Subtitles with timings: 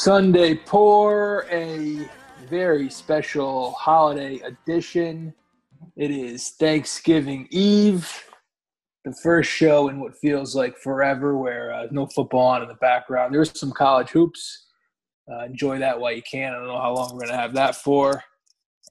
[0.00, 2.08] Sunday pour a
[2.48, 5.34] very special holiday edition.
[5.94, 8.10] It is Thanksgiving Eve,
[9.04, 12.76] the first show in what feels like forever, where uh, no football on in the
[12.76, 13.34] background.
[13.34, 14.68] There's some college hoops.
[15.30, 16.54] Uh, enjoy that while you can.
[16.54, 18.24] I don't know how long we're going to have that for.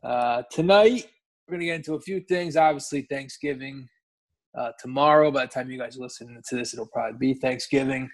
[0.03, 1.07] Uh, tonight,
[1.47, 2.55] we're going to get into a few things.
[2.55, 3.89] Obviously, Thanksgiving
[4.55, 5.31] uh, tomorrow.
[5.31, 8.11] By the time you guys listen to this, it'll probably be Thanksgiving.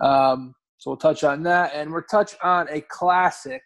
[0.00, 3.62] Um, so we'll touch on that, and we'll touch on a classic,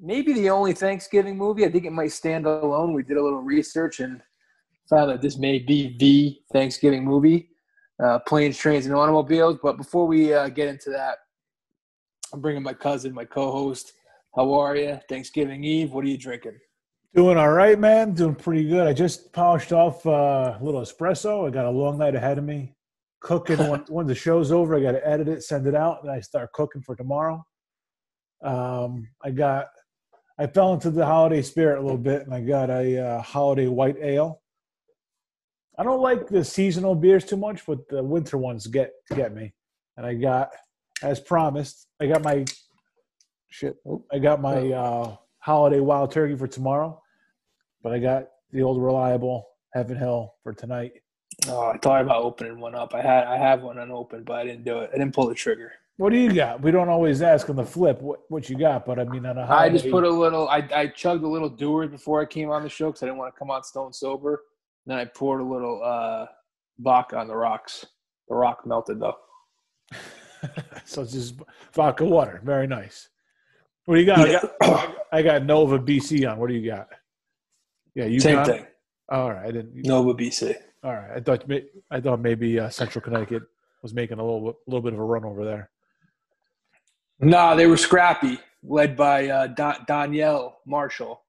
[0.00, 1.64] maybe the only Thanksgiving movie.
[1.64, 2.94] I think it might stand alone.
[2.94, 4.22] We did a little research and
[4.88, 7.48] found that this may be the Thanksgiving movie,
[8.02, 9.58] uh, Planes, Trains, and Automobiles.
[9.60, 11.18] But before we uh, get into that,
[12.32, 13.92] I'm bringing my cousin, my co-host.
[14.36, 15.00] How are you?
[15.08, 15.92] Thanksgiving Eve.
[15.92, 16.56] What are you drinking?
[17.14, 18.12] Doing all right, man.
[18.12, 18.86] Doing pretty good.
[18.86, 21.48] I just polished off uh, a little espresso.
[21.48, 22.75] I got a long night ahead of me
[23.20, 24.76] cooking when, when the show's over.
[24.76, 27.44] I got to edit it, send it out, and I start cooking for tomorrow.
[28.44, 29.66] Um, I got,
[30.38, 33.68] I fell into the holiday spirit a little bit, and I got a uh, holiday
[33.68, 34.42] white ale.
[35.78, 39.52] I don't like the seasonal beers too much, but the winter ones get get me.
[39.96, 40.50] And I got,
[41.02, 42.44] as promised, I got my
[43.50, 43.76] shit.
[44.12, 47.00] I got my uh, holiday wild turkey for tomorrow,
[47.82, 50.92] but I got the old reliable Heaven Hill for tonight.
[51.48, 52.94] Oh, I thought about opening one up.
[52.94, 54.90] I had I have one unopened, but I didn't do it.
[54.92, 55.72] I didn't pull the trigger.
[55.98, 56.60] What do you got?
[56.60, 59.38] We don't always ask on the flip what, what you got, but I mean on
[59.38, 60.48] a I just put a little.
[60.48, 63.18] I, I chugged a little Dewar's before I came on the show because I didn't
[63.18, 64.42] want to come on stone sober.
[64.84, 66.26] then I poured a little uh,
[66.78, 67.86] vodka on the rocks.
[68.28, 69.16] The rock melted though.
[70.84, 71.36] so it's just
[71.72, 72.42] vodka water.
[72.44, 73.08] Very nice.
[73.86, 74.28] What do you got?
[74.28, 74.40] Yeah.
[74.60, 76.38] I got, I got Nova BC on.
[76.38, 76.88] What do you got?
[77.94, 78.46] Yeah, you same got?
[78.48, 78.66] thing.
[79.08, 79.86] All right, I didn't.
[79.86, 80.56] Nova BC.
[80.82, 81.44] All right, I thought
[81.90, 83.42] I thought maybe uh, Central Connecticut
[83.82, 85.70] was making a little a little bit of a run over there.
[87.18, 91.22] No, they were scrappy, led by uh, Don- Donyell Marshall.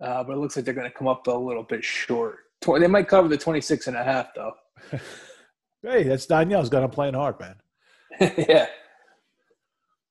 [0.00, 2.38] Uh, but it looks like they're going to come up a little bit short.
[2.66, 4.52] They might cover the 26 and a half, though.
[5.82, 7.56] hey, that's Donyell's got them playing hard, man.
[8.20, 8.66] yeah.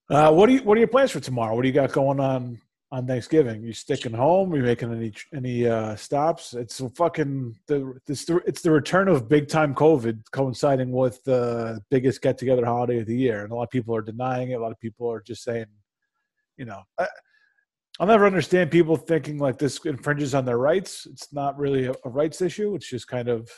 [0.09, 1.55] Uh, what do you What are your plans for tomorrow?
[1.55, 2.59] What do you got going on
[2.91, 3.61] on Thanksgiving?
[3.61, 4.51] You sticking home?
[4.51, 6.53] Are you making any any uh, stops?
[6.53, 11.81] It's fucking the it's the it's the return of big time COVID coinciding with the
[11.91, 14.55] biggest get together holiday of the year, and a lot of people are denying it.
[14.55, 15.65] A lot of people are just saying,
[16.57, 17.07] you know, I,
[17.99, 21.05] I'll never understand people thinking like this infringes on their rights.
[21.05, 22.73] It's not really a, a rights issue.
[22.75, 23.49] It's just kind of,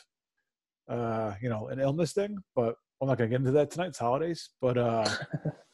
[0.90, 2.38] uh, you know, an illness thing.
[2.56, 3.88] But I'm not going to get into that tonight.
[3.88, 5.10] It's holidays, but uh,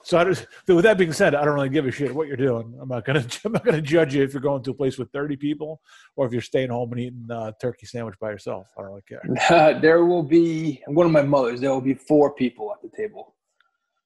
[0.04, 2.38] so I just, with that being said, I don't really give a shit what you're
[2.38, 2.74] doing.
[2.82, 5.12] I'm not gonna I'm not gonna judge you if you're going to a place with
[5.12, 5.82] 30 people
[6.16, 8.68] or if you're staying home and eating a turkey sandwich by yourself.
[8.78, 9.22] I don't really care.
[9.50, 11.60] Uh, there will be one of my mothers.
[11.60, 13.36] There will be four people at the table.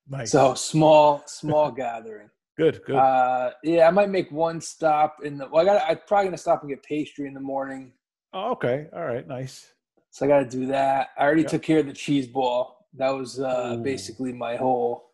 [0.10, 0.32] Nice.
[0.32, 2.30] So small, small gathering.
[2.58, 2.96] Good, good.
[2.96, 5.48] Uh, yeah, I might make one stop in the.
[5.48, 5.90] Well, I got.
[5.90, 7.92] I'm probably gonna stop and get pastry in the morning.
[8.34, 8.88] Oh, okay.
[8.94, 9.28] All right.
[9.28, 9.72] Nice.
[10.10, 11.10] So I got to do that.
[11.18, 12.81] I already took care of the cheese ball.
[12.98, 15.12] That was uh, basically my whole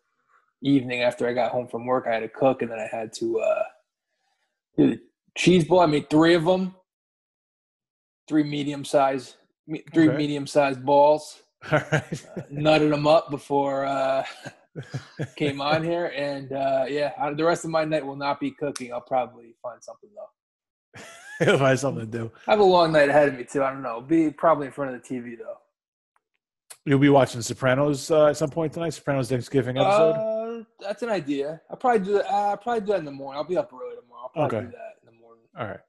[0.62, 2.06] evening after I got home from work.
[2.08, 3.62] I had to cook, and then I had to uh,
[4.76, 5.00] do the
[5.36, 5.80] cheese ball.
[5.80, 6.74] I made three of them,
[8.28, 9.36] three medium size,
[9.92, 10.16] three okay.
[10.16, 11.42] medium sized balls.
[11.72, 12.26] All right.
[12.36, 14.24] uh, nutted them up before uh,
[15.36, 18.92] came on here, and uh, yeah, the rest of my night will not be cooking.
[18.92, 21.04] I'll probably find something though.
[21.46, 22.32] You'll find something to do.
[22.46, 23.62] I have a long night ahead of me too.
[23.62, 24.00] I don't know.
[24.00, 25.58] Be probably in front of the TV though.
[26.88, 28.94] You'll be watching Sopranos uh, at some point tonight.
[28.94, 30.12] Sopranos Thanksgiving episode.
[30.12, 31.60] Uh, that's an idea.
[31.68, 32.32] I'll probably do that.
[32.32, 33.36] Uh, I'll probably do that in the morning.
[33.36, 34.22] I'll be up early tomorrow.
[34.22, 34.66] I'll probably okay.
[34.66, 35.42] do that in the morning.
[35.58, 35.80] All right.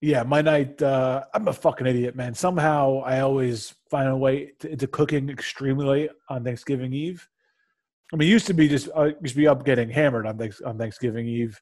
[0.00, 0.82] Yeah, my night.
[0.82, 2.34] Uh, I'm a fucking idiot, man.
[2.34, 7.28] Somehow I always find a way to, into cooking extremely late on Thanksgiving Eve.
[8.12, 10.36] I mean, it used to be just I used to be up getting hammered on
[10.36, 11.60] thanks, on Thanksgiving Eve,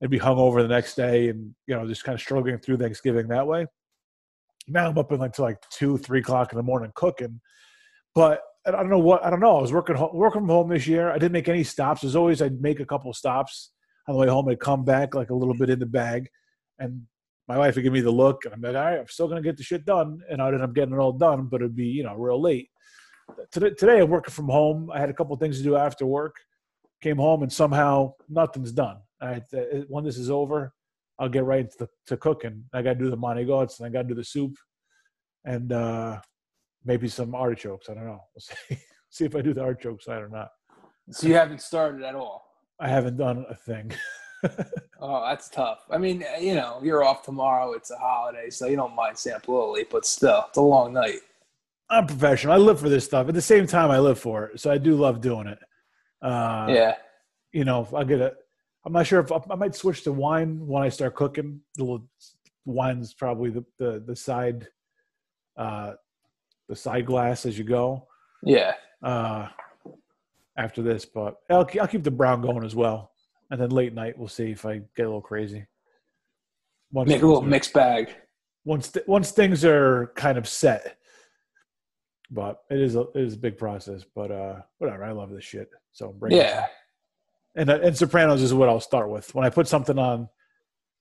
[0.00, 3.26] and be hungover the next day, and you know just kind of struggling through Thanksgiving
[3.28, 3.66] that way.
[4.68, 7.40] Now I'm up until like two, three o'clock in the morning cooking,
[8.14, 9.56] but I don't know what I don't know.
[9.56, 11.10] I was working working from home this year.
[11.10, 12.04] I didn't make any stops.
[12.04, 13.72] As always, I'd make a couple stops
[14.06, 14.48] on the way home.
[14.48, 16.28] I'd come back like a little bit in the bag,
[16.78, 17.02] and
[17.48, 19.42] my wife would give me the look, and I'm like, all right, I'm still gonna
[19.42, 21.86] get the shit done, and I'd end up getting it all done, but it'd be
[21.86, 22.68] you know real late.
[23.50, 24.90] Today, today I'm working from home.
[24.92, 26.36] I had a couple things to do after work.
[27.00, 28.98] Came home and somehow nothing's done.
[29.20, 29.42] I,
[29.88, 30.72] when this is over,
[31.18, 32.64] I'll get right into the, to cooking.
[32.72, 34.54] I got to do the manigots and I got to do the soup,
[35.44, 36.20] and uh,
[36.84, 37.88] maybe some artichokes.
[37.88, 38.20] I don't know.
[38.34, 38.78] We'll see.
[39.10, 40.48] see if I do the artichoke side or not.
[41.10, 42.44] So you haven't started at all.
[42.80, 43.92] I haven't done a thing.
[45.00, 45.80] oh, that's tough.
[45.90, 47.72] I mean, you know, you're off tomorrow.
[47.72, 50.92] It's a holiday, so you don't mind up a late, but still, it's a long
[50.92, 51.20] night.
[51.90, 52.54] I'm professional.
[52.54, 53.28] I live for this stuff.
[53.28, 55.58] At the same time, I live for it, so I do love doing it.
[56.22, 56.94] Uh, yeah.
[57.52, 58.32] you know, I get a.
[58.84, 61.60] I'm not sure if I might switch to wine when I start cooking.
[61.76, 62.08] The little-
[62.64, 64.68] wine's probably the the, the side,
[65.56, 65.92] uh,
[66.68, 68.06] the side glass as you go.
[68.42, 68.74] Yeah.
[69.02, 69.48] Uh,
[70.56, 73.12] after this, but I'll I'll keep the brown going as well,
[73.50, 75.66] and then late night we'll see if I get a little crazy.
[76.90, 78.14] Once Make a little are- mixed bag.
[78.64, 80.98] once th- once things are kind of set.
[82.30, 84.04] But it is a it is a big process.
[84.14, 85.70] But uh, whatever, I love this shit.
[85.92, 86.66] So bring it Yeah.
[87.54, 89.34] and uh, and Sopranos is what I'll start with.
[89.34, 90.28] When I put something on,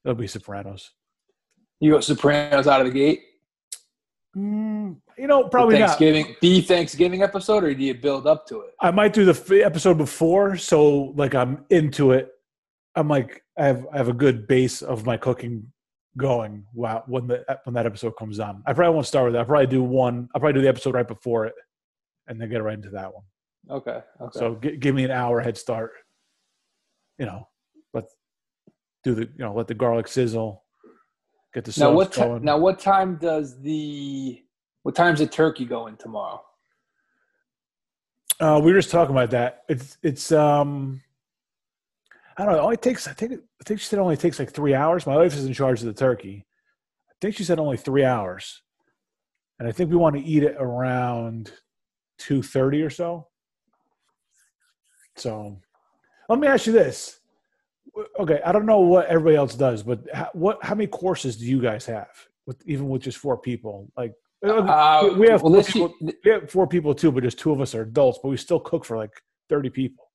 [0.05, 0.91] it'll be Sopranos.
[1.81, 3.21] You go Sopranos out of the gate.
[4.35, 5.89] Mm, you know, probably the not.
[5.89, 8.71] Thanksgiving, the Thanksgiving episode, or do you build up to it?
[8.79, 12.29] I might do the f- episode before, so like I'm into it.
[12.95, 15.71] I'm like I have I have a good base of my cooking
[16.17, 16.65] going.
[16.73, 19.39] Wow, when the when that episode comes on, I probably won't start with that.
[19.39, 20.29] I'll probably do one.
[20.33, 21.53] I'll probably do the episode right before it,
[22.27, 23.23] and then get right into that one.
[23.69, 23.99] Okay.
[24.21, 24.39] Okay.
[24.39, 25.91] So g- give me an hour head start.
[27.17, 27.47] You know,
[27.93, 28.05] let
[29.03, 30.60] do the you know let the garlic sizzle.
[31.53, 32.13] Get the now what?
[32.13, 32.43] going.
[32.43, 34.41] Now what time does the
[34.83, 36.41] what time's the turkey going tomorrow?
[38.39, 39.63] Uh, we were just talking about that.
[39.67, 41.01] It's it's um,
[42.37, 42.59] I don't know.
[42.59, 45.05] It only takes I think I think she said it only takes like three hours.
[45.05, 46.45] My wife is in charge of the turkey.
[47.09, 48.63] I think she said only three hours,
[49.59, 51.51] and I think we want to eat it around
[52.17, 53.27] two thirty or so.
[55.17, 55.59] So,
[56.29, 57.20] let me ask you this.
[58.19, 61.45] Okay, I don't know what everybody else does, but how, what how many courses do
[61.45, 62.09] you guys have?
[62.45, 66.49] With even with just four people, like Uh, we have well, four people, we have
[66.49, 68.19] four people too, but just two of us are adults.
[68.21, 69.11] But we still cook for like
[69.49, 70.09] thirty people.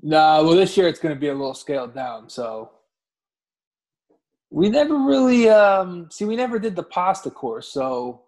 [0.00, 2.28] No, well, this year it's going to be a little scaled down.
[2.28, 2.70] So
[4.50, 6.24] we never really um, see.
[6.24, 8.22] We never did the pasta course, so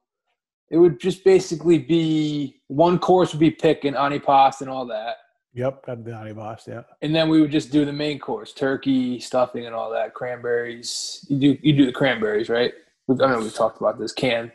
[0.71, 5.17] it would just basically be one course would be picking antipasto and all that,
[5.55, 6.67] Yep, got the honey boss.
[6.67, 10.13] Yeah, and then we would just do the main course: turkey, stuffing, and all that.
[10.13, 11.25] Cranberries.
[11.29, 12.73] You do you do the cranberries, right?
[13.07, 14.13] We've, I know we've talked about this.
[14.13, 14.51] Can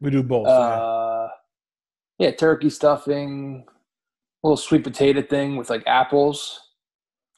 [0.00, 0.46] we do both.
[0.46, 0.52] yeah.
[0.52, 1.28] uh,
[2.18, 3.64] yeah, turkey stuffing,
[4.42, 6.60] little sweet potato thing with like apples.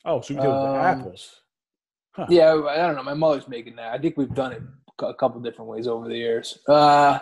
[0.04, 1.42] Oh, so we do um, apples.
[2.12, 2.26] Huh.
[2.28, 3.02] Yeah, I don't know.
[3.02, 3.92] My mother's making that.
[3.92, 4.62] I think we've done it
[4.98, 6.58] a couple different ways over the years.
[6.68, 7.18] Uh,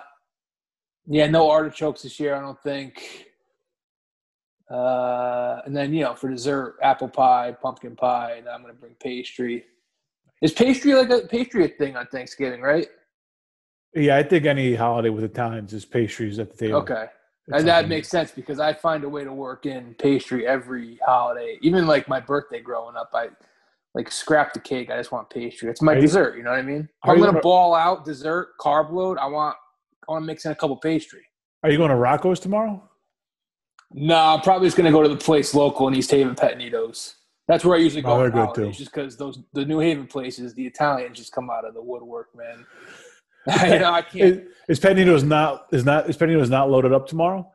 [1.07, 3.27] yeah, no artichokes this year, I don't think.
[4.75, 8.95] Uh, and then you know, for dessert, apple pie, pumpkin pie, and I'm gonna bring
[9.01, 9.65] pastry.
[10.43, 12.89] Is pastry like a pastry a thing on Thanksgiving, right?
[13.95, 16.79] Yeah, I think any holiday with Italians is pastries at the table.
[16.79, 17.07] Okay,
[17.47, 20.99] It's and that makes sense because I find a way to work in pastry every
[21.07, 21.57] holiday.
[21.63, 23.29] Even like my birthday growing up, I
[23.95, 24.91] like scrap the cake.
[24.91, 25.71] I just want pastry.
[25.71, 26.37] It's my you- dessert.
[26.37, 26.89] You know what I mean?
[27.05, 29.19] I'm gonna gonna- ball out dessert, carb load.
[29.19, 29.57] I want
[30.09, 31.23] I want to mix in a couple pastry.
[31.63, 32.83] Are you going to Rocco's tomorrow?
[33.97, 37.15] No, I'm probably just gonna go to the place local in East Haven, Petnitos.
[37.47, 38.13] That's where I usually oh, go.
[38.13, 38.73] Oh, they're good, too.
[38.73, 42.35] Just because those the New Haven places, the Italians just come out of the woodwork,
[42.35, 42.67] man.
[43.71, 44.45] you know, I can't.
[44.69, 47.49] Is, is not is not is Panino's not loaded up tomorrow?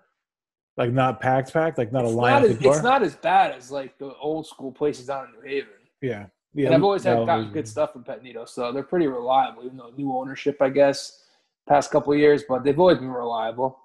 [0.77, 3.51] Like not packed, packed, like not It's a line not, as, it's not as bad
[3.57, 5.73] as like the old school places down in New Haven.
[6.01, 6.67] yeah, yeah.
[6.67, 9.75] and I've always had no, gotten good stuff from Petnito, so they're pretty reliable, even
[9.75, 11.21] though new ownership, I guess,
[11.67, 13.77] past couple of years, but they've always been reliable.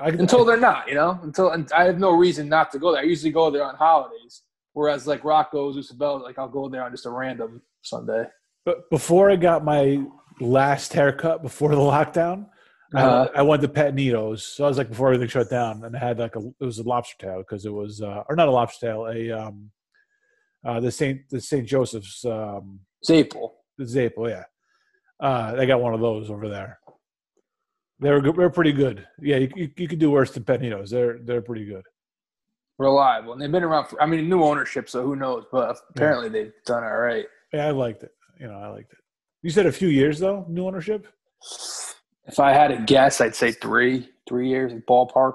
[0.00, 1.18] I, Until they're not, you know.
[1.22, 3.02] Until and I have no reason not to go there.
[3.02, 4.42] I usually go there on holidays,
[4.72, 8.24] whereas like Rocco's, Isabella, like I'll go there on just a random Sunday.
[8.64, 10.02] But before I got my
[10.40, 12.46] last haircut before the lockdown,
[12.94, 13.28] I- Uh-huh.
[13.36, 14.40] I, went to Patnitos.
[14.40, 16.78] So I was like before everything shut down, and I had like a it was
[16.78, 19.70] a lobster tail because it was uh, or not a lobster tail, a um,
[20.66, 23.50] uh, the Saint the Saint Joseph's um, Zaple.
[23.78, 24.44] the Zaple, yeah.
[25.20, 26.79] Uh, they got one of those over there.
[28.00, 29.06] They were good, they're pretty good.
[29.20, 30.88] Yeah, you, you, you could do worse than Patnitos.
[30.90, 31.84] They're they're pretty good.
[32.78, 33.34] Reliable.
[33.34, 35.44] And they've been around for I mean new ownership, so who knows?
[35.52, 37.26] But apparently they've done all right.
[37.52, 38.12] Yeah, I liked it.
[38.40, 38.98] You know, I liked it.
[39.42, 41.06] You said a few years though, new ownership.
[42.26, 45.34] If I had to guess, I'd say three, three years ballpark.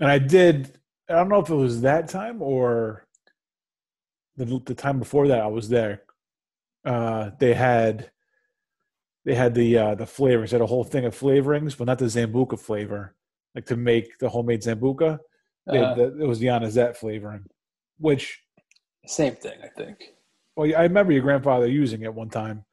[0.00, 0.78] and I did.
[1.08, 3.06] I don't know if it was that time or
[4.36, 5.40] the the time before that.
[5.40, 6.02] I was there.
[6.84, 8.10] Uh, they had
[9.24, 10.50] they had the uh, the flavors.
[10.50, 13.14] They had a whole thing of flavorings, but not the Zambuca flavor,
[13.54, 15.18] like to make the homemade Zambuca.
[15.68, 17.44] Uh, the, it was the anisette flavoring,
[17.98, 18.42] which
[19.06, 19.98] same thing, I think.
[20.56, 22.64] well, I remember your grandfather using it one time.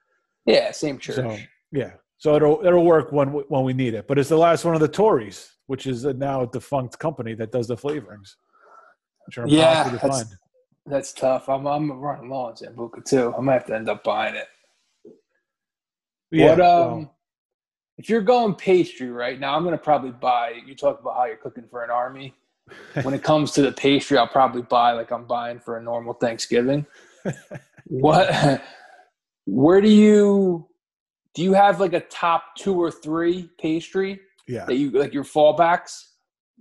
[0.45, 1.15] Yeah, same church.
[1.15, 1.37] So
[1.71, 4.07] yeah, so it'll it'll work when when we need it.
[4.07, 7.33] But it's the last one of the Tories, which is a now a defunct company
[7.35, 8.35] that does the flavorings,
[9.25, 10.35] which are Yeah, that's-.
[10.87, 11.49] That's tough.
[11.49, 13.33] I'm I'm running low on Zambuca too.
[13.35, 14.47] I might have to end up buying it.
[16.31, 17.15] Yeah, what um well,
[17.97, 21.37] if you're going pastry right now, I'm gonna probably buy you talk about how you're
[21.37, 22.33] cooking for an army.
[23.03, 26.13] when it comes to the pastry, I'll probably buy like I'm buying for a normal
[26.13, 26.85] Thanksgiving.
[27.85, 28.61] what?
[29.45, 30.67] Where do you
[31.35, 35.23] do you have like a top two or three pastry Yeah, that you like your
[35.23, 36.05] fallbacks?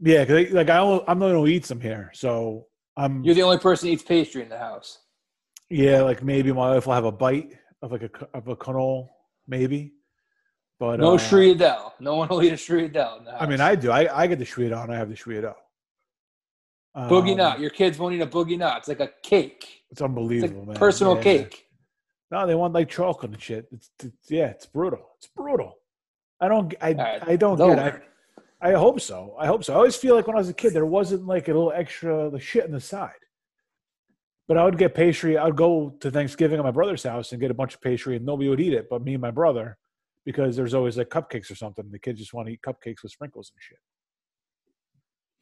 [0.02, 0.24] yeah.
[0.24, 2.66] 'cause, like I, only- I'm not gonna eat some here, so
[2.96, 4.98] I'm You're the only person who eats pastry in the house.
[5.70, 6.02] yeah.
[6.02, 7.52] Like maybe my wife will have a bite
[7.82, 9.08] of like a of a cannoli,
[9.46, 9.94] maybe.
[10.78, 11.92] But No uh, Shriadel.
[12.00, 13.22] No one will eat a Shriadel.
[13.38, 13.90] I mean, I do.
[13.90, 15.14] I, I get the Shweedo and I have the
[16.96, 17.60] boogie Um, nut.
[17.60, 18.78] Your kids won't eat a boogie nut.
[18.78, 19.62] It's like a cake.
[19.90, 20.76] It's It's unbelievable, like man.
[20.76, 21.22] personal Yeah.
[21.22, 21.66] cake.
[22.30, 23.68] No, they want like chocolate and shit.
[23.70, 25.10] It's, it's yeah, it's brutal.
[25.18, 25.76] It's brutal.
[26.40, 26.74] I don't.
[26.80, 27.94] I right, I don't They'll get.
[27.96, 28.02] it.
[28.60, 29.36] I, I hope so.
[29.38, 29.74] I hope so.
[29.74, 32.30] I always feel like when I was a kid, there wasn't like a little extra
[32.30, 33.12] the shit on the side.
[34.46, 35.38] But I would get pastry.
[35.38, 38.26] I'd go to Thanksgiving at my brother's house and get a bunch of pastry, and
[38.26, 39.78] nobody would eat it, but me and my brother,
[40.24, 41.90] because there's always like cupcakes or something.
[41.90, 43.52] The kids just want to eat cupcakes with sprinkles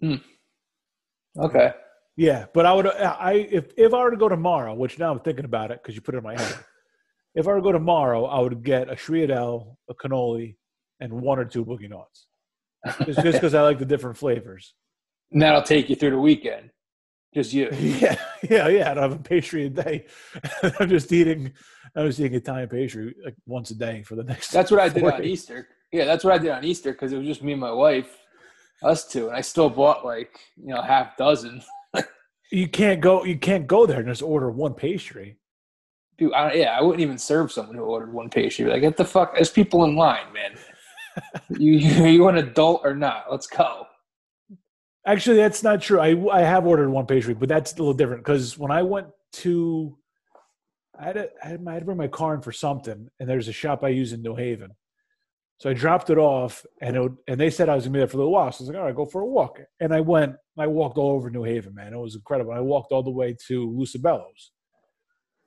[0.00, 0.20] and shit.
[1.36, 1.44] Hmm.
[1.44, 1.72] Okay.
[2.16, 2.86] Yeah, but I would.
[2.86, 5.94] I if if I were to go tomorrow, which now I'm thinking about it because
[5.94, 6.58] you put it in my head.
[7.34, 10.56] if I were to go tomorrow, I would get a Shriadel, a cannoli,
[11.00, 12.26] and one or two boogie nuts.
[13.06, 14.74] Just because I like the different flavors.
[15.30, 16.70] And that'll take you through the weekend.
[17.34, 17.70] Just you.
[17.72, 18.16] Yeah,
[18.48, 18.90] yeah, yeah.
[18.90, 20.06] I don't have a pastry a day.
[20.80, 21.52] I'm just eating.
[21.94, 24.50] I was eating Italian pastry like once a day for the next.
[24.50, 25.24] That's what I did four on.
[25.24, 25.68] Easter.
[25.92, 28.18] Yeah, that's what I did on Easter because it was just me and my wife,
[28.82, 31.62] us two, and I still bought like you know half dozen.
[32.54, 33.24] You can't go.
[33.24, 35.38] You can't go there and just order one pastry.
[36.18, 38.66] Dude, I, yeah, I wouldn't even serve someone who ordered one pastry.
[38.66, 39.34] Like, get the fuck.
[39.34, 40.58] There's people in line, man.
[41.58, 43.24] you you you an adult or not?
[43.30, 43.86] Let's go.
[45.06, 46.00] Actually, that's not true.
[46.00, 49.08] I I have ordered one pastry, but that's a little different because when I went
[49.34, 49.98] to,
[50.98, 53.08] I had, a, I had, my, I had to bring my car in for something,
[53.18, 54.70] and there's a shop I use in New Haven.
[55.58, 58.08] So I dropped it off, and it and they said I was gonna be there
[58.08, 58.52] for a little while.
[58.52, 59.60] So I was like, all right, go for a walk.
[59.80, 60.36] And I went.
[60.58, 61.94] I walked all over New Haven, man.
[61.94, 62.52] It was incredible.
[62.52, 64.52] I walked all the way to Lucibello's.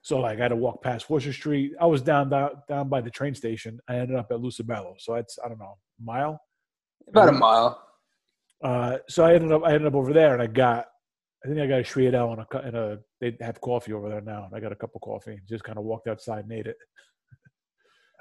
[0.02, 1.72] So like I had to walk past Wooster Street.
[1.82, 3.80] I was down down, down by the train station.
[3.90, 4.94] I ended up at Lucibello.
[5.00, 6.40] So it's I don't know mile.
[7.08, 7.85] About a mile.
[8.64, 10.86] Uh, so I ended up I ended up over there and I got
[11.44, 14.22] I think I got a Shriadel and a and a they have coffee over there
[14.22, 14.46] now.
[14.46, 15.40] And I got a cup of coffee.
[15.48, 16.78] Just kind of walked outside and ate it.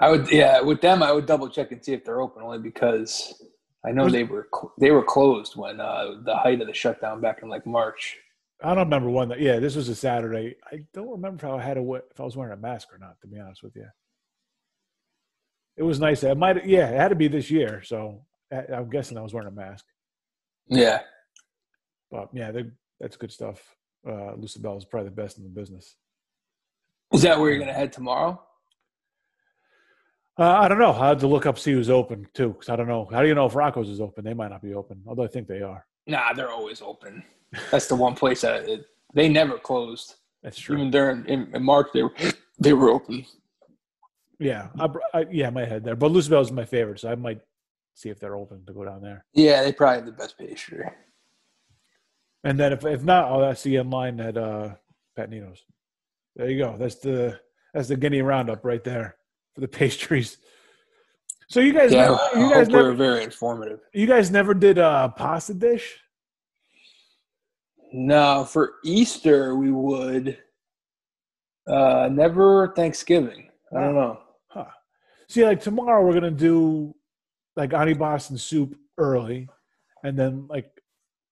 [0.01, 2.59] I would, yeah, with them, I would double check and see if they're open, only
[2.59, 3.41] because
[3.87, 4.49] I know they were
[4.79, 8.17] they were closed when uh, the height of the shutdown back in like March.
[8.63, 9.29] I don't remember when.
[9.29, 10.57] That, yeah, this was a Saturday.
[10.73, 13.21] I don't remember if I had a if I was wearing a mask or not.
[13.21, 13.87] To be honest with you,
[15.77, 16.23] it was nice.
[16.23, 17.83] It might yeah, it had to be this year.
[17.85, 19.85] So I'm guessing I was wearing a mask.
[20.69, 21.01] Yeah,
[22.11, 22.65] But yeah, they,
[23.01, 23.61] that's good stuff.
[24.07, 25.97] Uh, Lucibel is probably the best in the business.
[27.13, 28.41] is that where you're gonna head tomorrow?
[30.39, 30.93] Uh, I don't know.
[30.93, 33.09] I had to look up see who's open too, because I don't know.
[33.11, 34.25] How do you know if Rocco's is open?
[34.25, 35.87] They might not be open, although I think they are.
[36.07, 37.23] Nah, they're always open.
[37.71, 40.17] That's the one place that it, they never closed.
[40.43, 40.77] That's true.
[40.77, 42.15] Even during in, in March, they were
[42.59, 43.25] they were open.
[44.41, 45.95] Yeah, I, I, yeah, I might head there.
[45.97, 47.41] But Lucibel is my favorite, so I might
[47.95, 49.25] see if they're open to go down there.
[49.33, 50.85] Yeah, they probably have the best pastry.
[52.43, 54.75] And then if if not, I'll see you in line at uh,
[55.17, 55.65] Pat Nino's.
[56.37, 56.77] There you go.
[56.79, 57.41] That's the
[57.73, 59.17] that's the Guinea Roundup right there
[59.55, 60.37] for the pastries.
[61.49, 63.81] So you guys, Yeah, never, you guys we're never, very informative.
[63.93, 65.99] you guys never did a pasta dish.
[67.93, 70.39] No, for Easter we would.
[71.67, 73.49] Uh, never Thanksgiving.
[73.75, 74.21] I don't know.
[74.49, 74.65] Huh.
[75.29, 76.95] See, like tomorrow we're gonna do
[77.57, 79.49] like Ani Boston soup early,
[80.03, 80.71] and then like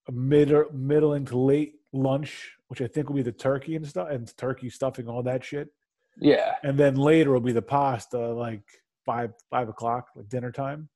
[0.09, 4.09] a mid middling to late lunch, which I think will be the turkey and stuff,
[4.11, 5.69] and turkey stuffing, all that shit.
[6.19, 8.63] Yeah, And then later will be the pasta, like
[9.07, 10.89] five five o'clock, like dinner time.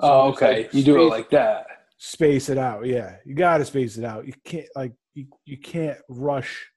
[0.00, 0.64] Oh, okay.
[0.64, 1.66] like, you do it like that.
[1.98, 3.16] Space it out, yeah.
[3.24, 4.26] You got to space it out.
[4.26, 6.70] You can't like you, you can't rush.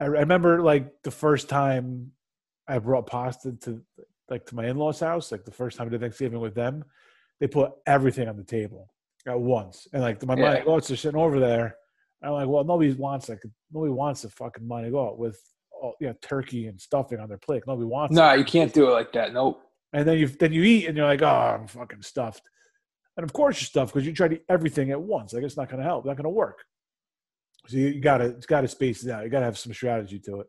[0.00, 2.12] I, I remember like the first time
[2.68, 3.82] I brought pasta to
[4.30, 6.84] like to my in laws' house, like the first time I did Thanksgiving with them,
[7.40, 8.92] they put everything on the table
[9.26, 10.56] at once, and like my Yeah.
[10.60, 11.76] manigots are sitting over there.
[12.22, 15.40] I'm like, well, nobody wants like nobody wants to fucking money go out with
[15.72, 17.64] all you know, turkey and stuffing on their plate.
[17.66, 18.16] Nobody wants.
[18.16, 18.20] it.
[18.20, 19.32] No, you can't do it like that.
[19.32, 19.60] Nope.
[19.92, 22.42] And then you then you eat and you're like, oh, I'm fucking stuffed.
[23.16, 25.32] And of course you're stuffed because you try to eat everything at once.
[25.32, 26.06] Like it's not going to help.
[26.06, 26.60] Not going to work.
[27.66, 29.22] So you, you gotta it's gotta space it out.
[29.24, 30.46] You gotta have some strategy to it.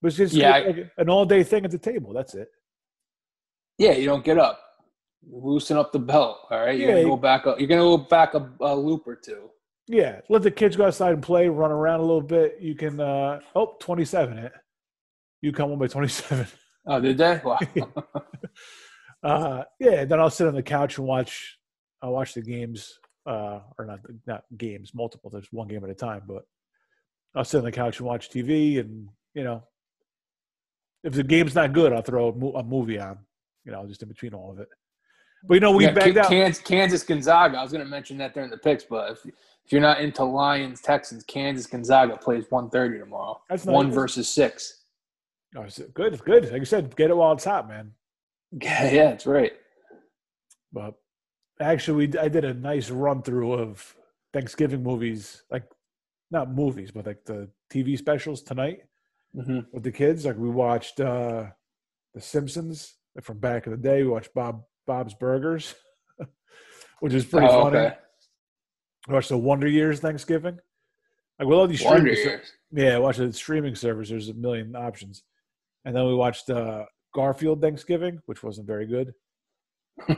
[0.00, 2.12] But it's just Yeah, like an all day thing at the table.
[2.12, 2.48] That's it.
[3.78, 4.60] Yeah, you don't get up.
[5.28, 6.38] Loosen up the belt.
[6.50, 6.78] All right.
[6.78, 7.46] You're Yeah, gonna go back.
[7.46, 9.50] Up, you're gonna go back a, a loop or two.
[9.88, 10.20] Yeah.
[10.28, 12.58] Let the kids go outside and play, run around a little bit.
[12.60, 14.52] You can uh oh 27 it.
[15.42, 16.46] You come home by 27.
[16.86, 17.40] Oh, did they?
[17.44, 17.58] Wow.
[19.22, 21.56] Uh yeah, then I'll sit on the couch and watch
[22.02, 25.30] I'll watch the games uh, or not not games, multiple.
[25.30, 26.42] There's one game at a time, but
[27.34, 29.62] I'll sit on the couch and watch TV, and you know,
[31.04, 33.16] if the game's not good, I'll throw a, mo- a movie on,
[33.64, 34.68] you know, just in between all of it.
[35.46, 36.28] But you know, we Yeah, bagged out.
[36.28, 37.58] Kansas, Kansas Gonzaga.
[37.58, 40.24] I was going to mention that during the picks, but if, if you're not into
[40.24, 43.40] Lions Texans, Kansas Gonzaga plays 1:30 tomorrow.
[43.48, 44.82] That's one versus six.
[45.56, 46.12] Oh, it's good.
[46.12, 46.44] It's good.
[46.50, 47.92] Like you said, get it while it's hot, man.
[48.52, 49.52] Yeah, yeah, that's right.
[50.72, 50.94] But
[51.60, 53.94] actually, we I did a nice run through of
[54.32, 55.64] Thanksgiving movies, like
[56.30, 58.80] not movies, but like the TV specials tonight
[59.34, 60.24] hmm with the kids.
[60.24, 61.46] Like we watched uh
[62.14, 64.02] The Simpsons from back in the day.
[64.02, 65.74] We watched Bob Bob's Burgers,
[67.00, 67.78] which is pretty Oh, funny.
[67.78, 67.96] okay.
[69.08, 70.58] We watched the Wonder Years Thanksgiving.
[71.38, 72.52] Like with all these Wonder streaming, Years.
[72.72, 74.08] yeah, watch the streaming service.
[74.08, 75.22] There's a million options,
[75.84, 79.12] and then we watched uh, Garfield Thanksgiving, which wasn't very good,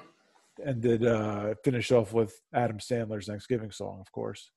[0.64, 4.50] and did uh, finish off with Adam Sandler's Thanksgiving song, of course.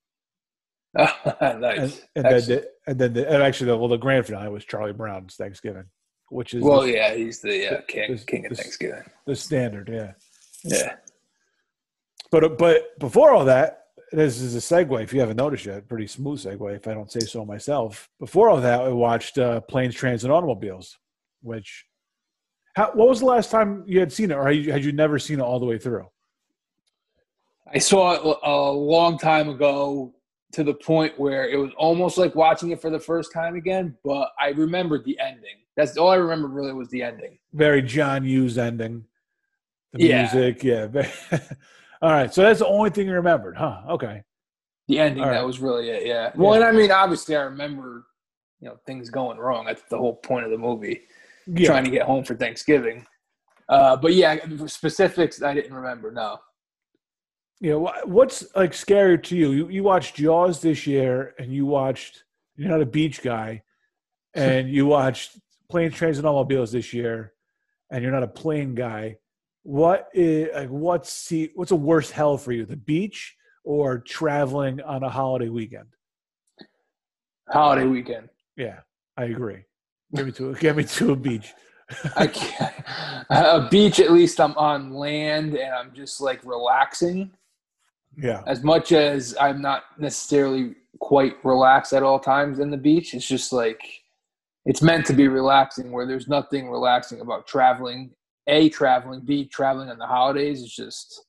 [0.98, 1.22] nice.
[1.40, 4.66] And, and then, the, and then the, and actually, the, well, the grand finale was
[4.66, 5.86] Charlie Brown's Thanksgiving,
[6.30, 9.04] which is well, the, yeah, he's the uh, king, this- king of this- Thanksgiving.
[9.26, 9.90] the standard.
[9.92, 10.12] Yeah,
[10.64, 10.96] Yeah.
[12.32, 15.04] but but before all that, this is a segue.
[15.04, 16.76] If you haven't noticed yet, pretty smooth segue.
[16.76, 18.10] If I don't say so myself.
[18.20, 20.98] Before all that, I watched uh, Planes, Trains, and Automobiles,
[21.42, 21.86] which.
[22.76, 24.92] How, what was the last time you had seen it, or had you, had you
[24.92, 26.08] never seen it all the way through?
[27.72, 30.14] I saw it a long time ago
[30.52, 33.96] to the point where it was almost like watching it for the first time again,
[34.04, 35.58] but I remembered the ending.
[35.76, 37.38] That's all I remember really was the ending.
[37.54, 39.06] Very John Hughes ending.
[39.94, 40.22] The Yeah.
[40.34, 40.88] music, yeah.
[42.02, 43.82] all right, so that's the only thing you remembered, huh?
[43.90, 44.24] Okay.
[44.88, 45.46] The ending, All that right.
[45.46, 46.32] was really it, yeah.
[46.36, 48.08] Well, and I mean, obviously, I remember,
[48.60, 49.66] you know, things going wrong.
[49.66, 51.02] That's the whole point of the movie,
[51.46, 51.68] Yeah.
[51.68, 53.06] trying to get home for Thanksgiving.
[53.70, 56.12] Uh, but yeah, specifics I didn't remember.
[56.12, 56.40] No.
[57.62, 59.52] Yeah, know what's like scarier to you?
[59.52, 62.24] You you watched Jaws this year, and you watched.
[62.56, 63.64] You're not a beach guy,
[64.34, 65.38] and you watched
[65.70, 67.34] Planes, Trains, and Automobiles this year,
[67.92, 69.18] and you're not a plane guy.
[69.64, 70.70] What is like?
[70.70, 72.66] What's the, what's a worse hell for you?
[72.66, 75.88] The beach or traveling on a holiday weekend?
[77.50, 78.30] Holiday weekend.
[78.56, 78.80] Yeah,
[79.18, 79.66] I agree.
[80.16, 81.54] Get me to get me to a beach.
[82.16, 82.76] I can't.
[83.30, 87.32] a beach, at least I'm on land and I'm just like relaxing.
[88.22, 93.14] Yeah, As much as I'm not necessarily quite relaxed at all times in the beach,
[93.14, 93.82] it's just like
[94.66, 95.92] it's meant to be relaxing.
[95.92, 98.12] Where there's nothing relaxing about traveling.
[98.48, 101.26] A traveling, B traveling on the holidays is just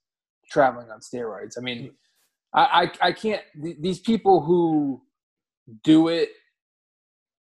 [0.51, 1.59] traveling on steroids.
[1.59, 1.93] I mean,
[2.55, 3.43] I I, I can't.
[3.63, 5.03] th- These people who
[5.85, 6.31] do it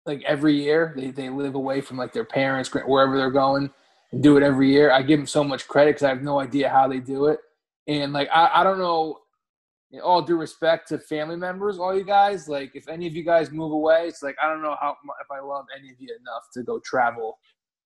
[0.06, 3.70] like every year, they they live away from like their parents, wherever they're going,
[4.12, 4.92] and do it every year.
[4.92, 7.40] I give them so much credit because I have no idea how they do it.
[7.88, 9.18] And like I, I don't know.
[9.92, 13.24] In all due respect to family members, all you guys, like if any of you
[13.24, 16.08] guys move away, it's like I don't know how if I love any of you
[16.20, 17.38] enough to go travel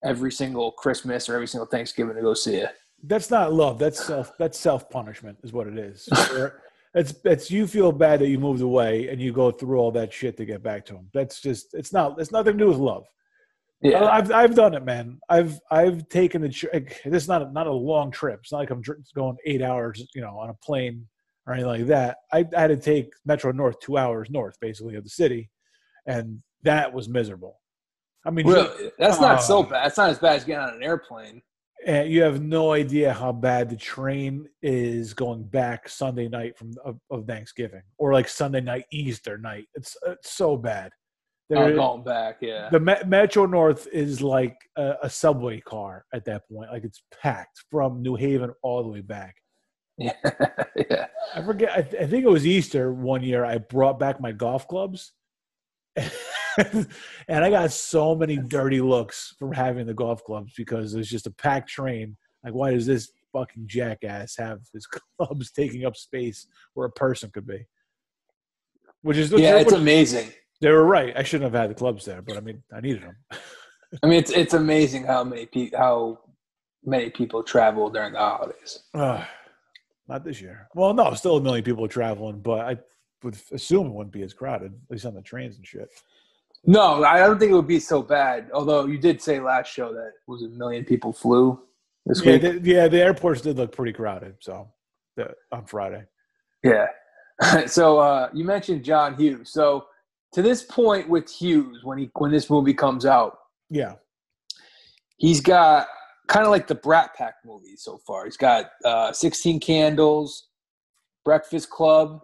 [0.05, 2.69] every single Christmas or every single Thanksgiving to go see you.
[3.05, 3.79] that's not love.
[3.79, 4.33] That's self.
[4.39, 6.09] That's self punishment, is what it is.
[6.33, 6.63] Or
[6.95, 10.13] it's it's you feel bad that you moved away and you go through all that
[10.13, 11.09] shit to get back to them.
[11.15, 12.21] That's just it's not.
[12.21, 13.07] It's nothing to do with love.
[13.83, 15.19] Yeah, uh, I've I've done it, man.
[15.29, 16.49] I've I've taken the.
[17.05, 18.41] This is not a, not a long trip.
[18.43, 18.83] It's not like I'm
[19.15, 21.07] going eight hours, you know, on a plane
[21.51, 22.19] or anything like that.
[22.33, 25.51] I, I had to take Metro North two hours north, basically, of the city,
[26.07, 27.59] and that was miserable.
[28.25, 29.63] I mean, you- that's not so Oh.
[29.65, 29.87] bad.
[29.89, 31.43] It's not as bad as getting on an airplane.
[31.87, 36.73] and you have no idea how bad the train is going back Sunday night from
[36.85, 39.65] of, of Thanksgiving or like Sunday night Easter night.
[39.75, 40.93] It's, uh, it's so bad.
[41.51, 42.69] Oh, There- going back, yeah.
[42.69, 46.71] the Me- Metro North is like a, a subway car at that point.
[46.71, 49.37] Like it's packed from New Haven all the way back.
[50.01, 50.13] Yeah,
[50.91, 51.07] yeah.
[51.37, 51.71] I forget.
[51.77, 53.45] I, th- I think it was Easter one year.
[53.45, 55.13] I brought back my golf clubs,
[55.97, 56.87] and
[57.29, 61.31] I got so many dirty looks from having the golf clubs because it's just a
[61.31, 62.17] packed train.
[62.43, 64.87] Like, why does this fucking jackass have his
[65.19, 67.67] clubs taking up space where a person could be?
[69.03, 70.31] Which is Yeah, it's which- amazing.
[70.63, 71.15] they were right.
[71.17, 73.17] I shouldn't have had the clubs there, but I mean, I needed them.
[74.03, 76.21] I mean, it's it's amazing how many pe- how
[76.85, 78.79] many people travel during the holidays.
[80.11, 80.69] Not this year.
[80.75, 82.77] Well, no, still a million people traveling, but I
[83.23, 85.89] would assume it wouldn't be as crowded, at least on the trains and shit.
[86.65, 88.51] No, I don't think it would be so bad.
[88.53, 91.61] Although you did say last show that was a million people flew
[92.07, 92.43] this Yeah, week.
[92.43, 94.35] the, yeah, the airports did look pretty crowded.
[94.41, 94.69] So
[95.17, 96.05] the, on Friday,
[96.65, 96.87] Yeah.
[97.67, 99.53] so uh, you mentioned John Hughes.
[99.53, 99.87] So
[100.33, 103.39] to this point with Hughes, when he when this movie comes out,
[103.71, 103.95] yeah,
[105.19, 105.87] he's got
[106.31, 108.25] kind of like the Brat Pack movies so far.
[108.25, 110.49] He's got uh, 16 Candles,
[111.25, 112.21] Breakfast Club,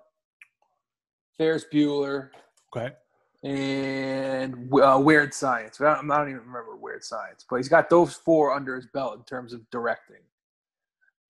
[1.36, 2.30] Ferris Bueller,
[2.74, 2.94] Okay.
[3.42, 5.80] and uh, Weird Science.
[5.80, 8.86] I don't, I don't even remember Weird Science, but he's got those four under his
[8.86, 10.16] belt in terms of directing.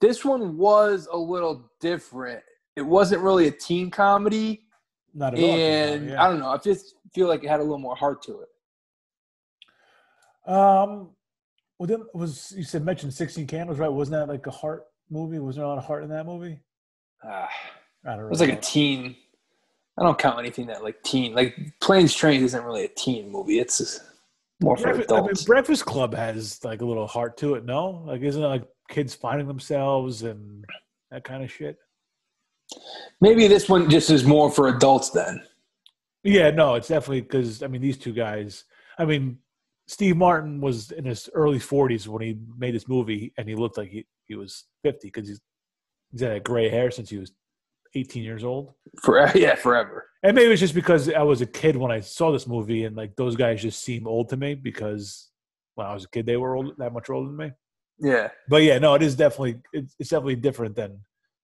[0.01, 2.43] This one was a little different.
[2.77, 4.65] It wasn't really a teen comedy,
[5.15, 5.51] Not at all.
[5.51, 6.23] and yeah.
[6.23, 6.51] I don't know.
[6.51, 8.49] I just feel like it had a little more heart to it.
[10.53, 11.11] Um,
[11.79, 13.89] well, then was you said mentioned Sixteen Candles, right?
[13.89, 15.39] Wasn't that like a heart movie?
[15.39, 16.61] Was there a lot of heart in that movie?
[17.25, 17.49] Ah,
[18.05, 18.27] I don't know.
[18.27, 19.17] it was like a teen.
[19.99, 21.35] I don't count anything that like teen.
[21.35, 23.59] Like Planes Trains isn't really a teen movie.
[23.59, 24.03] It's just
[24.61, 25.45] more for Breakfast, I mean, adults.
[25.45, 27.65] Breakfast Club has like a little heart to it.
[27.65, 30.65] No, like isn't it like kids finding themselves and
[31.11, 31.79] that kind of shit?
[33.21, 35.43] Maybe this one just is more for adults then.
[36.25, 38.65] Yeah, no, it's definitely because I mean these two guys.
[38.99, 39.39] I mean,
[39.89, 43.79] Steve Martin was in his early forties when he made this movie, and he looked
[43.79, 45.41] like he, he was fifty because he's
[46.11, 47.33] he's had gray hair since he was
[47.95, 48.73] eighteen years old.
[49.03, 50.07] For yeah, forever.
[50.23, 52.97] And maybe it's just because I was a kid when I saw this movie, and
[52.97, 55.31] like those guys just seem old to me because
[55.77, 57.53] when I was a kid they were old, that much older than me.
[57.99, 58.29] Yeah.
[58.49, 61.01] But yeah, no, it is definitely it's, it's definitely different than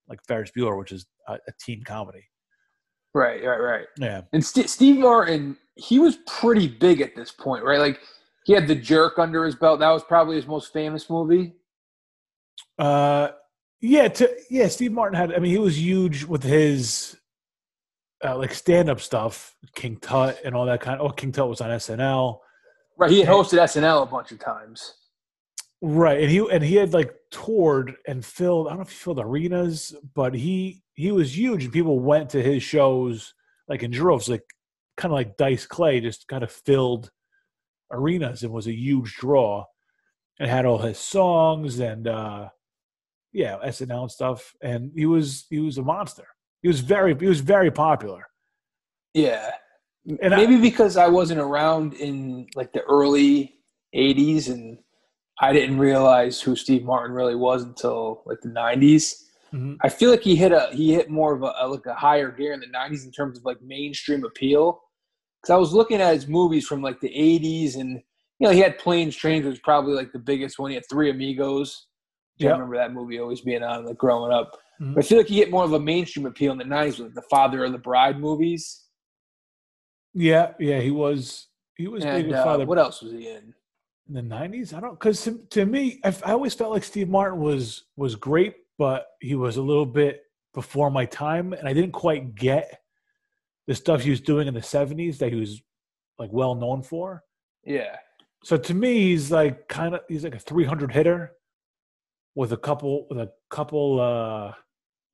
[0.08, 2.24] like Ferris Bueller, which is a, a teen comedy.
[3.14, 3.86] Right, right, right.
[3.98, 7.78] Yeah, And St- Steve Martin, he was pretty big at this point, right?
[7.78, 8.00] Like
[8.44, 9.80] he had the jerk under his belt.
[9.80, 11.54] That was probably his most famous movie.
[12.78, 13.28] uh,
[13.80, 14.68] yeah, to, yeah.
[14.68, 15.32] Steve Martin had.
[15.34, 17.16] I mean, he was huge with his
[18.24, 21.00] uh, like stand up stuff, King Tut and all that kind.
[21.00, 22.38] of Oh, King Tut was on SNL.
[22.96, 23.10] Right.
[23.10, 24.94] He had hosted SNL a bunch of times.
[25.84, 28.68] Right, and he and he had like toured and filled.
[28.68, 32.30] I don't know if he filled arenas, but he he was huge, and people went
[32.30, 33.34] to his shows
[33.66, 34.44] like in droves, like
[34.96, 37.10] kind of like Dice Clay, just kind of filled
[37.92, 39.64] arenas and was a huge draw,
[40.40, 42.48] and had all his songs and uh
[43.32, 46.26] yeah SNL and stuff, and he was he was a monster.
[46.62, 48.24] He was very he was very popular,
[49.14, 49.50] Yeah.
[50.20, 53.54] and I- Maybe because I wasn't around in like the early
[53.94, 54.78] 80s and
[55.40, 59.14] I didn't realize who Steve Martin really was until like the 90s.
[59.52, 59.76] Mhm.
[59.82, 62.30] I feel like he hit a he hit more of a, a like a higher
[62.30, 64.80] gear in the 90s in terms of like mainstream appeal.
[65.42, 67.90] Cuz I was looking at his movies from like the 80s and
[68.38, 70.70] you know he had Planes Trains was probably like the biggest one.
[70.70, 71.86] He had Three Amigos.
[72.38, 72.52] Do Yep.
[72.54, 74.58] remember that movie always being on like growing up.
[74.80, 74.94] Mhm.
[74.94, 77.14] But I feel like he get more of a mainstream appeal in the 90s with
[77.14, 78.86] the Father of the Bride movies.
[80.14, 83.54] yeah, yeah, he was he was big with uh, Father what else was he in?
[84.08, 84.74] in the nineties.
[84.74, 88.14] I don't because to, to me, I, I always felt like Steve Martin was was
[88.16, 90.22] great, but he was a little bit
[90.54, 92.81] before my time, and I didn't quite get
[93.66, 95.62] the stuff he was doing in the seventies that he was
[96.18, 97.22] like well known for.
[97.64, 97.96] Yeah.
[98.44, 101.32] So to me, he's like kind of he's like a three hundred hitter
[102.34, 104.52] with a couple with a couple uh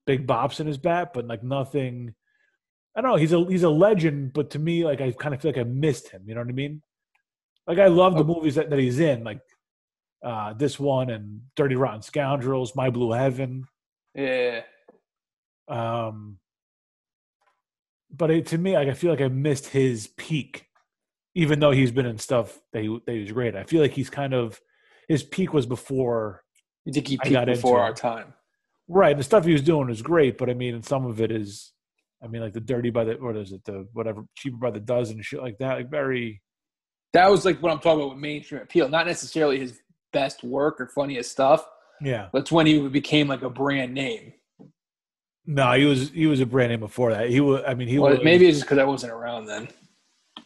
[0.07, 2.15] big bops in his bat, but like nothing.
[2.97, 3.17] I don't know.
[3.17, 5.65] He's a he's a legend, but to me, like I kind of feel like I
[5.65, 6.23] missed him.
[6.27, 6.83] You know what I mean?
[7.67, 9.41] Like I love the movies that, that he's in, like
[10.25, 13.67] uh this one and Dirty Rotten Scoundrels, My Blue Heaven.
[14.15, 14.63] Yeah.
[15.69, 16.39] Um,
[18.11, 20.67] but it, to me, like I feel like I missed his peak,
[21.35, 23.55] even though he's been in stuff that he that he was great.
[23.57, 24.61] I feel like he's kind of
[25.09, 26.43] his peak was before,
[26.85, 28.35] You think he peaked before our time?
[28.89, 29.17] right?
[29.17, 31.73] The stuff he was doing was great, but I mean, some of it is,
[32.23, 34.81] I mean, like the Dirty by the what is it, the whatever cheaper by the
[34.81, 36.43] dozen shit like that, like very.
[37.15, 38.89] That was like what I'm talking about with mainstream appeal.
[38.89, 39.81] Not necessarily his
[40.13, 41.67] best work or funniest stuff.
[42.01, 44.33] Yeah, That's when he became like a brand name.
[45.49, 47.31] No, he was he was a brand name before that.
[47.31, 49.67] He was, I mean, he Well, was maybe it's just because I wasn't around then.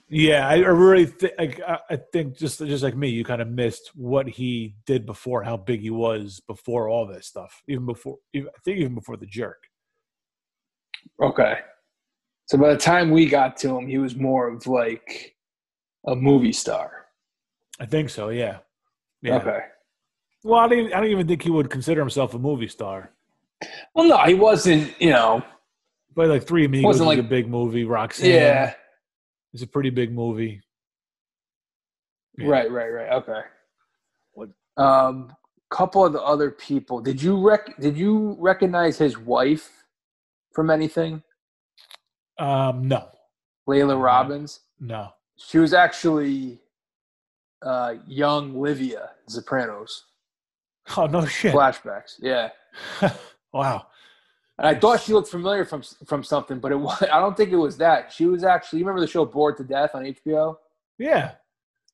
[0.08, 3.48] Yeah, I I really think I I think just just like me, you kind of
[3.48, 8.18] missed what he did before, how big he was before all this stuff, even before
[8.32, 9.64] even, I think even before the jerk.
[11.20, 11.58] Okay.
[12.46, 15.34] So by the time we got to him, he was more of like
[16.06, 17.06] a movie star.
[17.80, 18.28] I think so.
[18.28, 18.58] Yeah.
[19.20, 19.38] Yeah.
[19.38, 19.60] Okay.
[20.44, 20.78] Well, I don't.
[20.78, 23.10] Even, I don't even think he would consider himself a movie star.
[23.94, 25.00] Well, no, he wasn't.
[25.00, 25.42] You know.
[26.14, 27.84] But like Three Amigos Wasn't was a big movie.
[27.84, 28.74] Roxanne, Yeah.
[29.54, 30.60] it's a pretty big movie.
[32.38, 32.48] Yeah.
[32.48, 32.70] Right.
[32.70, 32.88] Right.
[32.88, 33.12] Right.
[33.12, 33.40] Okay.
[34.32, 35.34] What- Um,
[35.70, 37.00] couple of the other people.
[37.00, 37.78] Did you rec?
[37.80, 39.84] Did you recognize his wife
[40.52, 41.22] from anything?
[42.38, 43.08] Um, no,
[43.66, 44.00] Laila No.
[44.00, 44.60] Robins.
[44.80, 45.08] no.
[45.36, 46.60] She was actually
[47.62, 50.04] uh, young Livia Sopranos
[50.96, 51.54] Oh no shit!
[51.54, 52.16] flashbacks.
[52.20, 52.50] Yeah,
[53.52, 53.86] wow.
[54.58, 57.50] and I thought she looked familiar from from something, but it was, I don't think
[57.50, 58.12] it was that.
[58.12, 58.80] She was actually.
[58.80, 60.56] You remember the show Bored to Death on HBO?
[60.98, 61.32] Yeah.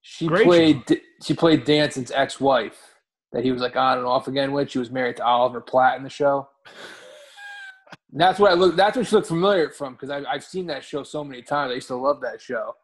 [0.02, 2.94] She Great played she played Danson's ex wife
[3.32, 4.70] that he was like on and off again with.
[4.70, 6.48] She was married to Oliver Platt in the show.
[8.12, 8.76] That's what I look.
[8.76, 11.72] That's what she looked familiar from because I've seen that show so many times.
[11.72, 12.74] I used to love that show.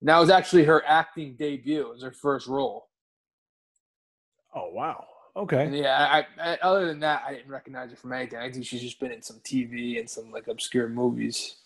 [0.00, 1.82] And that was actually her acting debut.
[1.82, 2.88] It was her first role.
[4.54, 5.04] Oh wow.
[5.36, 5.70] Okay.
[5.72, 8.38] Yeah, I, I, other than that, I didn't recognize her from anything.
[8.38, 11.56] I think she's just been in some TV and some like obscure movies.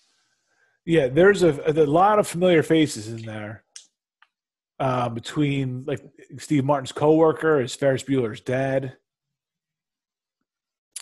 [0.84, 3.64] Yeah, there's a, a lot of familiar faces in there.
[4.78, 6.02] Uh, between like
[6.38, 8.96] Steve Martin's coworker, is Ferris Bueller's dad.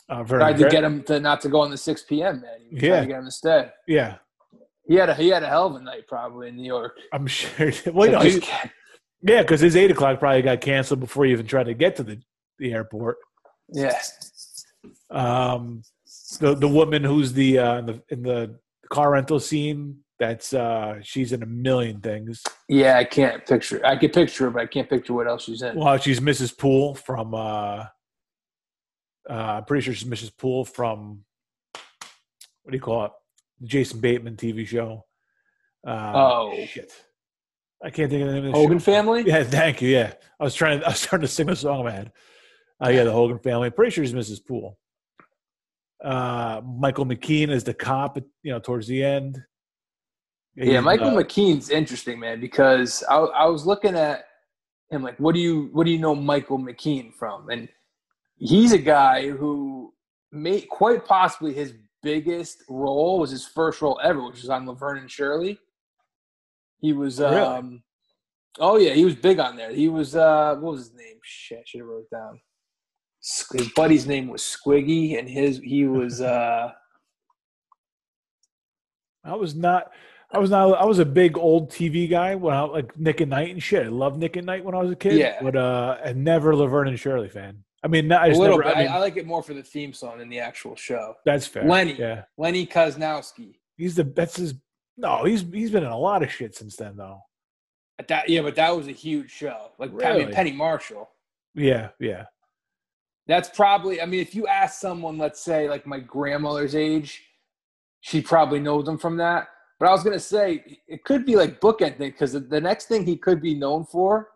[0.08, 2.42] Uh, tried to get him to not to go on the 6 p.m.
[2.42, 2.50] man.
[2.70, 3.70] He yeah, to get him to stay.
[3.88, 4.16] Yeah,
[4.86, 6.98] he had a he had a hell of a night probably in New York.
[7.12, 7.72] I'm sure.
[7.86, 8.42] Well, you know, he,
[9.22, 12.02] yeah, because his eight o'clock probably got canceled before he even tried to get to
[12.02, 12.20] the
[12.58, 13.18] the airport.
[13.72, 13.98] Yeah.
[15.10, 15.82] Um,
[16.38, 18.58] the the woman who's the uh, in the in the
[18.90, 19.98] car rental scene.
[20.18, 22.44] That's uh, she's in a million things.
[22.68, 23.84] Yeah, I can't picture.
[23.84, 25.74] I can picture her, but I can't picture what else she's in.
[25.74, 26.56] Well, she's Mrs.
[26.56, 27.34] Poole from.
[27.34, 27.86] Uh,
[29.28, 30.36] uh, I'm pretty sure she's Mrs.
[30.36, 31.24] Poole from.
[32.62, 33.12] What do you call it?
[33.60, 35.04] The Jason Bateman TV show.
[35.84, 36.92] Uh, oh shit!
[37.82, 38.84] I can't think of the name of the Hogan show.
[38.84, 39.24] Family.
[39.26, 39.88] Yeah, thank you.
[39.88, 40.84] Yeah, I was trying.
[40.84, 42.12] I was trying to sing a song in my head.
[42.82, 43.66] Uh, yeah, the Hogan family.
[43.66, 44.44] I'm pretty sure he's Mrs.
[44.44, 44.76] Poole.
[46.02, 49.40] Uh, Michael McKean is the cop, you know, towards the end.
[50.56, 54.24] yeah, Michael uh, McKean's interesting, man, because I, I was looking at
[54.90, 57.48] him like, what do you what do you know Michael McKean from?
[57.50, 57.68] And
[58.36, 59.94] he's a guy who
[60.32, 64.98] made quite possibly his biggest role was his first role ever, which was on Laverne
[64.98, 65.56] and Shirley.
[66.80, 67.36] He was really?
[67.36, 67.82] um
[68.58, 69.72] oh yeah, he was big on there.
[69.72, 71.18] He was uh what was his name?
[71.22, 72.40] Shit, I should have wrote it down
[73.52, 76.20] his buddy's name was Squiggy, and his he was.
[76.20, 76.72] uh
[79.24, 79.92] I was not.
[80.32, 80.78] I was not.
[80.78, 83.86] I was a big old TV guy when I like Nick at Nite and shit.
[83.86, 85.14] I loved Nick at Nite when I was a kid.
[85.14, 85.38] Yeah.
[85.42, 87.62] But uh, and never Laverne and Shirley fan.
[87.84, 88.76] I mean, I a little never, bit.
[88.76, 91.14] I, mean, I, like it more for the theme song than the actual show.
[91.24, 91.64] That's fair.
[91.64, 91.94] Lenny.
[91.94, 92.22] Yeah.
[92.38, 93.56] Lenny Kosnowski.
[93.76, 94.54] He's the that's his.
[94.96, 97.20] No, he's he's been in a lot of shit since then though.
[98.08, 99.72] That yeah, but that was a huge show.
[99.78, 100.06] Like really?
[100.06, 101.10] I mean, Penny Marshall.
[101.54, 102.24] Yeah, yeah.
[103.26, 107.22] That's probably, I mean, if you ask someone, let's say like my grandmother's age,
[108.00, 109.48] she probably knows him from that.
[109.78, 113.06] But I was going to say, it could be like bookending because the next thing
[113.06, 114.28] he could be known for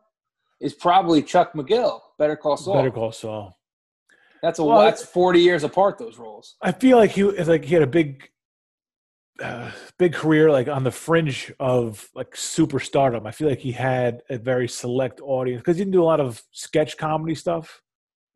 [0.60, 2.74] is probably Chuck McGill, Better Call Saul.
[2.74, 3.56] Better Call Saul.
[4.42, 5.98] That's a well, that's forty years apart.
[5.98, 6.56] Those roles.
[6.62, 8.28] I feel like he like he had a big,
[9.42, 13.26] uh, big career like on the fringe of like superstardom.
[13.26, 16.20] I feel like he had a very select audience because he didn't do a lot
[16.20, 17.82] of sketch comedy stuff.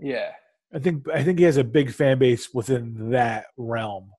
[0.00, 0.30] Yeah.
[0.72, 4.10] I think I think he has a big fan base within that realm.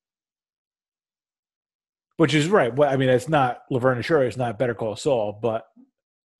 [2.17, 2.75] Which is right.
[2.75, 5.65] Well, I mean, it's not Laverne and Shirley, it's not Better Call Saul, but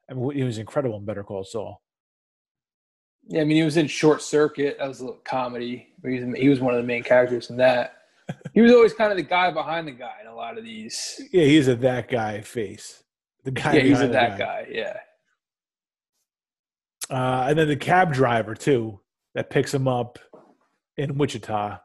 [0.10, 1.82] I mean, he was incredible in Better Call Saul.
[3.28, 4.78] Yeah, I mean, he was in Short Circuit.
[4.80, 5.94] That was a little comedy.
[6.04, 7.98] He was, he was one of the main characters in that.
[8.54, 11.22] he was always kind of the guy behind the guy in a lot of these.
[11.32, 13.04] Yeah, he's a that guy face.
[13.44, 13.74] The guy.
[13.74, 14.64] Yeah, he's a that guy.
[14.64, 14.68] guy.
[14.72, 14.98] Yeah.
[17.10, 19.00] Uh, and then the cab driver too
[19.36, 20.20] that picks him up
[20.98, 21.78] in Wichita.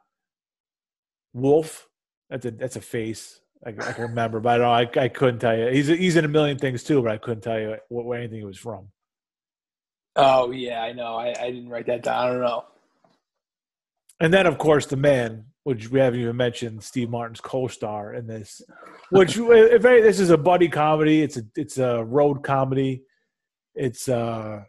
[1.33, 1.89] Wolf,
[2.31, 5.57] that's a that's a face I, I can remember, but I, I, I couldn't tell
[5.57, 5.69] you.
[5.69, 8.39] He's he's in a million things too, but I couldn't tell you what, where anything
[8.39, 8.89] he was from.
[10.15, 11.17] Oh yeah, I know.
[11.17, 12.17] I, I didn't write that down.
[12.17, 12.65] I don't know.
[14.21, 18.27] And then of course the man, which we haven't even mentioned, Steve Martin's co-star in
[18.27, 18.63] this.
[19.11, 23.03] Which if any, this is a buddy comedy, it's a it's a road comedy.
[23.75, 24.63] It's uh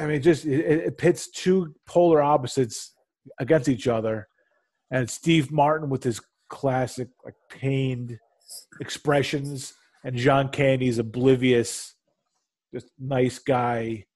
[0.00, 2.94] I mean, just it, it pits two polar opposites
[3.38, 4.28] against each other,
[4.90, 8.18] and Steve Martin with his classic like pained
[8.80, 11.94] expressions, and John Candy's oblivious,
[12.72, 14.06] just nice guy,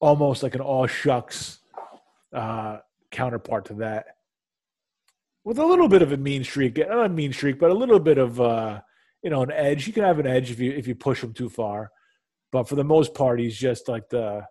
[0.00, 1.58] almost like an all shucks
[2.34, 2.78] uh,
[3.10, 4.06] counterpart to that,
[5.44, 8.00] with a little bit of a mean streak, not a mean streak, but a little
[8.00, 8.80] bit of uh,
[9.22, 9.86] you know an edge.
[9.86, 11.90] You can have an edge if you if you push him too far.
[12.52, 14.42] But for the most part, he's just like the,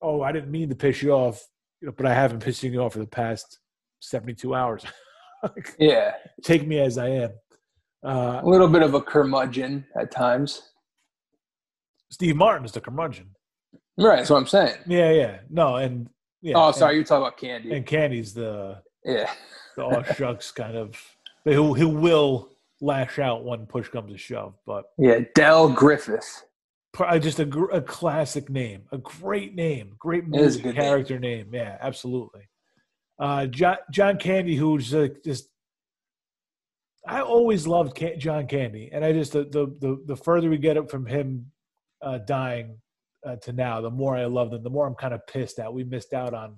[0.00, 1.44] oh, I didn't mean to piss you off,
[1.80, 3.58] you know, but I haven't pissed you off for the past
[4.00, 4.84] 72 hours.
[5.78, 6.14] yeah.
[6.42, 7.30] Take me as I am.
[8.04, 10.70] Uh, a little bit of a curmudgeon at times.
[12.10, 13.30] Steve Martin's the curmudgeon.
[13.96, 14.76] Right, that's what I'm saying.
[14.86, 15.38] Yeah, yeah.
[15.50, 16.08] No, and
[16.40, 16.54] yeah.
[16.56, 17.72] Oh, sorry, and, you're talking about Candy.
[17.72, 19.30] And Candy's the yeah,
[19.76, 21.00] the all shucks kind of.
[21.44, 26.44] Who who will lash out when push comes to shove, but yeah, Del Griffith
[27.20, 31.50] just a, a classic name, a great name, great movie character name.
[31.50, 31.54] name.
[31.54, 32.48] Yeah, absolutely.
[33.18, 35.48] Uh, John, John Candy, who's uh, just
[37.06, 40.58] I always loved Can- John Candy, and I just the the the, the further we
[40.58, 41.46] get it from him
[42.02, 42.78] uh, dying
[43.26, 44.62] uh, to now, the more I love him.
[44.62, 46.56] The more I'm kind of pissed that we missed out on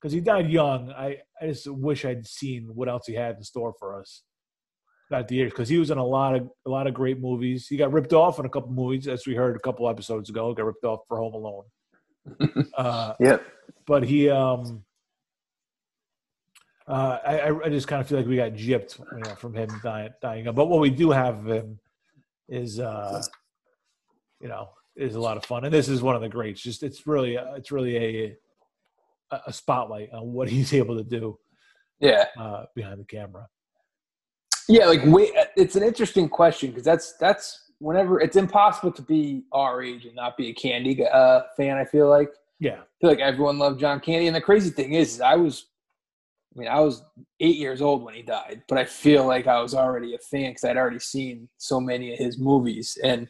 [0.00, 0.90] because he died young.
[0.90, 4.22] I, I just wish I'd seen what else he had in store for us
[5.08, 7.68] throughout the years because he was in a lot of a lot of great movies.
[7.68, 10.52] He got ripped off in a couple movies, as we heard a couple episodes ago.
[10.54, 11.64] Got ripped off for Home Alone.
[12.76, 13.42] uh, Yep.
[13.86, 14.84] but he, um,
[16.88, 19.68] uh, I, I- just kind of feel like we got gypped you know, from him
[19.82, 20.44] dying, dying.
[20.54, 21.78] But what we do have of him
[22.48, 23.22] is, uh,
[24.40, 26.60] you know, is a lot of fun, and this is one of the greats.
[26.60, 28.36] Just it's really, uh, it's really a
[29.46, 31.36] a spotlight on what he's able to do
[31.98, 32.26] Yeah.
[32.38, 33.48] uh, behind the camera.
[34.68, 39.44] Yeah, like wait, it's an interesting question because that's that's whenever it's impossible to be
[39.52, 41.76] our age and not be a Candy uh, fan.
[41.76, 44.94] I feel like Yeah, I feel like everyone loved John Candy, and the crazy thing
[44.94, 45.66] is, is I was,
[46.54, 47.02] I mean, I was
[47.40, 50.50] eight years old when he died, but I feel like I was already a fan
[50.50, 53.28] because I'd already seen so many of his movies, and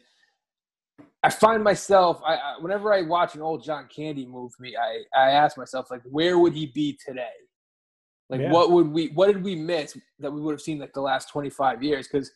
[1.23, 5.31] I find myself, I, I whenever I watch an old John Candy movie, I I
[5.31, 7.27] ask myself like, where would he be today?
[8.29, 8.51] Like, Yeah.
[8.51, 11.29] what would we, what did we miss that we would have seen like the last
[11.29, 12.07] twenty five years?
[12.07, 12.31] Because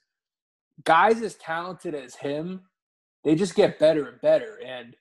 [0.83, 2.61] guys as talented as him,
[3.23, 4.95] they just get better and better, and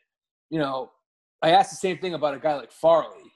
[0.51, 0.91] you know,
[1.43, 3.31] I asked the same thing about a guy like Farley.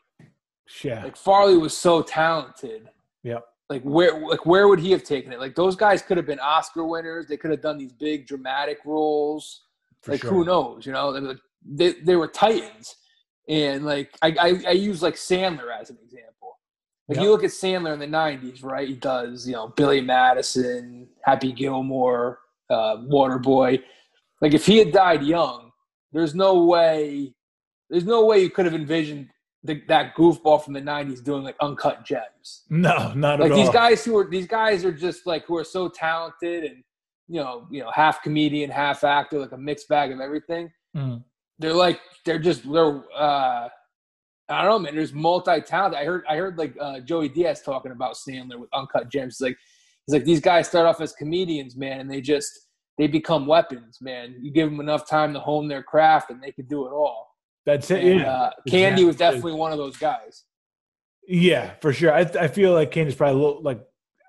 [0.83, 2.88] yeah, Like Farley was so talented.
[3.23, 3.45] Yep.
[3.71, 5.38] Like where like where would he have taken it?
[5.40, 7.27] Like those guys could have been Oscar winners.
[7.29, 9.62] They could have done these big dramatic roles.
[10.03, 10.31] for like sure.
[10.31, 10.85] who knows?
[10.85, 12.97] You know, they, were- they, they were titans.
[13.49, 16.34] And like I, I I use like Sandler as an example.
[17.09, 17.25] Like Yep.
[17.25, 18.88] you look at Sandler in the '90s, right?
[18.88, 22.38] He does you know Billy Madison, Happy Gilmore,
[22.71, 23.83] uh, Waterboy.
[24.40, 25.71] Like if he had died young,
[26.12, 27.35] there's no way,
[27.90, 29.29] there's no way you could have envisioned
[29.62, 32.62] the, that goofball from the '90s doing like uncut gems.
[32.71, 35.64] No, not Like at these guys who are these guys are just like who are
[35.64, 36.83] so talented and
[37.29, 41.25] you know you know half comedian, half actor, like a mixed bag of everything Mm.
[41.59, 43.69] they're like they're just they're uh
[44.48, 44.94] I don't know, man.
[44.94, 45.98] There's multi-talented.
[45.98, 49.38] I heard I heard like uh, Joey Diaz talking about Sandler with Uncut Gems.
[49.38, 49.57] He's like
[50.07, 52.50] he's like these guys start off as comedians, man, and they just
[52.98, 54.37] they become weapons, man.
[54.40, 57.35] You give them enough time to hone their craft, and they can do it all.
[57.66, 58.04] That's it.
[58.04, 58.33] And, yeah.
[58.33, 60.44] uh, Candy was definitely one of those guys.
[61.26, 62.12] Yeah, for sure.
[62.12, 63.80] I, I feel like Candy's probably a little, like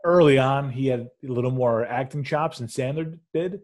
[0.06, 3.60] early on, he had a little more acting chops than Sandler did,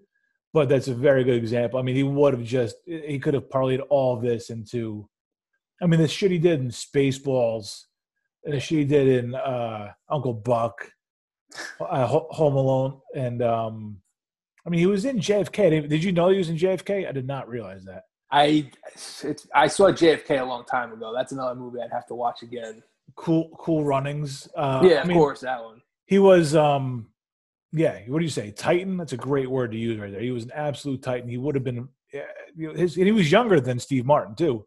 [0.53, 1.79] but that's a very good example.
[1.79, 5.07] I mean, he would have just, he could have parlayed all this into,
[5.81, 7.85] I mean, the shit he did in Spaceballs,
[8.43, 10.91] and the shit he did in uh, Uncle Buck,
[11.79, 13.97] uh, Home Alone, and um,
[14.65, 15.89] I mean, he was in JFK.
[15.89, 17.07] Did you know he was in JFK?
[17.07, 18.03] I did not realize that.
[18.31, 21.13] I it's I saw JFK a long time ago.
[21.13, 22.81] That's another movie I'd have to watch again.
[23.15, 24.47] Cool, cool runnings.
[24.55, 25.81] Uh, yeah, I of mean, course that one.
[26.05, 27.07] He was, um,
[27.73, 27.99] yeah.
[28.07, 28.97] What do you say, Titan?
[28.97, 30.21] That's a great word to use right there.
[30.21, 31.29] He was an absolute Titan.
[31.29, 32.23] He would have been, yeah,
[32.75, 34.65] his, and he was younger than Steve Martin too.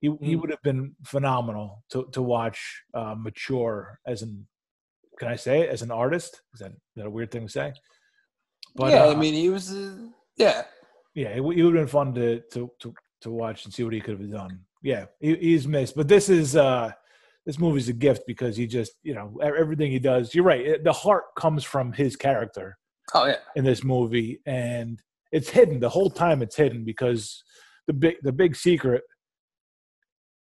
[0.00, 0.40] He he Mm.
[0.40, 2.58] would have been phenomenal to to watch
[2.94, 4.46] uh, mature as an.
[5.18, 6.42] Can I say it as an artist?
[6.54, 7.72] Is that, is that a weird thing to say?
[8.76, 9.96] But yeah, uh, I mean he was uh,
[10.36, 10.62] yeah.
[11.14, 14.00] yeah, it, would have been fun to, to to to watch and see what he
[14.00, 14.60] could have done.
[14.82, 16.92] Yeah, he, he's missed, but this is uh
[17.46, 20.34] this movie's a gift because he just you know everything he does.
[20.34, 20.84] You're right.
[20.84, 22.78] The heart comes from his character
[23.14, 23.38] Oh yeah.
[23.56, 26.42] in this movie, and it's hidden the whole time.
[26.42, 27.42] It's hidden because
[27.88, 29.02] the big the big secret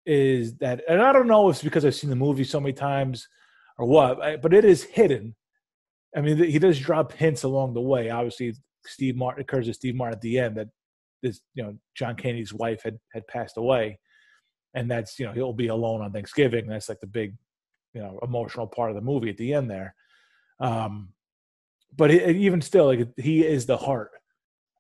[0.08, 2.74] is that, and I don't know if it's because I've seen the movie so many
[2.74, 3.28] times
[3.78, 5.36] or what, but it is hidden.
[6.16, 8.10] I mean, he does drop hints along the way.
[8.10, 10.70] Obviously, Steve Martin occurs to Steve Martin at the end that
[11.22, 14.00] this, you know, John Candy's wife had had passed away,
[14.74, 16.68] and that's you know he'll be alone on Thanksgiving.
[16.68, 17.36] That's like the big,
[17.94, 19.94] you know, emotional part of the movie at the end there.
[20.60, 21.10] Um,
[21.96, 24.12] but even still, like he is the heart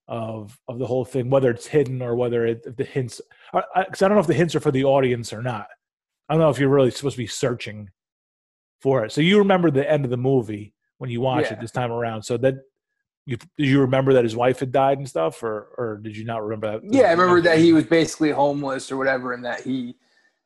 [0.08, 3.22] of of the whole thing, whether it's hidden or whether it, the hints.
[3.54, 5.68] Because I, I don't know if the hints are for the audience or not.
[6.30, 7.90] I don't know if you're really supposed to be searching
[8.82, 9.12] for it.
[9.12, 11.54] So you remember the end of the movie when you watch Yeah.
[11.54, 12.24] it this time around.
[12.24, 12.56] So that
[13.26, 16.24] you did you remember that his wife had died and stuff, or or did you
[16.24, 16.94] not remember that?
[16.94, 19.96] Yeah, I remember that he was basically homeless or whatever, and that he,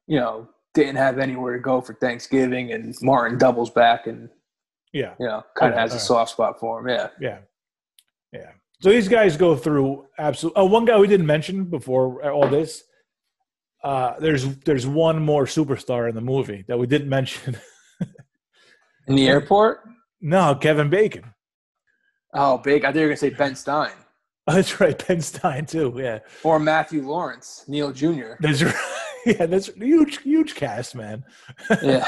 [0.08, 4.30] you know, didn't have anywhere to go for Thanksgiving, and Martin doubles back and
[4.94, 6.88] Yeah, you know kind of has a soft spot for him.
[6.90, 7.10] Yeah.
[7.20, 7.38] yeah,
[8.34, 8.52] yeah.
[8.82, 10.54] So these guys go through absolute.
[10.56, 12.84] Oh, one guy we didn't mention before all this.
[13.84, 17.58] Uh, there's there's one more superstar in the movie that we didn't mention.
[19.08, 19.82] In the airport.
[20.22, 21.34] no, Kevin Bacon.
[22.34, 22.86] Oh, Bacon!
[22.86, 23.92] I thought you were gonna say Ben Stein
[24.48, 25.94] Oh, that's right, Ben Stein too.
[25.98, 28.34] Yeah, or Matthew Lawrence, Neil Jr.
[28.40, 28.76] that's right.
[29.26, 31.24] Yeah, that's huge, huge cast, man.
[31.84, 32.08] Yeah,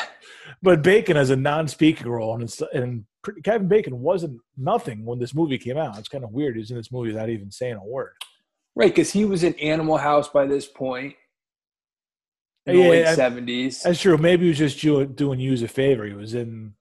[0.63, 3.03] But Bacon has a non-speaking role, and it's, and
[3.43, 5.99] Kevin Bacon wasn't nothing when this movie came out.
[5.99, 6.55] It's kind of weird.
[6.55, 8.13] He's in this movie without even saying a word.
[8.73, 8.89] right.
[8.89, 11.15] Because he was in Animal House by this point.
[12.65, 13.83] in the Yeah, late seventies.
[13.83, 14.17] That's true.
[14.17, 16.05] Maybe he was just doing, doing you a favor.
[16.05, 16.73] He was in,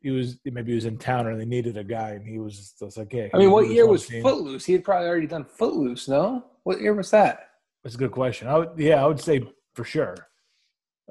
[0.00, 2.72] he was maybe he was in town and they needed a guy, and he was
[2.78, 4.22] just like, "Yeah." I mean, what year was scene?
[4.22, 4.64] Footloose?
[4.64, 6.46] He had probably already done Footloose, no?
[6.62, 7.50] What year was that?
[7.84, 8.48] That's a good question.
[8.48, 9.42] I would, yeah, I would say
[9.74, 10.16] for sure.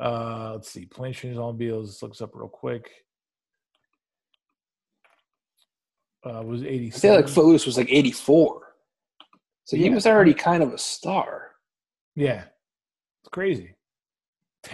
[0.02, 0.86] Uh, let's see.
[0.86, 2.90] Plane Trains Automobiles looks up real quick.
[6.26, 7.30] Uh, was eighty I feel like?
[7.30, 8.76] Footloose was like eighty four.
[9.66, 11.52] So he was already kind of a star.
[12.16, 12.44] yeah,
[13.22, 13.76] it's crazy.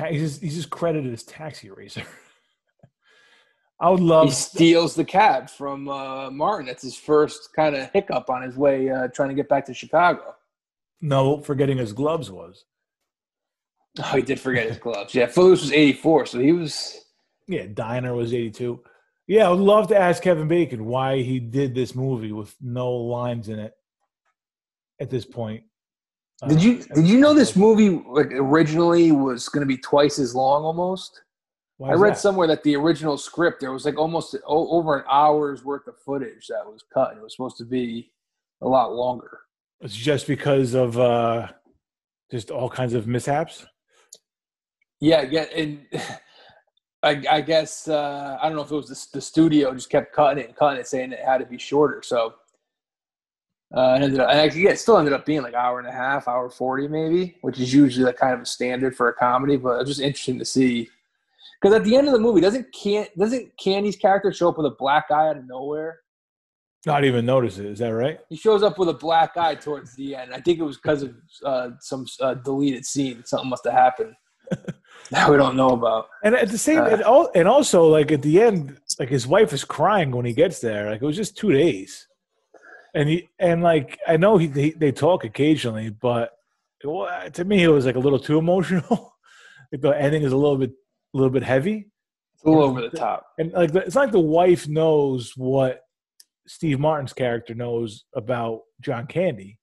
[0.09, 2.01] He's just, he's just credited as Taxi Racer.
[3.80, 4.26] I would love.
[4.28, 6.65] he steals the cab from uh, Martin.
[6.65, 9.73] That's his first kind of hiccup on his way uh, trying to get back to
[9.73, 10.36] Chicago.
[11.01, 12.63] no, forgetting his gloves was.
[14.00, 15.16] Oh, he did forget his gloves.
[15.16, 16.98] Yeah, Footloose was 84, so he was.
[17.48, 18.82] Yeah, Diner was 82.
[19.28, 22.91] Yeah, I would love to ask Kevin Bacon why he did this movie with no
[22.91, 23.74] lines in it
[25.00, 25.64] at this point.
[26.48, 30.20] Did Uh, you did you know this movie like originally was going to be twice
[30.20, 31.22] as long almost?
[31.84, 32.18] I read that?
[32.20, 35.98] somewhere that the original script there was like almost o- over an hour's worth of
[36.00, 37.12] footage that was cut.
[37.12, 38.12] and It was supposed to be
[38.62, 39.39] a lot longer.
[39.82, 41.48] It's just because of uh,
[42.32, 43.66] just all kinds of mishaps.
[45.06, 45.86] Yeah, yeah, and
[47.03, 50.16] I, I guess uh, I don't know if it was the, the studio just kept
[50.16, 52.01] cutting it and cutting it, saying it had to be shorter.
[52.03, 52.34] So
[53.78, 55.88] uh, it ended up, and actually, yeah, it still ended up being like hour and
[55.88, 59.14] a half, hour forty maybe, which is usually like kind of a standard for a
[59.14, 59.58] comedy.
[59.58, 60.89] But it's just interesting to see
[61.62, 64.66] because at the end of the movie, doesn't can doesn't Candy's character show up with
[64.66, 65.99] a black eye out of nowhere?
[66.88, 67.68] Not even notice it.
[67.68, 68.18] Is that right?
[68.30, 70.34] He shows up with a black eye towards the end.
[70.34, 73.24] I think it was because of uh, some uh, deleted scene.
[73.24, 74.16] Something must have happened
[75.12, 76.08] that we don't know about.
[76.24, 76.86] And at the same, Uh.
[76.88, 80.34] and, al- and also like at the end, like his wife is crying when he
[80.34, 80.89] gets there.
[80.91, 82.08] Like it was just two days,
[82.93, 86.32] and he and like I know he they, they talk occasionally, but
[86.82, 89.14] it, to me it was like a little too emotional.
[89.72, 90.72] like the ending is a little bit
[91.14, 91.88] a little bit heavy,
[92.34, 93.26] It's a little over the top.
[93.39, 95.82] and like it's not like the wife knows what
[96.47, 99.58] Steve Martin's character knows about John Candy,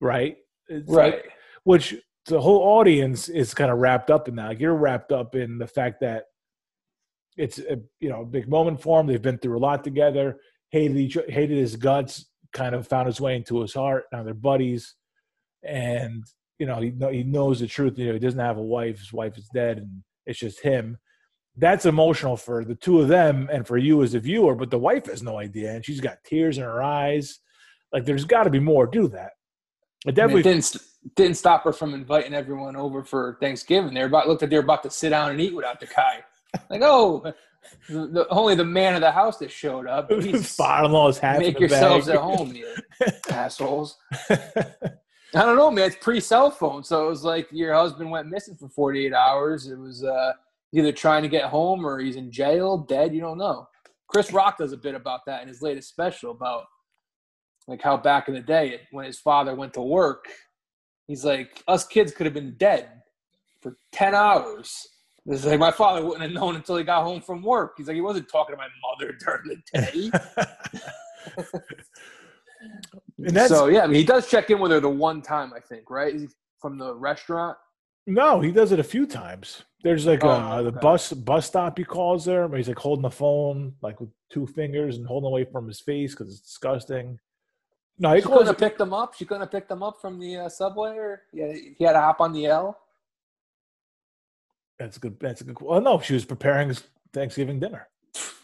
[0.00, 0.36] right?
[0.68, 1.22] It's like- Right.
[1.64, 1.94] which
[2.26, 4.48] the whole audience is kind of wrapped up in that.
[4.48, 6.24] Like you're wrapped up in the fact that
[7.36, 9.06] it's a you know a big moment for him.
[9.06, 10.38] They've been through a lot together.
[10.70, 12.26] Hated each, hated his guts.
[12.52, 14.04] Kind of found his way into his heart.
[14.12, 14.94] Now they're buddies,
[15.62, 16.24] and
[16.58, 17.98] you know he he knows the truth.
[17.98, 18.98] You know he doesn't have a wife.
[18.98, 20.98] His wife is dead, and it's just him.
[21.56, 24.54] That's emotional for the two of them and for you as a viewer.
[24.54, 27.40] But the wife has no idea, and she's got tears in her eyes.
[27.92, 29.32] Like there's got to be more to that.
[30.06, 30.82] I I mean, definitely it
[31.16, 33.94] didn't stop her from inviting everyone over for Thanksgiving.
[33.94, 36.24] They're about looked like they were about to sit down and eat without the guy.
[36.70, 37.32] Like, oh,
[37.88, 40.10] the, the, only the man of the house that showed up.
[40.12, 42.16] Father-in-law's half make yourselves bag.
[42.16, 42.74] at home, you
[43.30, 43.96] assholes.
[44.30, 45.86] I don't know, man.
[45.86, 49.66] It's pre cell phone, so it was like your husband went missing for 48 hours.
[49.66, 50.32] It was uh,
[50.72, 53.14] either trying to get home or he's in jail, dead.
[53.14, 53.66] You don't know.
[54.08, 56.64] Chris Rock does a bit about that in his latest special about
[57.66, 60.26] like how back in the day when his father went to work,
[61.06, 62.88] he's like, us kids could have been dead
[63.60, 64.88] for 10 hours.
[65.26, 67.74] It's like my father wouldn't have known until he got home from work.
[67.76, 69.62] He's like, he wasn't talking to my mother during the
[73.28, 73.46] day.
[73.46, 75.90] so yeah, I mean, he does check in with her the one time I think,
[75.90, 76.14] right?
[76.60, 77.56] From the restaurant?
[78.06, 79.62] no, he does it a few times.
[79.84, 83.02] There's like Oh, uh, the bus bus stop he calls there, but he's like holding
[83.02, 87.18] the phone like with two fingers and holding away from his face because it's disgusting.
[88.02, 89.14] No, he She couldn't have picked them up.
[89.14, 92.00] She couldn't have picked them up from the uh, subway, or yeah, he had to
[92.00, 92.76] hop on the L.
[94.76, 95.20] That's a good.
[95.20, 95.60] That's a good.
[95.60, 96.82] Well, no, she was preparing his
[97.12, 97.86] Thanksgiving dinner.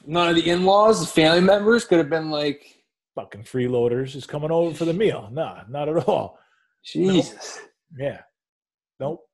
[0.07, 2.85] None of the in-laws, the family members, could have been like,
[3.17, 5.29] Fucking freeloaders is coming over for the meal.
[5.33, 6.39] Nah, not at all.
[6.85, 7.59] Jesus,
[7.99, 8.21] Yeah,
[9.01, 9.27] nope.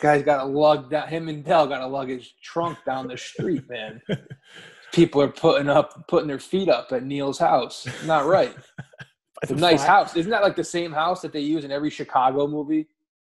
[0.00, 1.08] guy's got to lug down.
[1.08, 4.00] Him and Del got to lug his trunk down the street, man.
[4.92, 7.88] People are putting up, putting their feet up at Neil's house.
[8.06, 8.54] Not right.
[9.42, 10.16] It's a nice house.
[10.16, 12.88] Isn't that like the same house that they use in every Chicago movie?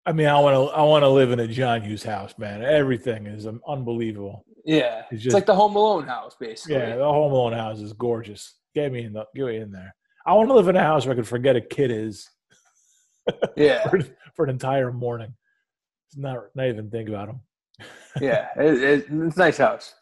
[0.07, 0.75] I mean, I want to.
[0.75, 2.63] I want to live in a John Hughes house, man.
[2.63, 4.45] Everything is um, unbelievable.
[4.65, 6.77] Yeah, It's it's, like the Home Alone house, basically.
[6.77, 8.55] Yeah, the Home Alone house is gorgeous.
[8.75, 9.27] Get me in the.
[9.35, 9.95] Get me in there.
[10.27, 12.29] I want to live in a house where I could forget a kid is
[13.57, 14.01] yeah, for,
[14.35, 15.35] for an entire morning.
[16.07, 17.41] It's not not even think about him.
[18.21, 18.49] yeah.
[18.57, 19.95] It, it, it's a nice house.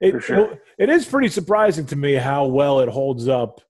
[0.00, 0.58] It, sure.
[0.78, 3.62] it is pretty surprising to me how well it holds up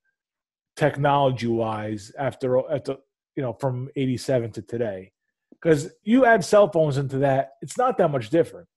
[0.77, 2.99] technology wise after at the
[3.35, 5.13] you know from 87 to today
[5.51, 8.69] because you add cell phones into that it's not that much different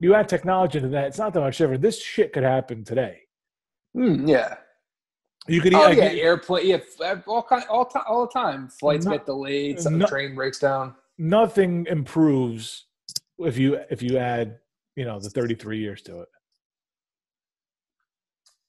[0.00, 3.20] you add technology into that it's not that much different this shit could happen today
[3.96, 4.56] Mm, yeah.
[5.48, 6.66] you could Oh like, yeah, airplane.
[6.66, 8.68] Yeah, all kind, all time, all the time.
[8.68, 9.80] Flights No- get delayed.
[9.80, 10.94] Some no- train breaks down.
[11.16, 12.84] nothing improves
[13.38, 14.58] if you if you add
[14.96, 16.28] you know the 33 years to it.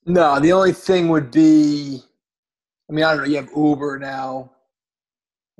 [0.06, 2.00] No, the only thing would be,
[2.90, 3.30] I mean, I don't know.
[3.30, 4.52] You have Uber now.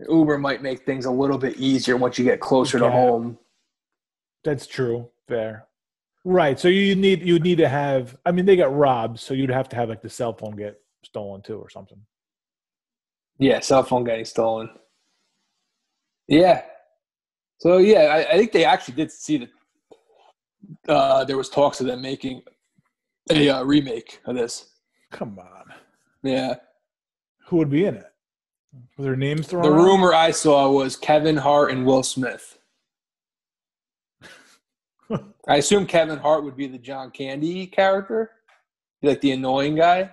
[0.08, 3.38] Uber might make things a little bit easier once you get closer to home.
[4.44, 5.10] That's true.
[5.28, 5.66] Fair.
[6.24, 6.60] Right.
[6.60, 8.16] So you need you need to have.
[8.26, 10.80] I mean, they got robbed, so you'd have to have like the cell phone get
[11.04, 12.00] stolen too, or something.
[13.40, 14.70] Yeah, cell phone getting stolen.
[16.28, 16.64] Yeah.
[17.60, 19.50] So yeah, I, I think they actually did see that.
[20.88, 22.42] Uh, there was talks of them making
[23.32, 24.72] a uh, remake of this.
[25.12, 25.74] Come on.
[26.24, 26.56] Yeah.
[27.48, 28.06] Who would be in it?
[28.98, 29.64] Were their names thrown?
[29.64, 29.86] The around?
[29.86, 32.58] rumor I saw was Kevin Hart and Will Smith.
[35.48, 38.32] I assume Kevin Hart would be the John Candy character,
[39.02, 40.12] like the annoying guy.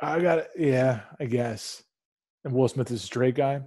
[0.00, 0.50] I got it.
[0.58, 1.82] Yeah, I guess.
[2.44, 3.62] And Will Smith is a straight guy.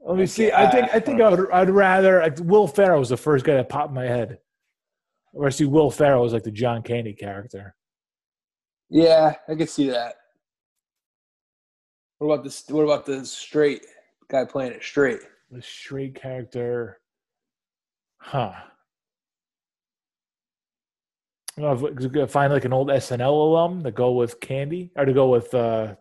[0.00, 0.52] Let me see.
[0.52, 1.50] I think uh, I think I would.
[1.50, 2.22] I'd rather.
[2.22, 4.38] I, Will Ferrell was the first guy that popped in my head.
[5.32, 7.74] Or I see Will Ferrell as like the John Candy character.
[8.88, 10.14] Yeah, I could see that.
[12.18, 12.64] What about this?
[12.68, 13.82] What about the straight
[14.30, 15.20] guy playing it straight?
[15.50, 16.98] The straight character.
[18.18, 18.52] Huh.
[21.58, 24.40] I don't know if we could find like an old SNL alum to go with
[24.40, 25.94] Candy or to go with uh,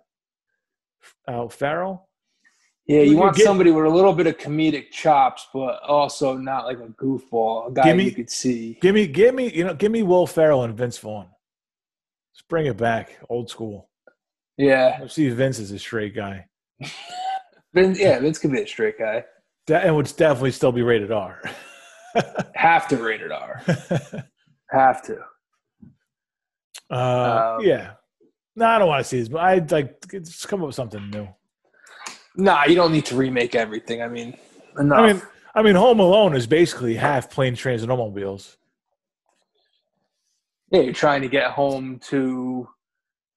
[1.28, 2.10] uh Ferrell.
[2.88, 6.38] Yeah, You you want get- somebody with a little bit of comedic chops, but also
[6.38, 8.78] not like a goofball, a guy Give me- you could see.
[8.82, 11.28] Give me, give me, you know, give me Will Ferrell and Vince Vaughn.
[12.36, 13.90] Let's bring it back, old school.
[14.58, 16.48] Yeah, I see Vince is a straight guy,
[17.74, 19.24] Vince, yeah, Vince could be a straight guy.
[19.68, 21.42] that, and would definitely still be rated R.
[22.56, 23.62] Have to rated R.
[24.72, 25.18] Have to.
[26.92, 27.92] uh, Um, yeah.
[28.56, 31.10] No, I don't want to see this, but I'd like just come up with something
[31.10, 31.28] new.
[32.38, 34.02] Nah, you don't need to remake everything.
[34.02, 34.38] I mean,
[34.80, 35.00] enough.
[35.00, 35.22] I mean,
[35.56, 38.56] I mean, Home Alone is basically half planes, trains, and automobiles.
[40.72, 42.68] Yeah, you're trying to get home to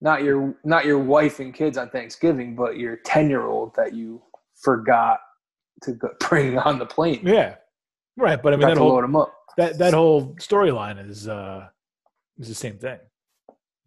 [0.01, 3.95] not your not your wife and kids on Thanksgiving, but your ten year old that
[3.95, 4.23] you
[4.63, 5.21] forgot
[5.83, 7.21] to bring on the plane.
[7.25, 7.57] Yeah,
[8.17, 8.43] right.
[8.43, 9.35] But I mean, that whole load them up.
[9.57, 11.69] that that whole storyline is uh
[12.39, 12.99] is the same thing,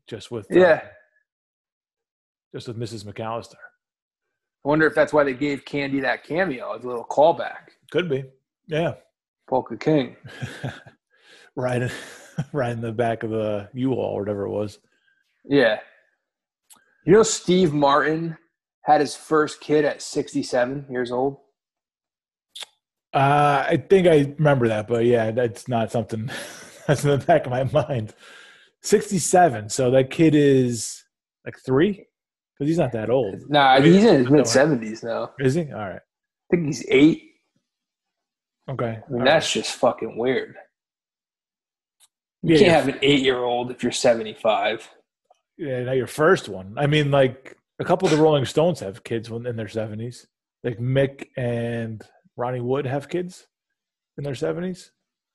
[0.08, 0.82] just with uh, Yeah,
[2.54, 3.06] just with Mrs.
[3.06, 3.56] McCallister.
[4.64, 7.70] I wonder if that's why they gave Candy that cameo as a little callback.
[7.90, 8.26] Could be,
[8.68, 8.94] yeah.
[9.50, 10.16] Polka King.
[11.56, 11.92] right, in,
[12.54, 14.80] right in the back of the U-Haul or whatever it was.
[15.46, 15.80] Yeah.
[17.06, 18.38] You know, Steve Martin
[18.84, 21.38] had his first kid at 67 years old.
[23.14, 26.30] Uh, I think I remember that, but yeah, that's not something
[26.88, 28.14] that's in the back of my mind.
[28.84, 29.70] Sixty-seven.
[29.70, 31.04] So that kid is
[31.46, 35.32] like three, because he's not that old, Nah, Maybe he's in his mid 70s now.
[35.40, 35.64] is he?
[35.72, 36.00] All right.
[36.00, 37.22] I think he's eight.
[38.70, 38.86] Okay.
[38.86, 39.26] I mean, All right.
[39.26, 40.56] that's just fucking weird.
[42.44, 44.90] You yeah, can't have an eight year old if you're 75.
[45.58, 46.74] yeah, not your first one.
[46.78, 50.28] I mean, like a couple of the Rolling Stones have kids when in their seventies.
[50.64, 52.02] Like Mick and
[52.38, 53.48] Ronnie Wood have kids
[54.18, 54.92] in their seventies.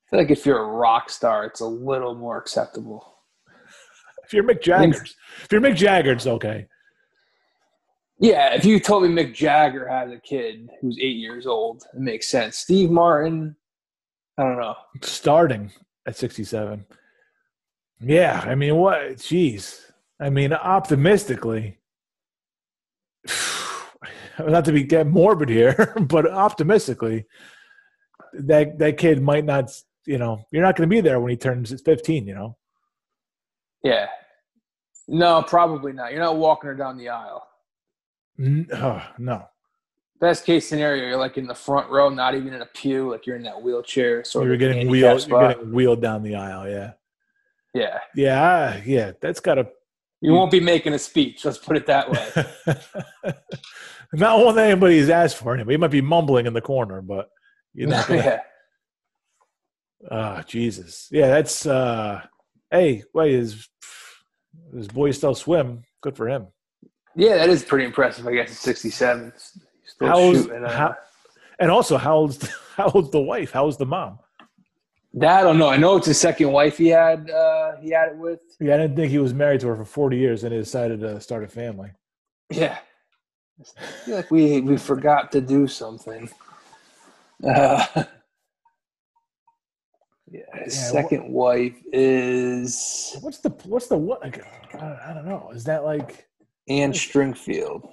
[0.07, 3.14] I feel like if you're a rock star, it's a little more acceptable.
[4.24, 5.04] If you're Mick Jagger,
[5.42, 6.66] if you're Mick Jagger, it's okay.
[8.18, 12.00] Yeah, if you told me Mick Jagger has a kid who's eight years old, it
[12.00, 12.57] makes sense.
[12.57, 13.54] Steve Martin,
[14.38, 14.74] I don't know.
[15.02, 15.70] starting
[16.07, 16.84] at 67.
[18.00, 19.16] Yeah, I mean, what?
[19.16, 19.80] Jeez.
[20.20, 21.78] I mean, optimistically,
[24.38, 27.26] not to be get morbid here, but optimistically,
[28.32, 29.70] that that kid might not.
[30.07, 32.26] You know, you're not going to be there when he turns 15.
[32.26, 32.57] You know.
[33.82, 34.07] Yeah.
[35.09, 36.12] No, probably not.
[36.12, 37.46] You're not walking her down the aisle.
[38.72, 39.46] Oh, no.
[40.21, 43.27] Best case scenario, you're like in the front row, not even in a pew, like
[43.27, 44.25] you're in that wheelchair.
[44.25, 45.27] So You're of getting wheeled.
[45.29, 46.69] You're getting wheeled down the aisle.
[46.69, 46.93] Yeah.
[47.75, 48.81] Yeah, Yeah.
[48.87, 49.12] Yeah.
[49.21, 49.69] That's got to.
[50.23, 51.45] you won't be making a speech.
[51.45, 53.35] Let's put it that way.
[54.14, 55.75] Not one that anybody has asked for anyway.
[55.75, 57.29] He might be mumbling in the corner, but
[57.75, 58.03] you know.
[58.09, 58.41] yeah,
[60.11, 61.09] Ah, Jesus.
[61.11, 62.23] Yeah, that's uh
[62.71, 63.69] hey, wait, his
[64.75, 65.83] his boy still swim.
[66.03, 66.47] Good for him.
[67.17, 68.27] yeah, that is pretty impressive.
[68.27, 69.33] I guess at 67,
[69.97, 70.64] still How old- shooting.
[70.64, 70.97] Uh, how-
[71.59, 73.51] And also, how old's how old's the wife?
[73.53, 74.18] How old's the mom?
[75.14, 75.68] that I don't know.
[75.68, 77.30] I know it's his second wife he had.
[77.30, 78.40] Uh, he had it with.
[78.61, 81.01] Yeah, I didn't think he was married to her for 40 years and he decided
[81.01, 81.90] to start a family.
[82.51, 82.76] Yeah,
[83.59, 86.28] I feel like we we forgot to do something.
[87.42, 87.84] Uh,
[90.30, 94.40] yeah, his Yeah, second wife is What's the what's the what like,
[94.74, 95.51] I, I don't know.
[95.55, 96.26] Is that like
[96.68, 97.88] Anne Stringfield.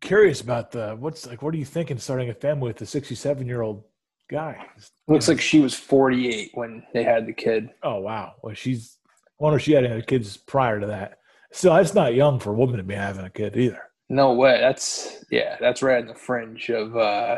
[0.00, 1.42] Curious about the what's like.
[1.42, 3.84] What are you thinking starting a family with a 67 year old
[4.30, 4.66] guy?
[5.06, 7.70] Looks like she was 48 when they had the kid.
[7.82, 8.34] Oh wow.
[8.42, 8.96] Well, she's.
[9.06, 11.18] I wonder if she had any kids prior to that.
[11.52, 13.82] So that's not young for a woman to be having a kid either.
[14.08, 14.58] No way.
[14.60, 15.56] That's yeah.
[15.60, 17.36] That's right on the fringe of uh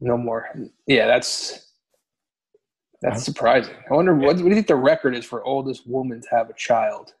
[0.00, 0.48] no more.
[0.86, 1.72] Yeah, that's
[3.02, 3.74] that's surprising.
[3.90, 6.50] I wonder what, what do you think the record is for oldest woman to have
[6.50, 7.14] a child?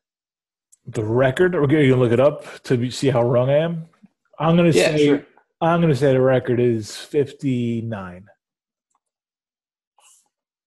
[0.86, 1.54] The record?
[1.54, 3.86] Okay, you can look it up to see how wrong I am.
[4.38, 5.26] I'm gonna Yeah, say sure.
[5.60, 8.26] I'm gonna say the record is 59.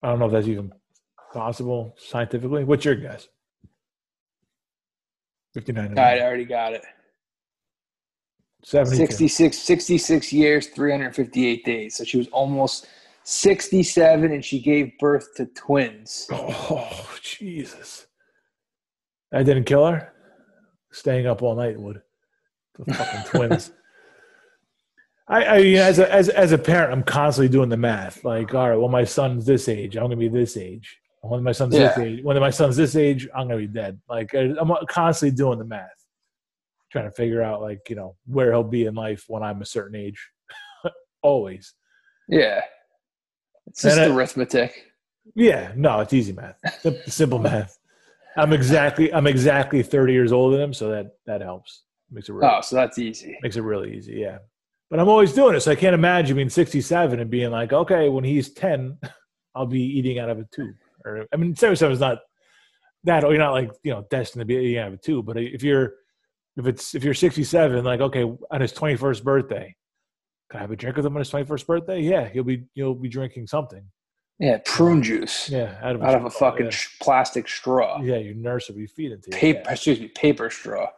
[0.02, 0.72] I don't know if that's even
[1.32, 2.64] possible scientifically.
[2.64, 3.28] What's your guess?
[5.54, 5.98] 59.
[5.98, 6.84] I already got it.
[8.64, 9.06] 72.
[9.06, 11.96] 66, 66 years, 358 days.
[11.96, 12.86] So she was almost
[13.24, 16.26] 67 and she gave birth to twins.
[16.32, 18.06] Oh, Jesus.
[19.30, 20.12] That didn't kill her?
[20.92, 22.02] Staying up all night would.
[22.78, 23.72] The fucking twins.
[25.28, 28.24] I, I you know, as a as as a parent, I'm constantly doing the math.
[28.24, 30.98] Like, all right, well, my son's this age, I'm gonna be this age.
[31.22, 32.04] When my son's this Yeah.
[32.04, 34.00] age, when my son's this age, I'm gonna be dead.
[34.08, 35.88] Like, I'm constantly doing the math,
[36.92, 39.66] trying to figure out like you know where he'll be in life when I'm a
[39.66, 40.30] certain age.
[41.22, 41.74] Always.
[42.28, 42.60] Yeah.
[43.66, 44.84] It's just I- arithmetic.
[45.34, 46.56] Yeah, no, it's easy math.
[47.08, 47.76] Simple math.
[48.36, 51.82] I'm exactly I'm exactly 30 years older than him, so that that helps.
[52.10, 53.38] Makes it really, Oh, so that's easy.
[53.42, 54.14] makes it really easy.
[54.14, 54.38] Yeah,
[54.90, 58.08] but I'm always doing it, so I can't imagine being 67 and being like, okay,
[58.08, 58.98] when he's 10,
[59.54, 60.76] I'll be eating out of a tube.
[61.04, 62.18] Or I mean, 77 is not
[63.04, 63.24] that.
[63.24, 65.26] Or you're not like you know destined to be eating out of a tube.
[65.26, 65.94] But if you're
[66.56, 69.74] if it's if you're 67, like okay, on his 21st birthday,
[70.50, 72.00] can I have a drink with him on his 21st birthday?
[72.00, 73.82] Yeah, he'll be you'll be drinking something.
[74.38, 76.76] Yeah, prune juice Yeah, out of out of a fucking yeah.
[77.00, 78.00] plastic straw.
[78.02, 79.36] Yeah, your nurse will be feeding to you.
[79.36, 80.88] Paper, excuse me, paper straw.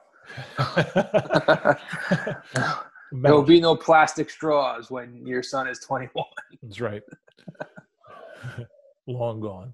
[3.11, 6.25] There will be no plastic straws when your son is 21.
[6.63, 7.03] That's right.
[9.07, 9.73] Long gone.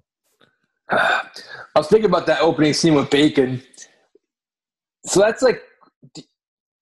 [0.91, 1.29] I
[1.75, 3.61] was thinking about that opening scene with Bacon.
[5.05, 5.63] So that's like,
[6.17, 6.25] you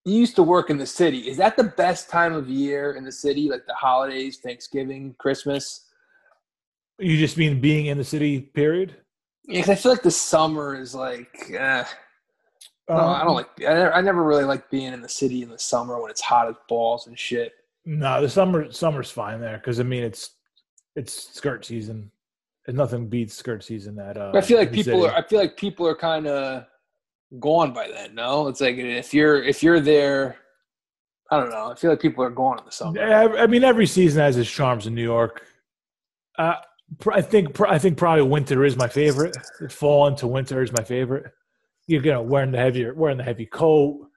[0.04, 1.28] used to work in the city.
[1.30, 3.48] Is that the best time of year in the city?
[3.48, 5.86] Like the holidays, Thanksgiving, Christmas?
[6.98, 8.96] You just mean being in the city, period?
[9.44, 11.84] Yeah, 'cause I feel like the summer is like, eh.
[12.92, 12.96] Eh.
[12.96, 15.42] no, I Um, don't like, I never, I never really like being in the city
[15.42, 17.52] in the summer when it's hot as balls and shit.
[17.84, 20.30] No, the summer summer's fine there because I mean it's
[20.94, 22.10] it's skirt season.
[22.68, 24.30] And nothing beats skirt season at uh.
[24.34, 25.12] I feel like people city.
[25.12, 25.16] are.
[25.18, 26.64] I feel like people are kind of
[27.40, 28.14] gone by then.
[28.14, 30.36] No, it's like if you're if you're there,
[31.32, 31.72] I don't know.
[31.72, 33.00] I feel like people are gone in the summer.
[33.00, 35.44] Yeah, I mean, every season has its charms in New York.
[36.38, 36.54] Uh,
[37.12, 39.36] I think I think probably winter is my favorite.
[39.68, 41.32] Fall into winter is my favorite.
[41.86, 44.08] You're gonna wearing the heavier wearing the heavy coat.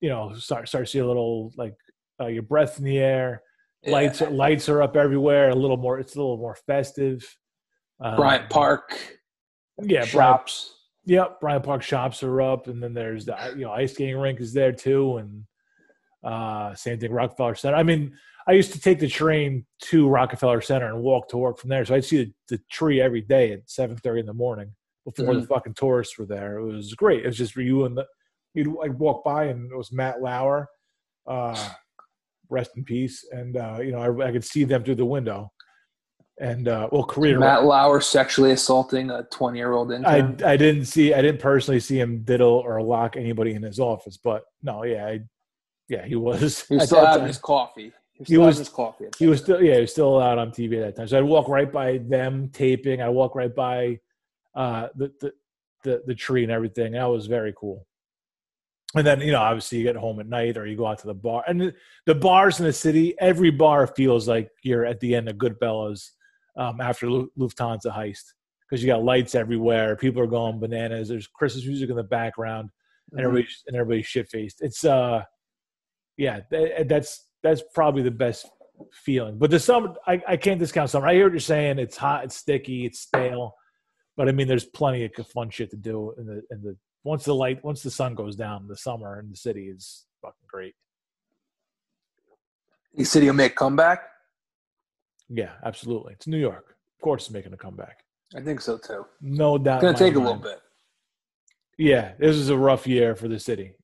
[0.00, 1.76] You know, start start to see a little like
[2.20, 3.42] uh, your breath in the air.
[3.82, 3.92] Yeah.
[3.92, 5.50] Lights are, lights are up everywhere.
[5.50, 5.98] A little more.
[5.98, 7.24] It's a little more festive.
[8.00, 9.20] Um, Bryant Park
[9.82, 10.74] yeah, Bryant, shops.
[11.06, 14.40] Yep, Bryant Park shops are up, and then there's the you know ice skating rink
[14.40, 15.44] is there too, and
[16.24, 17.76] uh, same thing Rockefeller Center.
[17.76, 21.58] I mean, I used to take the train to Rockefeller Center and walk to work
[21.58, 24.34] from there, so I'd see the, the tree every day at seven thirty in the
[24.34, 24.72] morning
[25.04, 26.58] before the fucking tourists were there.
[26.58, 27.24] It was great.
[27.24, 28.06] It was just for you and the
[28.54, 30.68] you'd like walk by, and it was Matt Lauer,
[31.26, 31.70] uh,
[32.48, 35.52] rest in peace, and uh, you know I, I could see them through the window,
[36.40, 40.36] and uh, well, career Matt Lauer sexually assaulting a 20 year old I, intern.
[40.44, 43.78] I I didn't see I didn't personally see him diddle or lock anybody in his
[43.78, 45.20] office, but no, yeah, I,
[45.88, 46.64] yeah, he was.
[46.68, 47.92] he was still having his coffee.
[48.26, 49.06] He was still his coffee.
[49.18, 51.08] He was still yeah, he was still out on TV at that time.
[51.08, 53.00] So I'd walk right by them taping.
[53.00, 53.98] I walk right by
[54.60, 55.32] uh, the, the
[55.84, 56.92] the the tree and everything.
[56.92, 57.86] That was very cool.
[58.94, 61.06] And then you know, obviously, you get home at night or you go out to
[61.06, 61.42] the bar.
[61.48, 61.74] And the,
[62.06, 66.10] the bars in the city, every bar feels like you're at the end of Goodfellas
[66.56, 68.24] um, after Lu- Lufthansa heist
[68.68, 69.96] because you got lights everywhere.
[69.96, 71.08] People are going bananas.
[71.08, 72.68] There's Christmas music in the background
[73.12, 73.24] and Mhm.
[73.24, 74.60] everybody's and everybody's shit faced.
[74.60, 75.22] It's uh,
[76.16, 78.46] yeah, th- that's that's probably the best
[78.92, 79.38] feeling.
[79.38, 81.06] But the summer, I, I can't discount summer.
[81.06, 81.78] I hear what you're saying.
[81.78, 83.54] It's hot, it's sticky, it's stale,
[84.16, 87.24] but I mean, there's plenty of fun shit to do in the in the once
[87.24, 88.68] the light once the sun goes down.
[88.68, 90.74] The summer in the city is fucking great.
[92.94, 94.02] The city will make a comeback.
[95.28, 96.14] Yeah, absolutely.
[96.14, 96.76] It's New York.
[96.96, 98.04] Of course, it's making a comeback.
[98.34, 99.06] I think so too.
[99.20, 99.76] No doubt.
[99.76, 100.60] It's gonna take a little bit.
[101.78, 103.74] Yeah, this is a rough year for the city.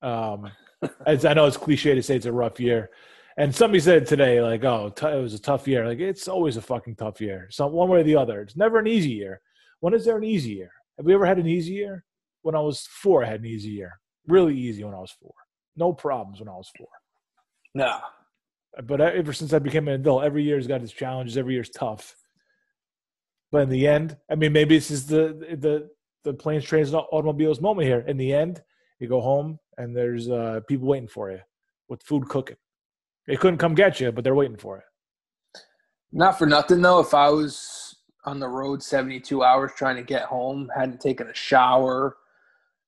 [0.00, 0.50] Um,
[1.06, 2.90] as I know it's cliche to say it's a rough year,
[3.36, 6.56] and somebody said today, like, "Oh, t- it was a tough year." Like, it's always
[6.56, 7.48] a fucking tough year.
[7.50, 9.40] So one way or the other, it's never an easy year.
[9.80, 10.70] When is there an easy year?
[10.96, 12.04] Have we ever had an easy year?
[12.42, 13.98] When I was four, I had an easy year.
[14.26, 15.32] Really easy when I was four.
[15.76, 16.88] no problems when I was four.
[17.74, 17.98] No.
[18.84, 21.36] But ever since I became an adult, every year's got its challenges.
[21.36, 22.14] Every year's tough.
[23.52, 25.88] But in the end, I mean, maybe this is the the
[26.24, 28.00] the planes, trains, and automobiles moment here.
[28.00, 28.62] In the end,
[28.98, 31.38] you go home and there's uh, people waiting for you
[31.88, 32.56] with food cooking.
[33.26, 34.84] They couldn't come get you, but they're waiting for it.
[36.12, 37.00] Not for nothing though.
[37.00, 37.85] If I was
[38.26, 42.16] on the road 72 hours trying to get home, hadn't taken a shower,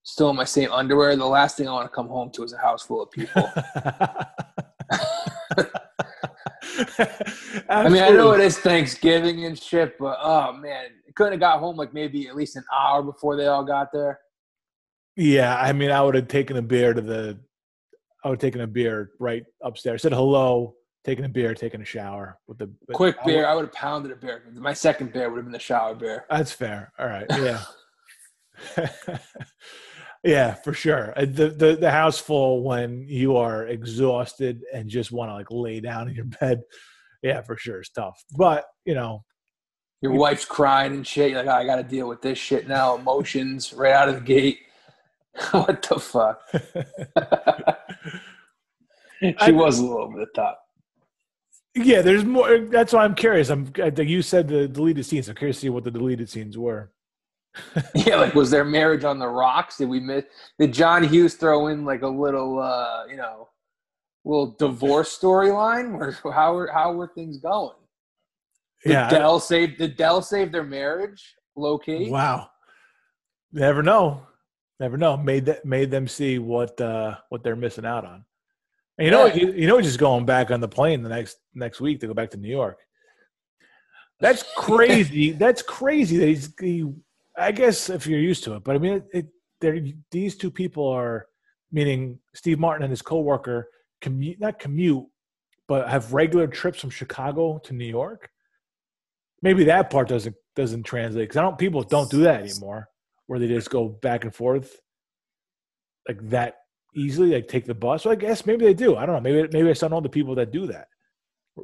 [0.02, 2.52] still in my same underwear, the last thing I want to come home to is
[2.52, 3.50] a house full of people.
[7.68, 11.58] I mean, I know it is Thanksgiving and shit, but oh man, couldn't have got
[11.58, 14.20] home like maybe at least an hour before they all got there.
[15.16, 17.38] Yeah, I mean, I would have taken a beer to the.
[18.24, 20.02] I would have taken a beer right upstairs.
[20.02, 20.74] Said hello,
[21.04, 23.46] taking a beer, taking a shower with the quick I beer.
[23.46, 24.42] I would have pounded a beer.
[24.54, 26.24] My second beer would have been the shower beer.
[26.30, 26.92] That's fair.
[26.98, 27.26] All right.
[27.30, 27.62] Yeah.
[30.24, 31.12] yeah, for sure.
[31.16, 35.50] Uh, the, the the house full when you are exhausted and just want to like
[35.50, 36.62] lay down in your bed.
[37.22, 38.22] Yeah, for sure, it's tough.
[38.36, 39.24] But you know,
[40.00, 41.30] your wife's crying and shit.
[41.30, 42.96] You're like, oh, I got to deal with this shit now.
[42.96, 44.60] Emotions right out of the gate.
[45.50, 46.40] what the fuck?
[49.20, 50.60] she was a little over the top.
[51.84, 52.58] Yeah, there's more.
[52.58, 53.50] That's why I'm curious.
[53.50, 53.72] I'm.
[53.96, 55.28] You said the deleted scenes.
[55.28, 56.92] I'm curious to see what the deleted scenes were.
[57.94, 59.78] yeah, like was their marriage on the rocks?
[59.78, 60.24] Did we miss?
[60.58, 63.48] Did John Hughes throw in like a little, uh, you know,
[64.24, 65.98] little divorce storyline?
[65.98, 67.76] Where how were how were things going?
[68.84, 69.78] Did yeah, Del save?
[69.78, 71.34] Did Del save their marriage?
[71.56, 72.10] Low key.
[72.10, 72.48] Wow.
[73.52, 74.26] Never know.
[74.78, 75.16] Never know.
[75.16, 78.24] Made that made them see what uh what they're missing out on.
[78.98, 79.34] And you know, yeah.
[79.34, 82.14] you, you know, just going back on the plane the next next week to go
[82.14, 82.78] back to New York.
[84.20, 85.32] That's crazy.
[85.32, 86.52] That's crazy that he's.
[86.60, 86.92] He,
[87.36, 89.26] I guess if you're used to it, but I mean, it,
[89.62, 91.26] it these two people are,
[91.70, 93.68] meaning Steve Martin and his coworker,
[94.00, 95.06] commute not commute,
[95.68, 98.30] but have regular trips from Chicago to New York
[99.42, 102.88] maybe that part doesn't doesn't translate because I don't people don't do that anymore
[103.26, 104.80] where they just go back and forth
[106.08, 106.57] like that
[106.94, 109.48] easily like take the bus well, I guess maybe they do I don't know maybe
[109.52, 110.88] maybe I saw all the people that do that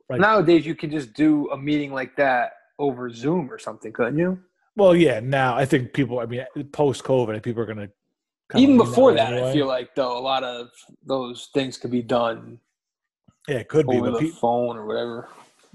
[0.08, 4.18] like, nowadays you can just do a meeting like that over Zoom or something couldn't
[4.18, 4.38] you
[4.76, 7.88] well yeah now I think people I mean post COVID people are gonna
[8.54, 9.50] even before that anyway.
[9.50, 10.68] I feel like though a lot of
[11.04, 12.58] those things could be done
[13.48, 15.28] yeah it could be over the pe- phone or whatever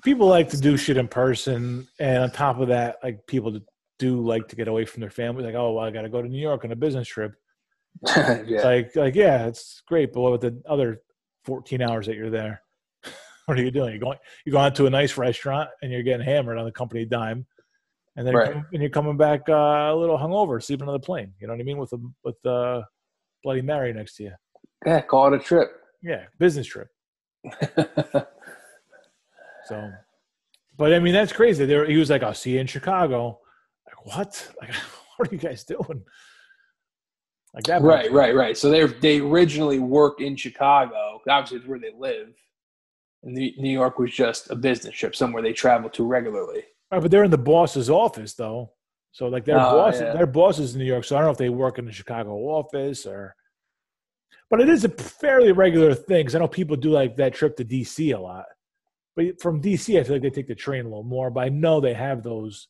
[0.04, 3.60] people like to do shit in person, and on top of that, like people
[3.97, 5.43] do like to get away from their family.
[5.43, 7.34] Like, oh, well, I got to go to New York on a business trip.
[8.45, 8.61] yeah.
[8.63, 11.01] Like, like yeah, it's great, but what about the other
[11.43, 12.61] fourteen hours that you're there?
[13.45, 13.91] what are you doing?
[13.91, 17.05] You're going, you're going to a nice restaurant, and you're getting hammered on the company
[17.05, 17.45] dime,
[18.15, 18.45] and then right.
[18.45, 19.53] you're, coming, and you're coming back uh,
[19.91, 21.33] a little hungover, sleeping on the plane.
[21.39, 21.77] You know what I mean?
[21.77, 22.81] With a with uh,
[23.43, 24.31] Bloody Mary next to you.
[24.85, 25.69] Yeah, call it a trip.
[26.01, 26.87] Yeah, business trip.
[29.69, 29.91] So,
[30.77, 31.63] but I mean, that's crazy.
[31.67, 33.39] There, he was like, "I'll see you in Chicago."
[33.85, 34.51] Like, what?
[34.59, 34.73] Like,
[35.17, 36.03] what are you guys doing?
[37.54, 37.82] Like that.
[37.82, 38.58] Right, right, right.
[38.58, 41.22] So they they originally worked in Chicago.
[41.28, 42.30] Obviously, it's where they live.
[43.24, 46.64] And New York was just a business trip, somewhere they travel to regularly.
[46.91, 48.72] Right, but they're in the boss's office though.
[49.12, 50.14] So like their oh, boss, yeah.
[50.14, 51.04] their boss is in New York.
[51.04, 53.36] So I don't know if they work in the Chicago office or.
[54.52, 57.56] But it is a fairly regular thing because I know people do like that trip
[57.58, 58.45] to DC a lot.
[59.16, 61.30] But from DC, I feel like they take the train a little more.
[61.30, 62.68] But I know they have those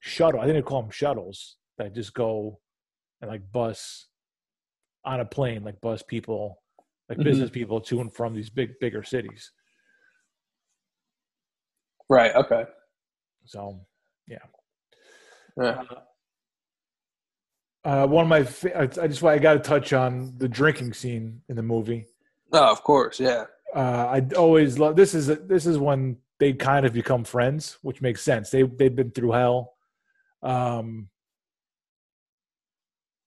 [0.00, 0.40] shuttle.
[0.40, 2.58] I think they call them shuttles that just go
[3.24, 4.06] and like bus
[5.04, 6.62] on a plane, like bus people,
[7.08, 7.28] like mm-hmm.
[7.28, 9.50] business people to and from these big, bigger cities.
[12.08, 12.34] Right.
[12.34, 12.64] Okay.
[13.46, 13.80] So,
[14.28, 14.38] yeah.
[15.60, 15.82] yeah.
[17.84, 21.42] Uh, uh, one of my, I just I got to touch on the drinking scene
[21.48, 22.06] in the movie.
[22.52, 23.44] Oh, of course, yeah
[23.74, 28.00] uh, I always love this is this is when they kind of become friends, which
[28.00, 28.50] makes sense.
[28.50, 29.72] They they've been through hell.
[30.42, 31.08] Um,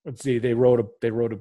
[0.08, 1.39] let's see, they wrote a they wrote a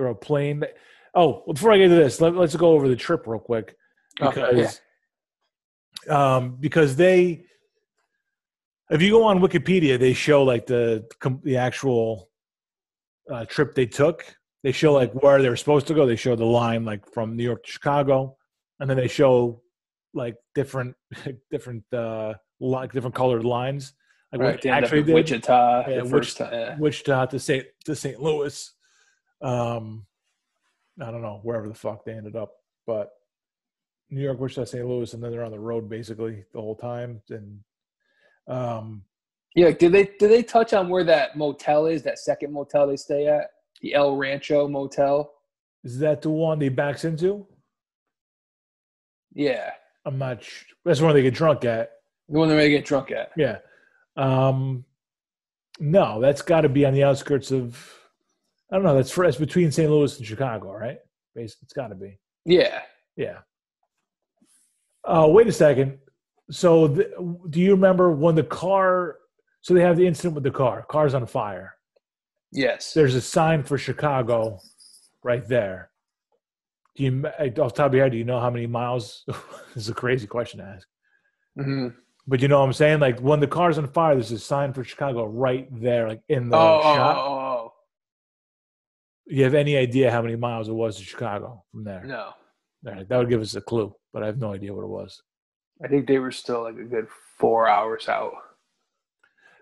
[0.00, 0.60] or a plane.
[0.60, 0.74] That,
[1.14, 3.76] oh, before I get to this, let, us go over the trip real quick
[4.18, 4.80] because
[6.08, 6.36] yeah.
[6.36, 7.44] um, because they
[8.90, 11.06] if you go on Wikipedia, they show like the
[11.44, 12.30] the actual
[13.30, 14.24] uh, trip they took
[14.66, 16.06] they show like where they were supposed to go.
[16.06, 18.36] They show the line like from New York to Chicago,
[18.80, 19.62] and then they show
[20.12, 20.96] like different
[21.52, 23.92] different uh like different colored lines.
[24.32, 26.76] Like right, what actually did Wichita, yeah, Wichita, yeah.
[26.78, 27.66] Wichita to St.
[27.84, 28.20] to St.
[28.20, 28.72] Louis.
[29.40, 30.06] Um,
[31.00, 32.52] I don't know wherever the fuck they ended up,
[32.86, 33.10] but
[34.10, 34.86] New York, Wichita, St.
[34.86, 37.20] Louis, and then they're on the road basically the whole time.
[37.30, 37.60] And
[38.48, 39.02] um,
[39.54, 42.02] yeah, did they did they touch on where that motel is?
[42.02, 43.50] That second motel they stay at?
[43.80, 45.32] the El Rancho Motel.
[45.84, 47.46] Is that the one they backs into?
[49.32, 49.70] Yeah,
[50.04, 50.42] I'm not.
[50.42, 51.92] Sh- that's the one they get drunk at.
[52.28, 53.30] the one they're get drunk at.
[53.36, 53.58] Yeah.
[54.16, 54.84] Um,
[55.78, 57.92] no, that's got to be on the outskirts of.
[58.70, 58.96] I don't know.
[58.96, 59.88] That's for, that's between St.
[59.90, 60.98] Louis and Chicago, right?
[61.34, 62.18] Basically, it's got to be.
[62.44, 62.80] Yeah,
[63.16, 63.38] Yeah.
[65.04, 65.98] Uh, wait a second.
[66.50, 67.08] So, th-
[67.50, 69.18] do you remember when the car?
[69.60, 70.84] So they have the incident with the car.
[70.88, 71.74] Car's on fire.
[72.52, 72.92] yes.
[72.92, 74.58] There's a sign for Chicago,
[75.22, 75.90] right there.
[76.96, 79.24] Do you, off the top of your head, do you know how many miles?
[79.28, 79.36] this
[79.84, 80.88] is a crazy question to ask.
[81.56, 81.88] hmm
[82.26, 83.00] But you know what I'm saying?
[83.00, 86.48] Like when the car's on fire, there's a sign for Chicago right there, like in
[86.50, 87.16] the Oh, oh, shot.
[87.16, 87.72] oh, oh,
[89.26, 92.02] You have any idea how many miles it was to Chicago from there?
[92.04, 92.08] oh.
[92.08, 92.30] no.
[92.86, 94.88] All right, that would give us a clue, but I have no idea what it
[94.88, 95.20] was.
[95.84, 97.08] I think they were still like a good
[97.38, 98.32] four hours out.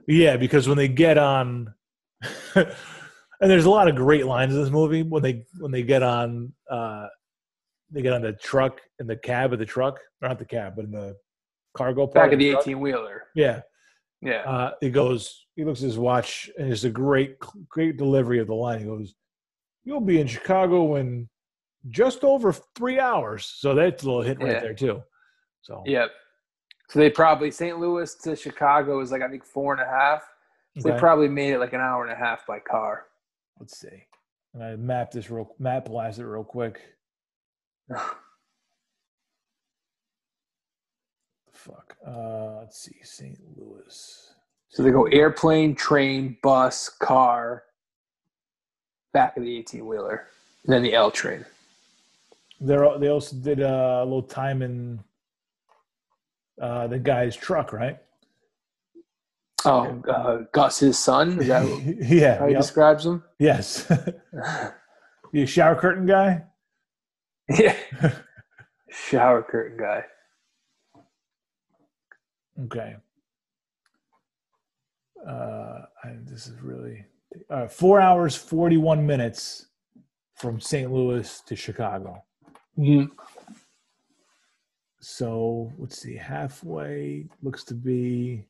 [0.07, 1.73] Yeah, because when they get on,
[2.55, 2.67] and
[3.41, 6.53] there's a lot of great lines in this movie when they when they get on,
[6.71, 7.07] uh,
[7.91, 10.75] they get on the truck in the cab of the truck, or not the cab,
[10.77, 11.17] but in the
[11.77, 13.25] cargo Back of the eighteen wheeler.
[13.35, 13.63] Yeah,
[14.21, 14.43] Yeah.
[14.43, 17.37] uh, he goes, he looks at his watch, and it's a great,
[17.69, 18.79] great delivery of the line.
[18.81, 19.15] He goes,
[19.85, 21.29] "You'll be in Chicago in
[21.89, 24.61] just over three hours." So that's a little hit right Yeah.
[24.61, 25.03] there too.
[25.63, 26.11] So Yep.
[26.91, 27.79] So they probably St.
[27.79, 30.23] Louis to Chicago is like I think four and a half.
[30.79, 30.95] So okay.
[30.95, 33.07] they probably made it like an hour and a half by car.
[33.61, 34.05] let's see.
[34.53, 36.81] And I map this real, map blast it real quick.
[41.55, 41.97] Fuck.
[42.07, 42.97] Uh, let's see.
[43.03, 43.39] St.
[43.57, 44.35] Louis.
[44.69, 47.63] So they go airplane, train, bus, car,
[49.13, 50.27] back of the eighteen wheeler,
[50.65, 51.45] and then the L train.
[52.61, 55.01] They're, they also did a little time in
[56.61, 57.99] uh, the guy's truck, right?
[59.65, 61.41] Oh, uh, Gus, his son.
[61.41, 61.65] Is that
[62.01, 62.39] yeah.
[62.39, 62.61] how he yep.
[62.61, 63.23] describes him?
[63.39, 63.91] Yes.
[65.35, 66.45] a shower curtain guy?
[67.49, 67.77] yeah.
[68.91, 70.05] Shower curtain guy.
[72.63, 72.97] Okay.
[75.27, 77.05] Uh, I, this is really
[77.51, 79.67] uh, four hours, 41 minutes
[80.35, 80.93] from St.
[80.93, 82.23] Louis to Chicago.
[82.79, 83.11] Mhm.
[85.01, 88.47] So let's see, halfway looks to be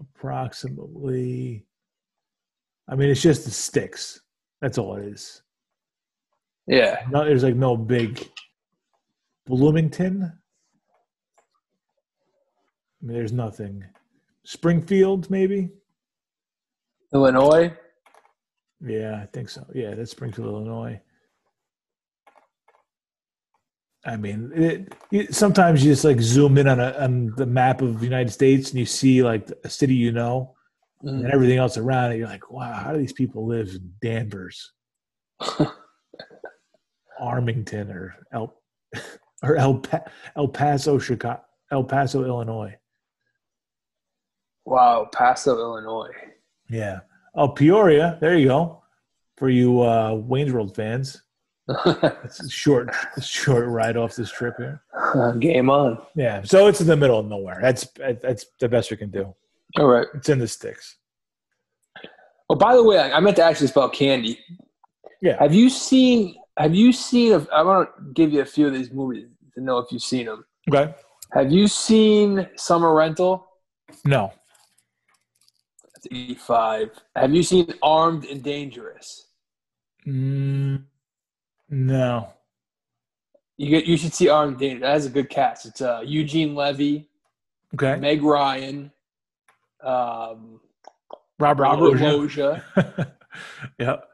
[0.00, 1.66] approximately.
[2.88, 4.20] I mean, it's just the sticks.
[4.60, 5.42] That's all it is.
[6.66, 7.04] Yeah.
[7.10, 8.28] No, there's like no big
[9.46, 10.32] Bloomington.
[13.02, 13.84] I mean, there's nothing.
[14.44, 15.70] Springfield, maybe.
[17.14, 17.72] Illinois.
[18.86, 19.66] Yeah, I think so.
[19.74, 21.00] Yeah, that's Springfield, Illinois.
[24.06, 27.82] I mean, it, it, sometimes you just like zoom in on a on the map
[27.82, 30.54] of the United States and you see like a city you know,
[31.02, 31.30] and Mhm.
[31.32, 32.16] everything else around it.
[32.16, 34.72] You're like, wow, how do these people live in Danvers,
[37.20, 38.54] Armington, or El
[39.42, 42.74] or El pa- El Paso, Chicago, El Paso, Illinois?
[44.64, 46.10] Wow, Paso, Illinois.
[46.68, 47.00] Yeah.
[47.34, 48.18] Oh, Peoria.
[48.20, 48.82] There you go.
[49.36, 51.22] For you uh, Wayne's World fans,
[51.68, 54.82] it's a short, short ride off this trip here.
[55.38, 55.98] Game on.
[56.14, 56.42] Yeah.
[56.42, 57.58] So it's in the middle of nowhere.
[57.62, 59.34] That's that's the best we can do.
[59.78, 60.06] All right.
[60.14, 60.96] It's in the sticks.
[62.50, 64.38] Oh, by the way, I I meant to ask you about candy.
[65.22, 65.36] Yeah.
[65.38, 66.36] Have you seen?
[66.58, 67.32] Have you seen?
[67.32, 70.02] A, I want to give you a few of these movies to know if you've
[70.02, 70.44] seen them.
[70.68, 70.92] Okay.
[71.32, 73.46] Have you seen Summer Rental?
[74.04, 74.32] No.
[76.10, 76.90] Eighty-five.
[77.16, 79.26] Have you seen Armed and Dangerous?
[80.06, 80.84] Mm,
[81.68, 82.28] no.
[83.56, 83.84] You get.
[83.86, 84.80] You should see Armed and Dangerous.
[84.82, 85.66] That has a good cast.
[85.66, 87.08] It's uh, Eugene Levy,
[87.74, 87.96] Okay.
[87.96, 88.90] Meg Ryan,
[89.82, 90.60] um,
[91.38, 92.64] Robert, Robert Loggia.
[92.76, 93.14] Loggia,
[93.78, 94.08] yep.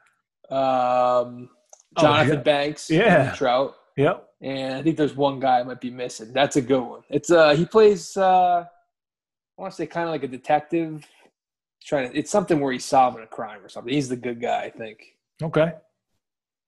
[0.50, 1.50] um,
[1.98, 2.40] Oh, Jonathan yeah.
[2.42, 3.32] Banks, Yeah.
[3.34, 3.74] Trout.
[3.96, 4.28] Yep.
[4.42, 6.30] and I think there's one guy I might be missing.
[6.34, 7.00] That's a good one.
[7.08, 11.06] It's uh he plays uh I want to say kind of like a detective.
[11.86, 13.92] Trying to it's something where he's solving a crime or something.
[13.92, 14.98] He's the good guy, I think.
[15.42, 15.72] Okay.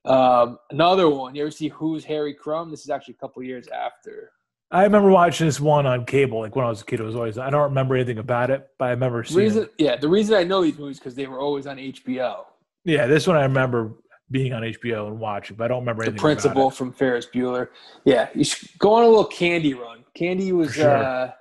[0.04, 2.70] Um another one, you ever see Who's Harry Crumb?
[2.70, 4.30] This is actually a couple years after.
[4.70, 7.00] I remember watching this one on cable, like when I was a kid.
[7.00, 9.38] It was always I don't remember anything about it, but I remember seeing.
[9.40, 9.74] Reason it.
[9.78, 12.44] yeah, the reason I know these movies because they were always on HBO.
[12.84, 13.94] Yeah, this one I remember
[14.30, 16.20] being on HBO and watching, but I don't remember The anything.
[16.22, 17.68] principal About from Ferris Bueller.
[18.04, 20.04] Yeah, you should go on a little candy run.
[20.14, 20.88] Candy was sure.
[20.96, 21.32] uh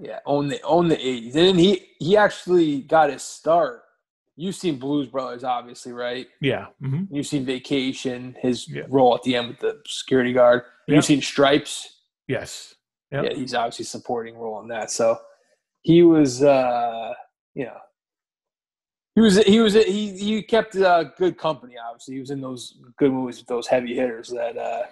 [0.00, 1.36] yeah, own the own the eighties.
[1.36, 3.82] And then he he actually got his start.
[4.36, 6.26] You've seen Blues Brothers, obviously, right?
[6.40, 6.66] Yeah.
[6.80, 8.84] hmm You've seen Vacation, his Yeah.
[8.88, 10.62] role at the end with the security guard.
[10.88, 11.98] You've seen Stripes.
[12.26, 12.74] Yes.
[13.12, 13.24] Yep.
[13.24, 14.90] Yeah, he's obviously supporting role in that.
[14.90, 15.18] So
[15.82, 17.12] he was uh
[17.54, 17.76] you know
[19.16, 21.74] He was he was he he kept uh, good company.
[21.76, 24.84] Obviously, he was in those good movies with those heavy hitters that uh,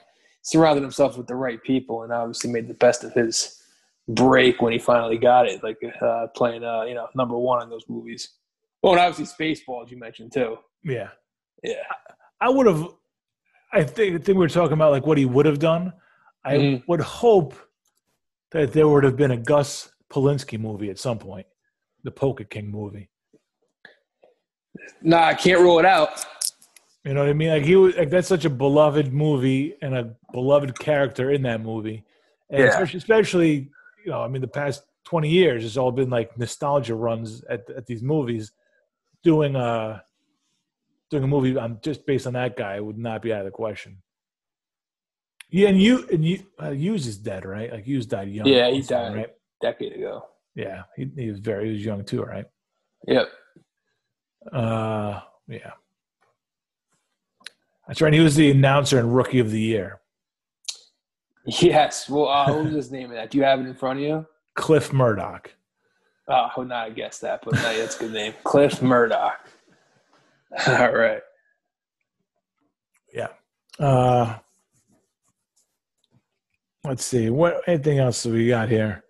[0.43, 3.58] surrounded himself with the right people, and obviously made the best of his
[4.09, 7.69] break when he finally got it, like uh, playing uh, you know number one in
[7.69, 8.31] those movies.
[8.83, 10.57] Oh, and obviously Spaceballs you mentioned too.
[10.85, 11.09] Yeah,
[11.63, 11.75] Yeah,
[12.41, 12.87] I would have.
[13.73, 15.93] I think I think we were talking about like what he would have done.
[16.45, 16.85] I Mhm.
[16.89, 17.55] would hope
[18.53, 21.47] that there would have been a Gus Polinski movie at some point,
[22.05, 23.11] the Polka King movie.
[25.03, 26.25] nah, I can't rule it out.
[27.05, 27.51] You know what I mean?
[27.51, 31.61] Like he was like that's such a beloved movie and a beloved character in that
[31.61, 32.05] movie.
[32.51, 32.69] And Yeah.
[32.69, 33.71] especially, especially,
[34.05, 37.69] you know, I mean the past 20 years it's all been like nostalgia runs at
[37.71, 38.53] at these movies.
[39.25, 40.03] Doing a
[41.11, 43.51] doing a movie on just based on that guy would not be out of the
[43.51, 44.03] question.
[45.51, 47.73] Yeah, and you and you uh, Hughes is dead, right?
[47.73, 48.47] Like Hughes died young.
[48.47, 49.15] Yeah, he died.
[49.15, 49.31] right?
[49.61, 50.27] Decade ago.
[50.55, 52.45] Yeah, he, he was very he was young too, right?
[53.07, 53.29] Yep.
[54.53, 55.73] Uh, yeah.
[57.87, 58.13] That's right.
[58.13, 60.01] He was the announcer and rookie of the year.
[61.63, 62.11] Yes.
[62.11, 63.31] Well, uh, what was his name of that?
[63.31, 64.27] Do you have it in front of you?
[64.55, 65.51] Cliff Murdoch.
[66.29, 68.35] Oh, I would not have guessed that, but no, that's a good name.
[68.45, 69.41] Cliff Murdoch.
[70.67, 71.23] All right.
[73.15, 73.29] Yeah.
[73.79, 74.37] Uh,
[76.85, 77.31] let's see.
[77.31, 79.03] What anything else that we got here?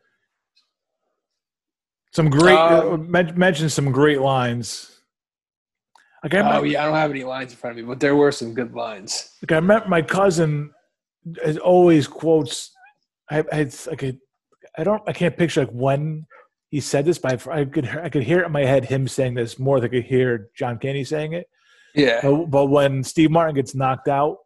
[2.12, 5.00] Some great uh, men- mention some great lines.
[6.22, 7.98] Like I, Oh remember, yeah, I don't have any lines in front of me, but
[7.98, 9.36] there were some good lines.
[9.42, 10.70] like I met my cousin
[11.44, 12.70] is always quotes.
[13.30, 14.14] I, I it's like a,
[14.76, 16.26] I don't I can't picture like when
[16.70, 19.08] he said this, but I, I could I could hear it in my head him
[19.08, 21.46] saying this more than I could hear John Candy saying it.
[21.94, 22.20] Yeah.
[22.22, 24.36] But, but when Steve Martin gets knocked out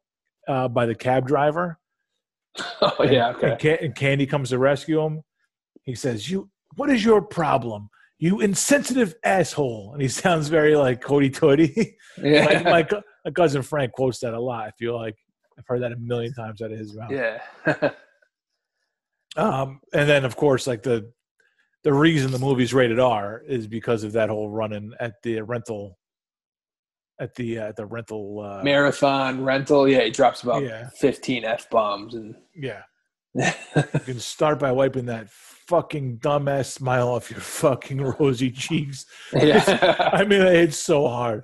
[0.49, 1.78] uh, by the cab driver,
[2.83, 3.28] Oh yeah.
[3.28, 3.51] and, Okay.
[3.51, 5.22] and, Ca- and Candy comes to rescue him,
[5.85, 7.89] he says, "You, what is your problem?
[8.18, 11.97] You insensitive asshole!" And he sounds very like Cody Toady.
[12.22, 12.45] Yeah.
[12.45, 12.89] my, my,
[13.24, 14.66] my cousin Frank quotes that a lot.
[14.66, 15.16] I feel like
[15.63, 17.11] I've heard that a million times out of his mouth.
[17.11, 17.39] yeah.
[19.37, 21.11] Um, and then of course, like the
[21.85, 25.99] the reason the movie's rated R is because of that whole running at the rental
[27.19, 28.41] at the uh, at the rental.
[28.41, 29.89] Uh, Marathon rental.
[29.89, 30.91] Yeah, he drops about Yeah.
[30.99, 32.35] fifteen f bombs and.
[32.55, 32.83] yeah,
[33.35, 39.07] you can start by wiping that fucking dumbass smile off your fucking rosy cheeks.
[39.33, 40.11] yeah.
[40.13, 41.43] I mean, it's so hard.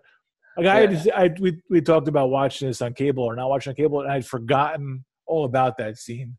[0.58, 3.70] Like I, had, I we we talked about watching this on cable or not watching
[3.70, 6.36] on cable, and I'd forgotten all about that scene.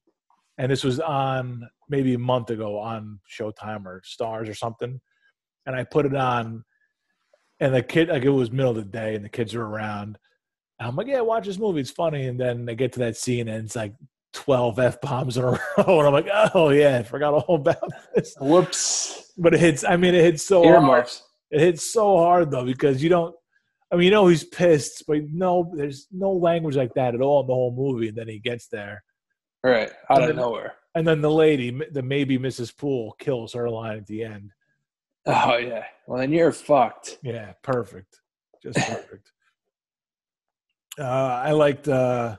[0.57, 4.99] And this was on maybe a month ago on Showtime or Stars or something.
[5.65, 6.65] And I put it on,
[7.61, 10.17] and the kid like it was middle of the day, and the kids are around.
[10.79, 11.79] And I'm like, yeah, watch this movie.
[11.79, 12.27] It's funny.
[12.27, 13.93] And then they get to that scene, and it's like
[14.33, 17.89] 12 f bombs in a row, and I'm like, oh yeah, I forgot all about
[18.13, 18.35] this.
[18.41, 19.31] Whoops.
[19.37, 19.85] But it hits.
[19.85, 21.07] I mean, it hits so hard.
[21.51, 23.33] It hits so hard though because you don't.
[23.91, 27.41] I mean, you know he's pissed, but no, there's no language like that at all
[27.41, 28.09] in the whole movie.
[28.09, 29.03] And then he gets there,
[29.63, 29.89] All right.
[30.09, 30.75] Out And of then- nowhere.
[30.95, 32.75] and then the lady, the maybe Mrs.
[32.75, 34.51] Poole, kills her line at the end.
[35.25, 35.85] Oh yeah.
[36.07, 37.17] Well then you're fucked.
[37.23, 38.19] Yeah, perfect,
[38.63, 39.31] just perfect.
[40.99, 42.37] uh, I liked uh,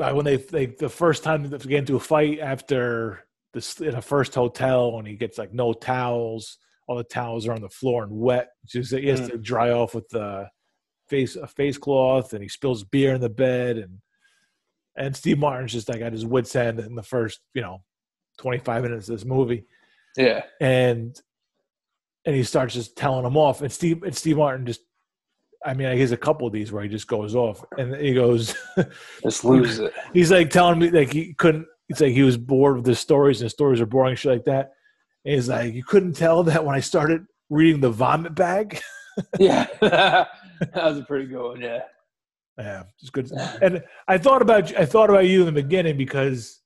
[0.00, 3.94] uh, when they they the first time they get into a fight after the in
[3.94, 6.58] a first hotel, and he gets like no towels.
[6.88, 8.48] All the towels are on the floor and wet.
[8.66, 9.42] Just he has to mm.
[9.42, 10.48] dry off with the
[11.08, 13.98] face a face cloth, and he spills beer in the bed, and
[14.96, 17.82] and Steve Martin's just like at his wits end in the first you know
[18.38, 19.64] twenty five minutes of this movie
[20.16, 20.42] Yeah.
[20.60, 21.20] and
[22.24, 23.62] and he starts just telling him off.
[23.62, 24.80] And Steve and Steve Martin just,
[25.64, 28.12] I mean, he has a couple of these where he just goes off, and he
[28.12, 28.54] goes,
[29.22, 29.92] Just lose it.
[30.12, 31.66] he's like telling me like he couldn't.
[31.88, 34.44] It's like he was bored with the stories, and the stories are boring, shit like
[34.44, 34.72] that.
[35.28, 38.80] He's like, you couldn't tell that when I started reading the vomit bag.
[39.40, 39.66] Yeah.
[39.80, 40.28] that
[40.76, 41.60] was a pretty good one.
[41.60, 41.80] Yeah.
[42.56, 43.28] Yeah, it's good.
[43.60, 46.60] And I thought about I thought about you in the beginning because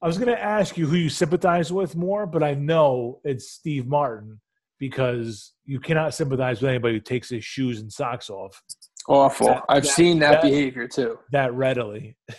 [0.00, 3.50] I was going to ask you who you sympathize with more, but I know it's
[3.50, 4.40] Steve Martin
[4.78, 8.62] because you cannot sympathize with anybody who takes his shoes and socks off
[9.08, 9.48] Awful.
[9.48, 11.18] That- I've that- seen that, that- behavior too.
[11.32, 12.16] that readily.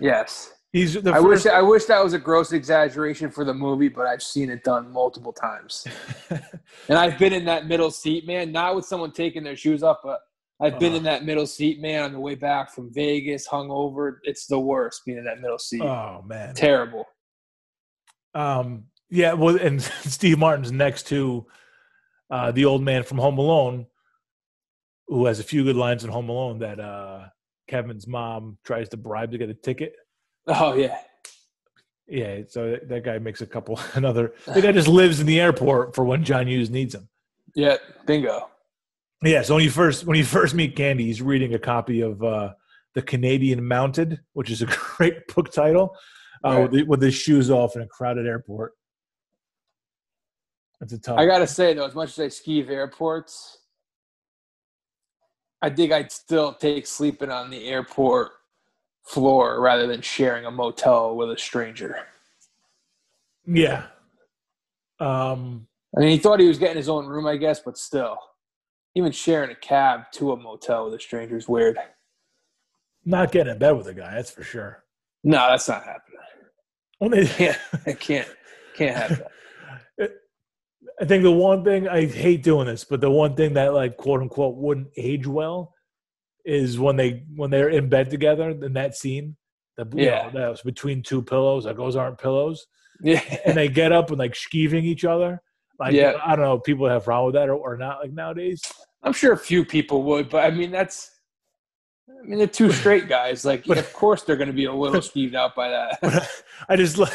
[0.00, 0.52] Yes.
[0.76, 1.46] He's the I wish.
[1.46, 4.92] I wish that was a gross exaggeration for the movie, but I've seen it done
[4.92, 5.86] multiple times.
[6.88, 9.98] And I've been in that middle seat, man, not with someone taking their shoes off,
[10.04, 10.20] but
[10.60, 10.96] I've been Uh.
[10.96, 14.18] in that middle seat, man, on the way back from Vegas, hungover.
[14.24, 15.80] It's the worst being in that middle seat.
[15.80, 16.54] oh man.
[16.54, 17.06] Terrible.
[18.34, 19.80] Um, yeah, well, and
[20.16, 21.46] Steve Martin's next to
[22.30, 23.86] uh, the old man from Home Alone,
[25.06, 27.28] who has a few good lines in Home Alone that uh,
[27.66, 29.94] Kevin's mom tries to bribe to get a ticket.
[30.46, 30.98] Oh yeah.
[32.08, 34.34] Yeah, so that- guy makes a couple another.
[34.46, 37.08] The guy just lives in the airport for when John Hughes needs him.
[37.54, 37.76] Yeah,
[38.06, 38.48] bingo.
[39.24, 42.22] Yeah, so when you first when you first meet Candy, he's reading a copy of
[42.22, 42.52] uh,
[42.94, 44.66] the Canadian Mounted, which is a
[44.96, 45.96] great book title,
[46.44, 46.62] uh, Right.
[46.62, 48.72] with, the, with his shoes off in a crowded airport.
[50.80, 51.18] That's a tough.
[51.18, 53.58] I gotta say though, as much as I skeeve airports,
[55.62, 58.32] I think I'd still take sleeping on the airport
[59.06, 62.06] floor rather than sharing a motel with a stranger.
[63.46, 63.84] yeah.
[65.00, 65.66] Um.
[65.96, 68.18] I mean, he thought he was getting his own room, I guess, but still,
[68.94, 71.78] even sharing a cab to a motel with a stranger is weird.
[73.04, 74.82] Not getting in bed with a guy, that's for sure.
[75.24, 76.20] No, that's not happening.
[76.98, 78.28] When they- Can't, I can't,
[78.76, 79.22] can't have
[79.98, 80.12] that.
[81.00, 83.96] I think the one thing I hate doing this, but the one thing that like
[83.96, 85.72] quote unquote wouldn't age well
[86.46, 89.36] is when they when they're in bed together in that scene.
[89.76, 90.30] The, Yeah.
[90.32, 91.66] know, that was between two pillows.
[91.66, 92.66] Like those aren't pillows,
[93.02, 95.42] Yeah, and they get up and like skeeving each other.
[95.78, 96.14] Like Yeah.
[96.24, 98.00] I don't know, if people have a problem with that or, or not.
[98.00, 98.62] Like nowadays,
[99.02, 101.10] I'm sure a few people would, but I mean, that's.
[102.08, 103.44] I mean, they're two straight guys.
[103.44, 106.30] Like, But- of course, they're going to be a little skeeved out by that.
[106.68, 107.06] I just lo-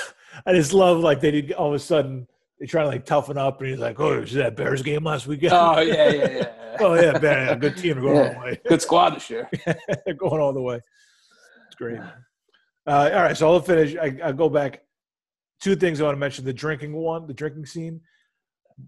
[0.45, 2.27] I just love like they did all of a sudden
[2.61, 5.25] they try to like toughen up, and he's like, "Oh, is that Bears game last
[5.25, 6.75] weekend?" oh yeah, yeah, yeah.
[6.79, 8.61] oh yeah, Bear, yeah, good team going all the way.
[8.69, 9.49] Good squad this year.
[10.05, 10.75] They're going all the way.
[10.75, 11.99] It's great.
[11.99, 12.11] Uh,
[12.85, 13.95] all right, so I'll finish.
[13.95, 14.83] I, I'll go back.
[15.59, 17.99] Two things I want to mention: the drinking one, the drinking scene.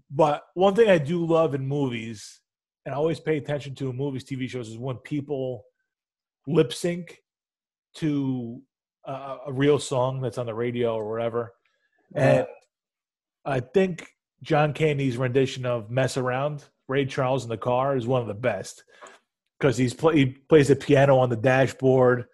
[0.08, 2.40] But one thing I do love in movies,
[2.86, 5.64] and I always pay attention to in movies, TV shows, is when people
[6.46, 7.18] lip sync
[7.94, 8.62] to
[9.04, 11.54] a, a real song that's on the radio or whatever.
[12.14, 12.46] And
[13.44, 14.06] I think
[14.42, 18.34] John Candy's rendition of "Mess Around," Ray Charles in the car, is one of the
[18.34, 18.84] best
[19.58, 22.24] because he's play, he plays the piano on the dashboard.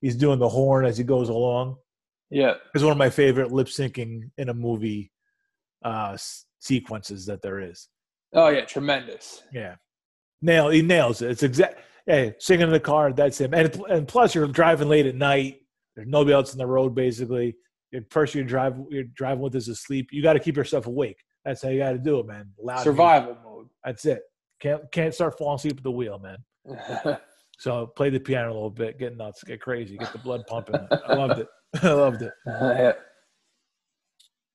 [0.00, 1.76] He's doing the horn as he goes along.
[2.30, 5.12] Yeah, It's one of my favorite lip syncing in a movie
[5.84, 7.88] uh, s- sequences that there is.
[8.32, 9.42] oh yeah, tremendous.
[9.52, 9.76] Yeah,
[10.42, 11.30] nail he nails it.
[11.30, 11.78] It's exact.
[12.06, 13.54] Hey, singing in the car, that's him.
[13.54, 15.60] And and plus, you're driving late at night.
[15.96, 16.94] There's nobody else in the road.
[16.94, 17.56] Basically,
[17.94, 20.08] the person you drive you're driving with is asleep.
[20.12, 21.18] You got to keep yourself awake.
[21.44, 22.50] That's how you got to do it, man.
[22.58, 22.82] Loud.
[22.82, 23.68] Survival mode.
[23.84, 24.22] That's it.
[24.60, 27.18] Can't can't start falling asleep at the wheel, man.
[27.58, 30.86] So play the piano a little bit, get nuts, get crazy, get the blood pumping.
[30.90, 31.48] I loved it.
[31.82, 32.32] I loved it.
[32.46, 32.92] yeah.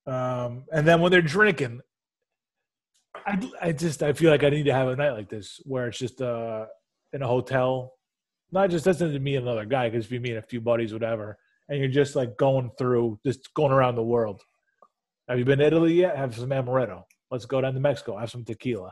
[0.06, 1.82] Um, and then when they're drinking,
[3.16, 5.88] I, I just I feel like I need to have a night like this where
[5.88, 6.66] it's just uh
[7.14, 7.94] in a hotel,
[8.52, 10.94] not just doesn't to me and another guy, because be me and a few buddies,
[10.94, 11.38] whatever,
[11.70, 14.42] and you're just like going through, just going around the world.
[15.30, 16.18] Have you been to Italy yet?
[16.18, 17.04] Have some amaretto.
[17.32, 18.18] Let's go down to Mexico.
[18.18, 18.92] Have some tequila.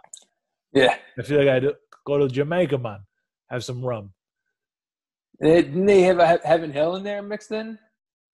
[0.71, 0.95] yeah.
[1.17, 1.67] I feel like I
[2.05, 2.99] go to Jamaica, man.
[3.49, 4.13] Have some rum.
[5.41, 7.79] Didn't they have a Heaven Hill in there mixed in?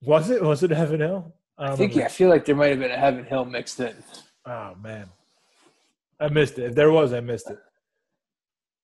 [0.02, 0.44] Was it?
[0.44, 1.34] Was it Heaven Hill?
[1.58, 3.80] I don't think yeah, I feel like there might have been a Heaven Hill mixed
[3.80, 3.96] in.
[4.46, 5.08] Oh man,
[6.20, 6.66] I missed it.
[6.66, 7.60] If there was, I missed it.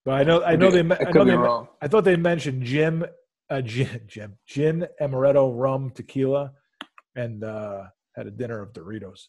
[0.05, 0.79] But I know, I know they.
[0.79, 1.35] I I know they.
[1.35, 1.67] wrong.
[1.81, 3.05] I thought they mentioned Jim,
[3.49, 6.51] uh, gin, Jim, gin, amaretto, rum, tequila,
[7.15, 7.83] and uh,
[8.15, 9.27] had a dinner of Doritos.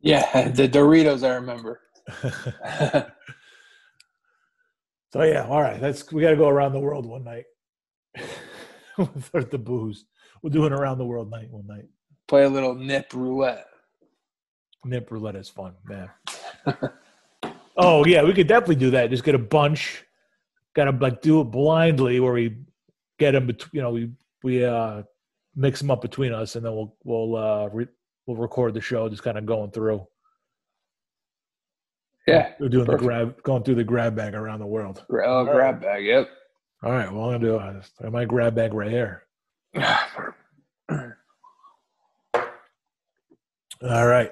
[0.00, 1.80] Yeah, the Doritos I remember.
[5.12, 5.80] so yeah, all right.
[5.80, 7.44] That's we got to go around the world one night
[9.32, 10.04] with the booze.
[10.42, 11.86] We'll do an around the world night one night.
[12.26, 13.66] Play a little nip roulette.
[14.84, 16.10] Nip roulette is fun, man.
[17.76, 19.10] oh yeah, we could definitely do that.
[19.10, 20.04] Just get a bunch.
[20.74, 22.56] Got to like do it blindly, where we
[23.18, 23.46] get them.
[23.46, 24.10] Bet- you know, we
[24.42, 25.02] we uh
[25.54, 27.88] mix them up between us, and then we'll we'll uh re-
[28.26, 30.06] we'll record the show, just kind of going through.
[32.26, 32.52] Yeah.
[32.60, 33.00] we're doing perfect.
[33.02, 35.04] the grab, going through the grab bag around the world.
[35.10, 36.04] Gra- Oh, grab bag.
[36.04, 36.28] Yep.
[36.84, 37.58] All right, well I'm gonna do.
[37.58, 39.24] I got my grab bag right here.
[43.82, 44.30] All right.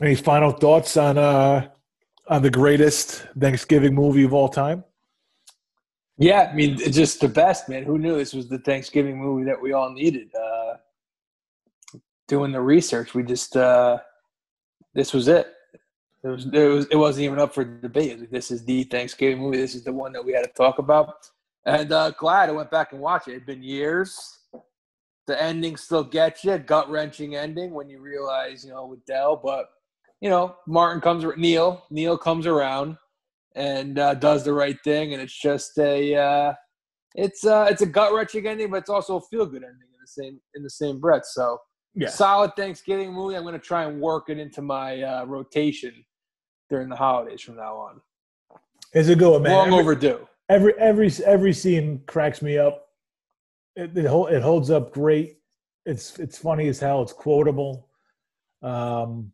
[0.00, 1.68] Any final thoughts on uh
[2.28, 4.84] on the greatest Thanksgiving movie of all time?
[6.18, 7.84] Yeah, I mean, it's just the best, man.
[7.84, 10.30] Who knew this was the Thanksgiving movie that we all needed?
[10.34, 10.76] Uh,
[12.26, 13.98] doing the research, we just uh,
[14.94, 15.52] this was it.
[16.24, 18.30] It was, it was it wasn't even up for debate.
[18.32, 19.58] This is the Thanksgiving movie.
[19.58, 21.30] This is the one that we had to talk about.
[21.66, 23.32] And uh, glad I went back and watched it.
[23.32, 24.38] It'd been years.
[25.26, 29.36] The ending still gets you, gut wrenching ending when you realize, you know, with Del.
[29.36, 29.68] But
[30.20, 32.96] you know, Martin comes, Neal, Neal comes around
[33.54, 36.52] and uh, does the right thing, and it's just a, uh,
[37.14, 40.00] it's uh, it's a gut wrenching ending, but it's also a feel good ending in
[40.00, 41.24] the same in the same breath.
[41.24, 41.58] So
[41.94, 42.08] Yeah.
[42.08, 43.36] solid Thanksgiving movie.
[43.36, 46.04] I'm going to try and work it into my uh, rotation
[46.68, 48.00] during the holidays from now on.
[48.92, 49.52] Is it good, man?
[49.52, 50.28] Long every, overdue.
[50.50, 52.86] every every every scene cracks me up.
[53.76, 55.38] It, it, hol- it holds up great.
[55.86, 57.00] It's it's funny as hell.
[57.02, 57.88] It's quotable.
[58.62, 59.32] Um,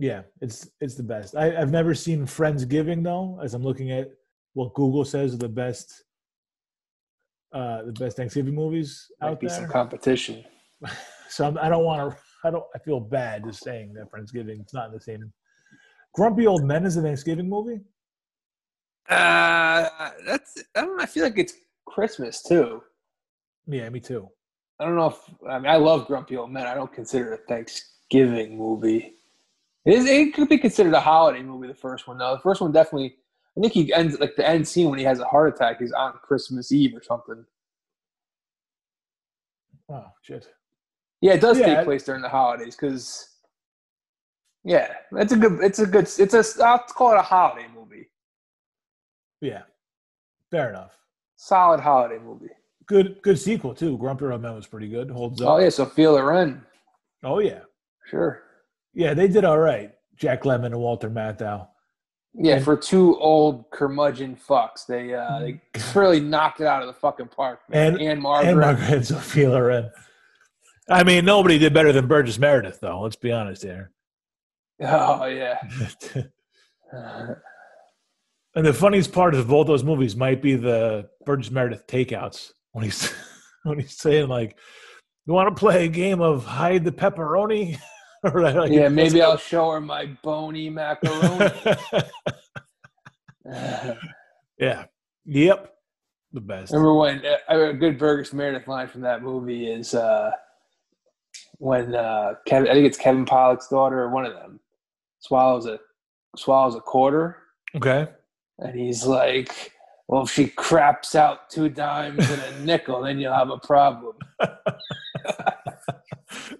[0.00, 1.36] yeah, it's it's the best.
[1.36, 3.38] I, I've never seen Friendsgiving though.
[3.42, 4.08] As I'm looking at
[4.54, 6.04] what Google says are the best,
[7.52, 9.56] uh, the best Thanksgiving movies Might out be there.
[9.56, 10.42] some competition.
[11.28, 12.16] so I'm, I don't want to.
[12.42, 12.64] I don't.
[12.74, 14.62] I feel bad just saying that Friendsgiving.
[14.62, 15.30] It's not the same.
[16.14, 17.80] Grumpy Old Men is a Thanksgiving movie.
[19.06, 19.86] Uh,
[20.24, 20.64] that's.
[20.74, 20.96] I don't.
[20.96, 21.52] know, I feel like it's
[21.86, 22.80] Christmas too.
[23.66, 24.30] Yeah, me too.
[24.80, 26.66] I don't know if I mean I love Grumpy Old Men.
[26.66, 29.16] I don't consider it a Thanksgiving movie.
[29.84, 31.68] It, is, it could be considered a holiday movie.
[31.68, 32.34] The first one, though.
[32.34, 33.16] The first one definitely.
[33.56, 35.92] I think he ends like the end scene when he has a heart attack is
[35.92, 37.44] on Christmas Eve or something.
[39.88, 40.46] Oh shit.
[41.20, 41.74] Yeah, it does Yeah.
[41.74, 43.26] take place during the holidays because.
[44.62, 45.60] Yeah, it's a good.
[45.62, 46.08] It's a good.
[46.18, 46.64] It's a.
[46.64, 48.10] I'll call it a holiday movie.
[49.40, 49.62] Yeah,
[50.50, 50.92] fair enough.
[51.36, 52.50] Solid holiday movie.
[52.86, 53.96] Good, good sequel too.
[53.96, 55.10] Grumpy Old Men was pretty good.
[55.10, 55.54] Holds oh, up.
[55.54, 56.62] Oh yeah, so feel Sophia Loren.
[57.22, 57.60] Oh yeah,
[58.06, 58.42] Sure.
[58.94, 59.14] Yeah.
[59.14, 59.92] They did all right.
[60.16, 61.66] Jack Lemmon and Walter Matthau.
[62.34, 65.60] Yeah, And- for two old curmudgeon fucks, they uh, they
[65.98, 67.60] really knocked it out of the fucking park.
[67.68, 67.94] Man.
[67.94, 68.50] And- and Margaret.
[68.50, 69.90] And Margaret and Sophia Loren.
[70.88, 73.00] I mean, nobody did better than Burgess Meredith, though.
[73.00, 73.92] Let's be honest here.
[74.82, 75.58] Oh yeah.
[78.54, 82.84] and the funniest part of both those movies might be the Burgess Meredith takeouts when
[82.84, 83.12] he's
[83.64, 84.56] when he's saying like,
[85.26, 87.78] "You want to play a game of hide the pepperoni?"
[88.34, 91.50] or like, yeah, maybe I'll show her my bony macaroni.
[94.58, 94.84] yeah.
[95.24, 95.74] Yep.
[96.32, 96.72] The best.
[96.72, 100.30] Remember when uh, a good Burgess Meredith line from that movie is uh,
[101.58, 104.60] when uh, Kevin, I think it's Kevin Pollak's daughter or one of them
[105.20, 105.78] swallows a
[106.36, 107.36] swallows a quarter,
[107.74, 108.06] Okay.
[108.60, 109.72] and he's like,
[110.08, 114.16] "Well, if she craps out two dimes and a nickel, then you'll have a problem."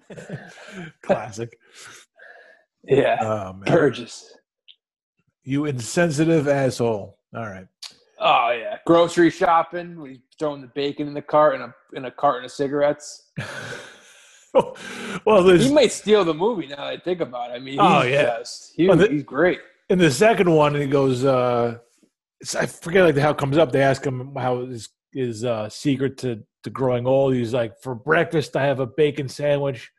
[1.03, 1.57] Classic.
[2.83, 3.63] Yeah, Oh man.
[3.65, 4.33] Burgess.
[5.43, 7.17] You insensitive asshole.
[7.35, 7.67] All right.
[8.19, 10.03] Oh yeah, grocery shopping.
[10.07, 13.31] He's throwing the bacon in the cart and a in a carton of cigarettes.
[14.53, 16.75] well, He might steal the movie now.
[16.77, 17.53] that I think about it.
[17.55, 18.37] I mean, he's Oh, yeah.
[18.39, 19.59] just he, Well, the- he's great.
[19.89, 21.23] in the second one, he goes.
[21.25, 21.77] uh
[22.59, 23.71] I forget like how it comes up.
[23.71, 27.33] They ask him how his his uh, secret to to growing old.
[27.33, 29.91] He's like, for breakfast I have a bacon sandwich.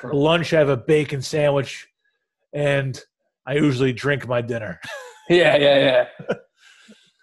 [0.00, 1.88] For lunch I have a bacon sandwich,
[2.52, 3.00] and
[3.46, 4.80] I usually drink my dinner.
[5.30, 6.34] Yeah, yeah, yeah.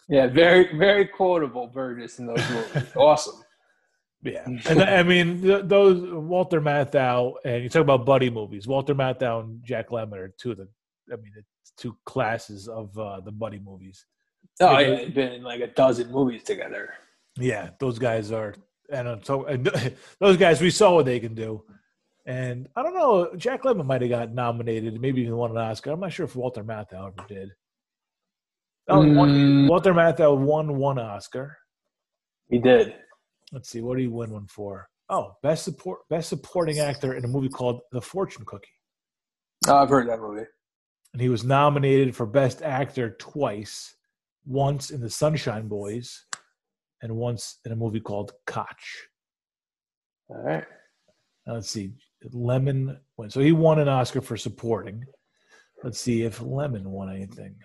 [0.08, 2.84] Yeah, very, very quotable Burgess in those movies.
[2.96, 3.42] Awesome.
[4.22, 8.68] Yeah, and I mean those Walter Matthau and you talk about buddy movies.
[8.68, 10.68] Walter Matthau and Jack Lemmon are two of the.
[11.12, 14.06] I mean, it's two classes of uh, the buddy movies.
[14.60, 16.94] Oh yeah, they've been in like a dozen movies together.
[17.38, 18.56] Yeah, those guys are,
[18.92, 19.66] and uh, so and
[20.20, 21.64] those guys we saw what they can do.
[22.28, 25.92] And I don't know, Jack Lemmon might have got nominated, maybe even won an Oscar.
[25.92, 27.50] I'm not sure if Walter Matthau ever did.
[28.88, 29.70] Oh, one, Mm.
[29.70, 31.58] Walter Matthau won one Oscar.
[32.50, 32.96] He did.
[33.52, 34.90] Let's see, what did he win one for?
[35.10, 38.68] Oh, best support, best supporting actor in a movie called The Fortune Cookie,
[39.68, 40.46] Oh, I've heard that movie.
[41.14, 43.94] and he was nominated for best actor twice,
[44.48, 46.26] once in The Sunshine Boys,
[47.06, 49.06] and once in a movie called Kotch.
[50.28, 50.66] All right.
[51.46, 51.92] Now, let's see.
[52.34, 53.30] Lemmon won.
[53.30, 55.06] So he won an Oscar for supporting.
[55.84, 57.56] Let's see if Lemmon won anything.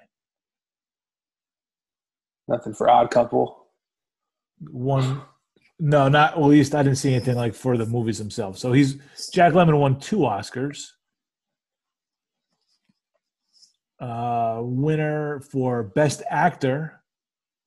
[2.48, 3.66] Nothing for Odd Couple.
[4.70, 5.22] One,
[5.78, 8.60] no, not at least I didn't see anything like for the movies themselves.
[8.60, 8.96] So he's
[9.32, 10.88] Jack Lemmon won two Oscars.
[13.98, 16.99] Uh, winner for best actor.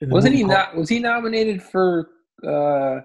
[0.09, 0.75] Wasn't he not?
[0.75, 2.09] Was he nominated for?
[2.45, 3.01] uh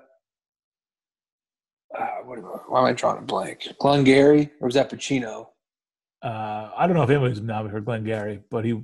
[1.97, 2.39] uh, what,
[2.71, 3.67] why am I drawing a blank?
[3.79, 5.49] Glengarry or was that Pacino?
[6.23, 8.83] Uh, I don't know if anyone was nominated for Glengarry, but he,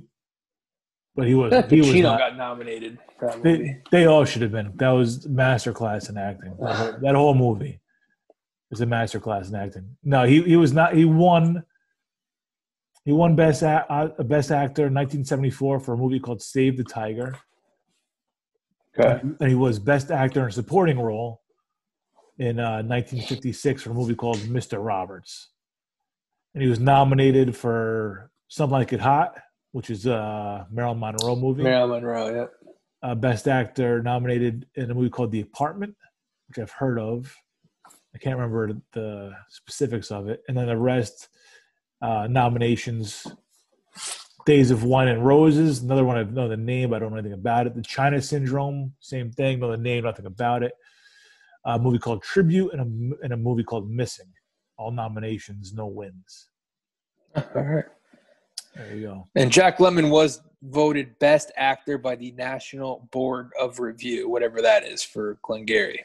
[1.15, 1.51] but he was.
[1.69, 2.19] He was Pacino not.
[2.19, 2.97] got nominated.
[3.41, 4.71] They, they all should have been.
[4.75, 6.55] That was masterclass in acting.
[6.59, 7.79] That whole, that whole movie
[8.69, 9.97] was a masterclass in acting.
[10.03, 10.95] No, he he was not.
[10.95, 11.63] He won.
[13.03, 16.83] He won best a, uh, best actor in 1974 for a movie called Save the
[16.83, 17.37] Tiger,
[18.97, 19.19] Okay.
[19.21, 21.41] and he was best actor in a supporting role
[22.37, 24.83] in uh, 1956 for a movie called Mr.
[24.85, 25.49] Roberts,
[26.53, 29.37] and he was nominated for Something Like It Hot,
[29.71, 32.35] which is a Marilyn Monroe movie Marilyn Monroe.
[32.35, 33.09] Yeah.
[33.09, 35.95] uh, Best Actor nominated in a movie called The Apartment,
[36.47, 37.33] which I've heard of.
[38.13, 40.41] I can't remember the specifics of it.
[40.47, 41.27] And then the rest
[42.01, 43.27] uh, nominations
[44.45, 47.17] Days of Wine and Roses, another one I know the name, but I don't know
[47.17, 47.75] anything about it.
[47.75, 50.73] The China Syndrome, same thing, know the name, nothing about it.
[51.65, 54.31] a movie called Tribute, and a, and a movie called Missing.
[54.77, 56.49] All nominations, no wins.
[57.35, 57.85] All right.
[58.75, 59.27] There you go.
[59.35, 64.83] And Jack Lemmon was voted best actor by the National Board of Review, whatever that
[64.83, 66.03] is for Glengarry.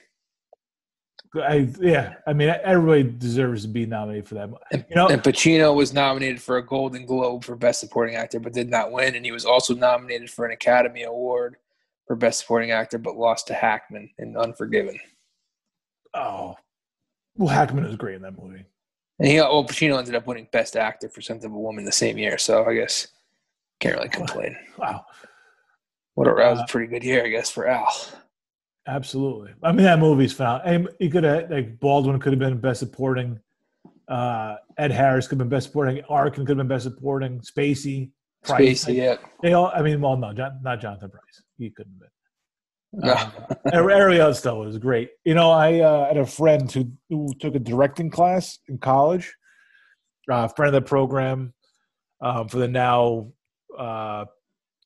[1.35, 4.51] I yeah, I mean everybody deserves to be nominated for that.
[4.73, 8.53] You know- and Pacino was nominated for a Golden Globe for Best Supporting Actor, but
[8.53, 9.15] did not win.
[9.15, 11.57] And he was also nominated for an Academy Award
[12.07, 14.99] for Best Supporting Actor, but lost to Hackman in Unforgiven.
[16.15, 16.57] Oh,
[17.37, 18.65] well, Hackman was great in that movie.
[19.21, 21.93] And he, well, Pacino ended up winning Best Actor for Scent of a Woman the
[21.93, 23.07] same year, so I guess
[23.79, 24.57] can't really complain.
[24.79, 25.05] Wow,
[26.15, 27.87] What a, that was Uh, a pretty good year, I guess, for Al.
[28.87, 29.53] Absolutely.
[29.63, 30.63] I mean that movie's found.
[30.65, 33.41] And he could have like Baldwin could have been best supporting.
[34.09, 36.03] Uh, Ed Harris could have been best supporting.
[36.09, 37.41] Arkin could have been best supporting.
[37.41, 38.11] Spacey,
[38.43, 38.85] Pryce.
[38.85, 39.17] Spacey, yeah.
[39.43, 39.71] They all.
[39.75, 41.43] I mean, well, no, John, not Jonathan Pryce.
[41.59, 42.11] He couldn't have been.
[43.03, 43.31] Uh,
[44.19, 45.11] else though was great.
[45.25, 49.33] You know, I uh, had a friend who, who took a directing class in college.
[50.31, 51.55] Uh, friend of the program
[52.21, 53.33] um, for the now,
[53.79, 54.25] uh,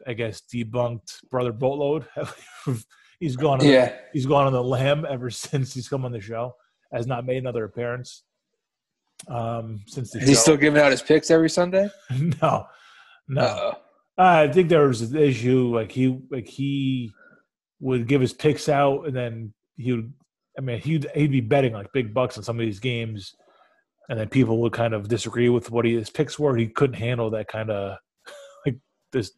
[0.06, 2.06] I guess, debunked brother boatload.
[3.24, 3.60] he's gone.
[3.60, 3.86] On yeah.
[3.86, 6.54] the, he's gone on the lamb ever since he's come on the show.
[6.92, 8.22] Has not made another appearance
[9.28, 10.40] um, since the Is he show.
[10.40, 11.88] still giving out his picks every Sunday?
[12.42, 12.66] no,
[13.28, 13.42] no.
[13.42, 13.72] Uh-oh.
[14.16, 17.12] I think there was an issue like he like he
[17.80, 20.12] would give his picks out and then he would
[20.56, 23.34] I mean he'd he'd be betting like big bucks on some of these games
[24.08, 26.56] and then people would kind of disagree with what he, his picks were.
[26.56, 27.96] He couldn't handle that kind of
[28.66, 28.78] like
[29.12, 29.32] this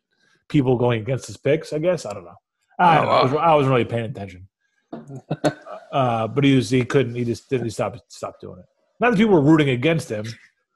[0.51, 2.05] people going against his picks, I guess.
[2.05, 2.37] I don't know.
[2.79, 3.11] I, don't know.
[3.11, 4.49] I, was, I wasn't really paying attention.
[5.93, 8.65] uh, but he was he couldn't he just didn't stop stop doing it.
[9.01, 10.25] Not that people were rooting against him,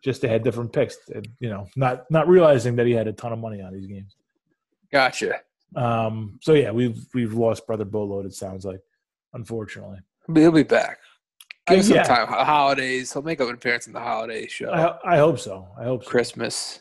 [0.04, 0.96] just they had different picks.
[1.14, 3.86] And, you know, not not realizing that he had a ton of money on these
[3.86, 4.16] games.
[4.92, 5.40] Gotcha.
[5.76, 8.26] Um, so yeah, we've we've lost brother Boatload.
[8.26, 8.80] It sounds like,
[9.34, 9.98] unfortunately.
[10.34, 10.98] He'll be back.
[11.66, 12.02] Give Uh, him some yeah.
[12.02, 12.26] time.
[12.28, 13.12] Holidays.
[13.12, 14.70] He'll make up an appearance in the holiday show.
[14.70, 15.68] I, I hope so.
[15.78, 16.10] I hope so.
[16.10, 16.80] Christmas.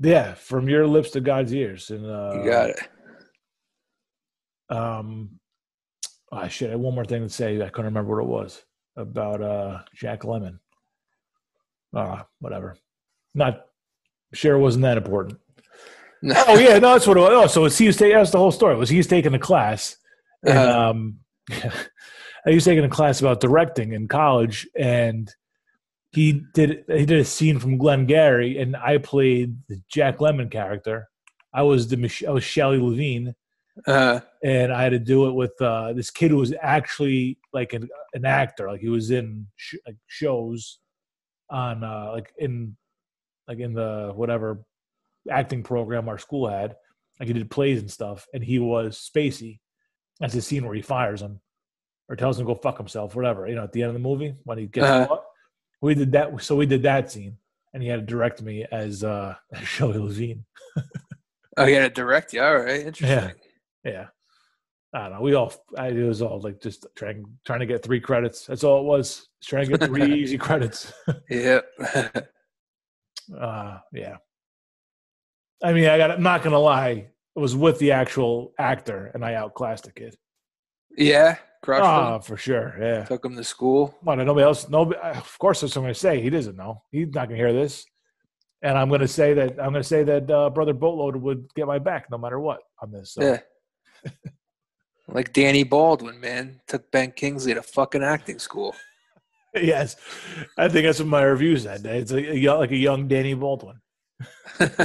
[0.00, 1.90] Yeah, from your lips to God's ears.
[1.90, 2.80] And uh, You got it.
[4.76, 5.38] Um,
[6.32, 7.60] I should have one more thing to say.
[7.60, 8.62] I couldn't remember what it was
[8.96, 10.58] about uh Jack Lemmon.
[11.94, 12.76] Ah, whatever.
[13.34, 13.66] Not
[14.32, 14.56] sure.
[14.56, 15.38] It wasn't that important.
[16.46, 17.30] Oh yeah, no, that's what it was.
[17.32, 18.16] Oh, so it's he was taking.
[18.16, 18.76] That's the whole story.
[18.76, 19.96] Was he was taking a class,
[20.46, 20.90] and Uh-huh.
[20.90, 21.18] um,
[22.46, 25.28] he was taking a class about directing in college, and
[26.12, 31.08] he did he did a scene from Glengarry and I played the Jack Lemmon character.
[31.54, 33.34] I was the I was Shelley Levene,
[33.86, 37.72] Uh, and I had to do it with uh, this kid who was actually like
[37.72, 40.78] an, an actor, like he was in sh- like shows
[41.50, 42.76] on uh, like in
[43.48, 44.62] like in the whatever
[45.30, 46.76] acting program our school had.
[47.18, 49.60] Like he did plays and stuff, and he was Spacey.
[50.20, 51.40] That's the scene where he fires him
[52.08, 53.46] or tells him to go fuck himself, whatever.
[53.48, 55.06] You know, at the end of the movie when he gets Uh-huh.
[55.06, 55.24] caught.
[55.80, 57.38] We did that, so we did that scene,
[57.74, 60.44] and he had to direct me as uh, as Shelley Levene.
[61.56, 62.42] oh, he had a direct you.
[62.42, 62.80] All right.
[62.86, 63.08] Interesting.
[63.08, 63.30] Yeah.
[63.84, 64.06] I
[64.94, 65.20] don't know.
[65.22, 68.46] We all, I, it was all like just trying, trying to get three credits.
[68.46, 69.28] That's all it was.
[69.40, 70.92] Just trying to get three easy credits.
[71.30, 71.64] Yep.
[73.38, 74.16] Uh, yeah.
[75.62, 76.90] I mean, I got, I'm not going to lie.
[77.34, 80.16] It was with the actual actor and I outclassed the kid.
[80.96, 81.36] yeah.
[81.62, 82.22] Crushed Oh, him.
[82.22, 82.74] for sure.
[82.80, 83.04] Yeah.
[83.04, 83.96] Took him to school.
[84.02, 86.20] Well, nobody else, nobody, of course, that's what I'm going to say.
[86.20, 86.82] He doesn't know.
[86.90, 87.86] He's not going to hear this.
[88.62, 91.68] And I'm going to say that, I'm to say that uh, Brother Boatload would get
[91.68, 93.14] my back no matter what on this.
[93.14, 93.22] So.
[93.22, 93.38] Yeah.
[95.08, 96.60] like Danny Baldwin, man.
[96.66, 98.74] Took Ben Kingsley to fucking acting school.
[99.54, 99.96] Yes,
[100.56, 101.84] I think that's what my review said.
[101.84, 103.82] It's a, a like a young Danny Baldwin.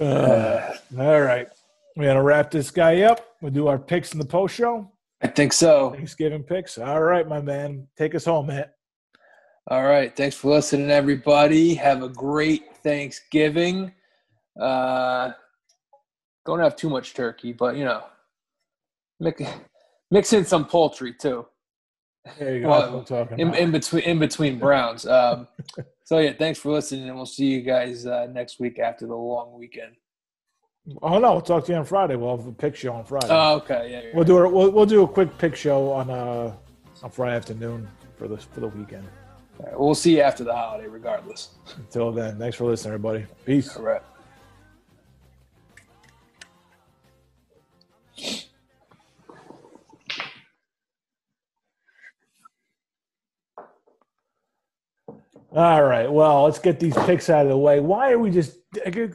[0.00, 1.48] Uh, all right,
[1.96, 3.36] we're gonna wrap this guy up.
[3.40, 4.90] We'll do our picks in the post show.
[5.22, 5.92] I think so.
[5.92, 6.76] Thanksgiving picks.
[6.76, 8.66] All right, my man, take us home, man.
[9.68, 10.14] All right.
[10.14, 11.74] Thanks for listening, everybody.
[11.74, 13.92] Have a great Thanksgiving.
[14.60, 15.32] Uh,
[16.46, 18.04] don't have too much turkey, but you know,
[19.20, 19.42] mix,
[20.10, 21.46] mix in some poultry too.
[22.38, 22.68] There you go.
[22.68, 25.06] Well, I'm talking in, in between in between browns.
[25.06, 25.46] Um,
[26.04, 29.14] so yeah, thanks for listening, and we'll see you guys uh, next week after the
[29.14, 29.92] long weekend.
[31.02, 32.16] oh no, we'll talk to you on Friday.
[32.16, 33.28] We'll have a pick show on Friday.
[33.30, 34.10] Oh, okay, yeah.
[34.14, 36.52] we'll do a, we'll, we'll do a quick pick show on uh
[37.02, 39.06] on Friday afternoon for this for the weekend.
[39.60, 41.50] All right, we'll see you after the holiday, regardless.
[41.76, 43.24] Until then, thanks for listening, everybody.
[43.44, 43.76] Peace.
[43.76, 44.02] All right.
[55.56, 56.12] All right.
[56.12, 57.80] Well, let's get these picks out of the way.
[57.80, 58.58] Why are we just?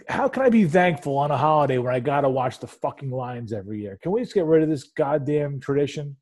[0.09, 3.53] How can I be thankful on a holiday where I gotta watch the fucking Lions
[3.53, 3.99] every year?
[4.01, 6.17] Can we just get rid of this goddamn tradition?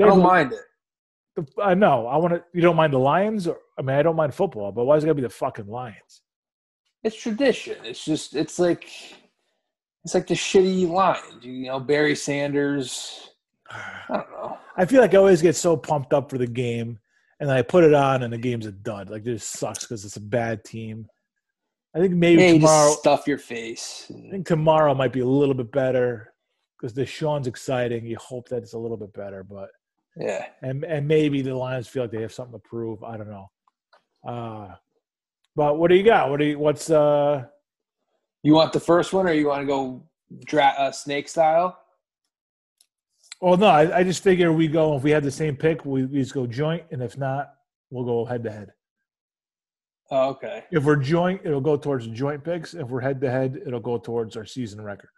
[0.00, 1.48] I don't mind it.
[1.60, 2.06] I know.
[2.06, 2.44] I want to.
[2.52, 3.48] You don't mind the Lions?
[3.48, 5.66] Or, I mean, I don't mind football, but why is it gonna be the fucking
[5.66, 6.22] Lions?
[7.02, 7.78] It's tradition.
[7.82, 8.36] It's just.
[8.36, 8.88] It's like.
[10.04, 11.44] It's like the shitty Lions.
[11.44, 13.30] You know, Barry Sanders.
[13.70, 14.58] I don't know.
[14.76, 17.00] I feel like I always get so pumped up for the game,
[17.44, 19.10] and I put it on, and the game's a dud.
[19.10, 21.06] Like this sucks because it's a bad team.
[21.94, 22.88] I think maybe Hey, tomorrow.
[22.88, 24.10] just stuff your face.
[24.10, 26.32] I think tomorrow might be a little bit better
[26.80, 28.06] because Deshaun's exciting.
[28.06, 29.68] You hope that it's a little bit better, but
[30.16, 30.46] Yeah.
[30.62, 33.04] and and maybe the Lions feel like they have something to prove.
[33.04, 33.50] I don't know.
[34.26, 34.74] Uh,
[35.54, 36.30] but what do you got?
[36.30, 36.58] What do you?
[36.58, 37.44] What's uh?
[38.42, 40.08] You want the first one, or you want to go
[40.46, 41.78] dra- uh, snake style?
[43.44, 46.06] Well, no, I, I just figure we go if we have the same pick, we,
[46.06, 47.52] we just go joint, and if not,
[47.90, 48.72] we'll go head to head.
[50.10, 50.64] Oh, okay.
[50.70, 52.72] If we're joint, it'll go towards joint picks.
[52.72, 55.10] If we're head to head, it'll go towards our season record.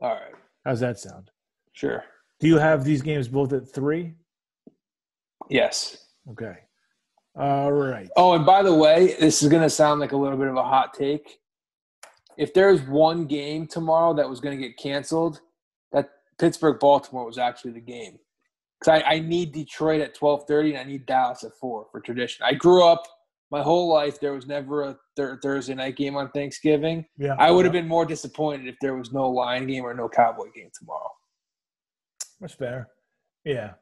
[0.00, 0.34] All right.
[0.64, 1.32] How's that sound?
[1.72, 2.04] Sure.
[2.38, 4.14] Do you have these games both at three?
[5.50, 5.96] Yes.
[6.30, 6.58] Okay.
[7.34, 8.08] All right.
[8.16, 10.54] Oh, and by the way, this is going to sound like a little bit of
[10.54, 11.40] a hot take.
[12.38, 15.40] If there's one game tomorrow that was going to get canceled,
[16.38, 18.18] Pittsburgh Baltimore was actually the game.
[18.80, 22.00] Because I, I need Detroit at twelve thirty, and I need Dallas at four for
[22.00, 22.44] tradition.
[22.46, 23.06] I grew up
[23.50, 24.20] my whole life.
[24.20, 27.06] There was never a th- Thursday night game on Thanksgiving.
[27.16, 27.36] Yeah.
[27.38, 30.50] I would have been more disappointed if there was no Lion game or no Cowboy
[30.54, 31.10] game tomorrow.
[32.40, 32.88] That's fair.
[33.44, 33.72] Yeah.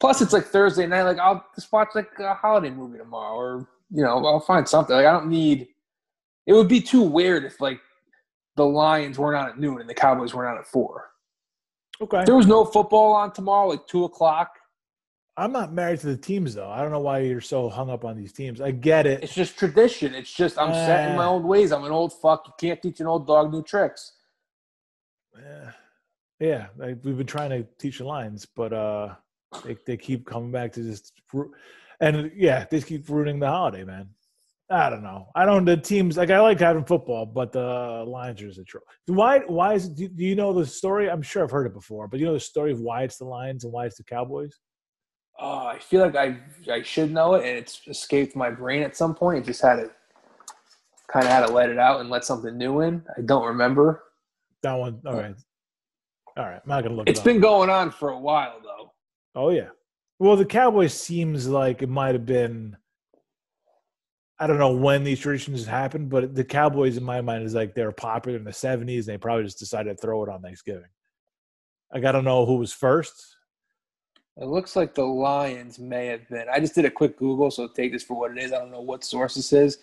[0.00, 1.02] Plus, it's like Thursday night.
[1.02, 4.96] Like I'll just watch like a holiday movie tomorrow, or you know, I'll find something.
[4.96, 5.68] Like I don't need.
[6.46, 7.80] It would be too weird if like
[8.56, 11.10] the Lions weren't on at noon and the Cowboys weren't on at four.
[12.00, 12.20] Okay.
[12.20, 14.58] If there was no football on tomorrow, like two o'clock.
[15.36, 16.70] I'm not married to the teams though.
[16.70, 18.60] I don't know why you're so hung up on these teams.
[18.60, 19.22] I get it.
[19.24, 20.14] It's just tradition.
[20.14, 21.30] It's just I'm set in my Uh.
[21.30, 21.72] own ways.
[21.72, 22.44] I'm an old fuck.
[22.46, 24.12] You can't teach an old dog new tricks.
[25.36, 25.70] Yeah.
[26.40, 26.66] Yeah.
[26.76, 29.14] Like, we've been trying to teach the lines, but uh
[29.64, 31.12] they they keep coming back to just
[32.00, 34.08] and yeah, they keep ruining the holiday, man.
[34.70, 35.26] I don't know.
[35.34, 35.64] I don't.
[35.64, 38.84] The teams like I like having football, but the Lions are just a troll.
[39.06, 39.40] Why?
[39.40, 39.88] Why is?
[39.90, 41.10] Do, do you know the story?
[41.10, 43.26] I'm sure I've heard it before, but you know the story of why it's the
[43.26, 44.58] Lions and why it's the Cowboys.
[45.38, 46.38] Oh, I feel like I
[46.72, 49.40] I should know it, and it's escaped my brain at some point.
[49.40, 49.90] It just had to
[51.08, 53.02] kind of had to let it out and let something new in.
[53.18, 54.02] I don't remember.
[54.62, 55.00] That one.
[55.06, 55.34] All right.
[56.38, 56.60] All right.
[56.64, 57.08] I'm not gonna look.
[57.08, 57.26] It's it up.
[57.26, 58.92] been going on for a while though.
[59.34, 59.68] Oh yeah.
[60.18, 62.76] Well, the Cowboys seems like it might have been.
[64.38, 67.74] I don't know when these traditions happened, but the Cowboys, in my mind, is like
[67.74, 68.98] they were popular in the '70s.
[68.98, 70.90] And they probably just decided to throw it on Thanksgiving.
[71.92, 73.36] Like I don't know who was first.
[74.36, 76.46] It looks like the Lions may have been.
[76.52, 78.52] I just did a quick Google, so take this for what it is.
[78.52, 79.74] I don't know what source this is.
[79.76, 79.80] It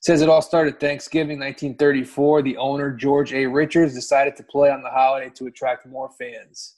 [0.00, 2.42] says it all started Thanksgiving 1934.
[2.42, 3.46] The owner, George A.
[3.46, 6.76] Richards, decided to play on the holiday to attract more fans.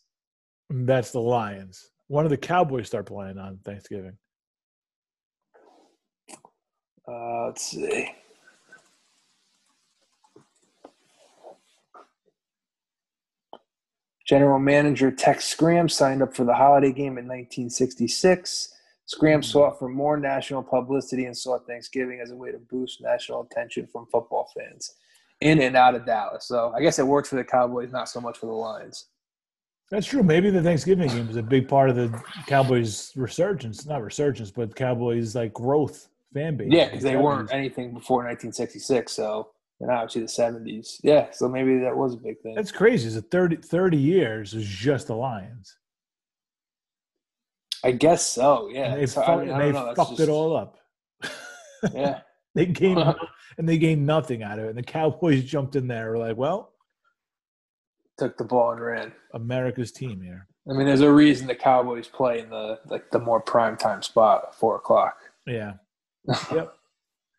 [0.70, 1.90] That's the Lions.
[2.06, 4.16] When did the Cowboys start playing on Thanksgiving?
[7.12, 8.08] Uh, let's see.
[14.26, 18.72] General manager Tex Schramm signed up for the holiday game in 1966.
[19.06, 23.42] Schramm sought for more national publicity and saw Thanksgiving as a way to boost national
[23.42, 24.94] attention from football fans
[25.40, 26.46] in and out of Dallas.
[26.46, 29.06] So I guess it worked for the Cowboys, not so much for the Lions.
[29.90, 30.22] That's true.
[30.22, 33.84] Maybe the Thanksgiving game was a big part of the Cowboys' resurgence.
[33.84, 36.68] Not resurgence, but Cowboys' like growth fan base.
[36.70, 37.22] Yeah, because they 70s.
[37.22, 39.12] weren't anything before 1966.
[39.12, 39.50] So,
[39.80, 40.98] and obviously the 70s.
[41.02, 42.54] Yeah, so maybe that was a big thing.
[42.54, 43.06] That's crazy.
[43.08, 45.76] It's a 30, 30 years is just the Lions.
[47.84, 48.68] I guess so.
[48.72, 50.78] Yeah, And they, So, fuck, I mean, they know, fucked just- it all up.
[51.92, 52.20] Yeah,
[52.54, 53.00] They gained
[53.58, 54.68] and they gained nothing out of it.
[54.68, 56.10] And the Cowboys jumped in there.
[56.10, 56.72] Were like, well,
[58.18, 59.12] took the ball and ran.
[59.34, 60.46] America's team here.
[60.70, 64.00] I mean, there's a reason the Cowboys play in the like the more prime time
[64.02, 65.16] spot, four o'clock.
[65.44, 65.72] Yeah.
[66.26, 66.74] Yep.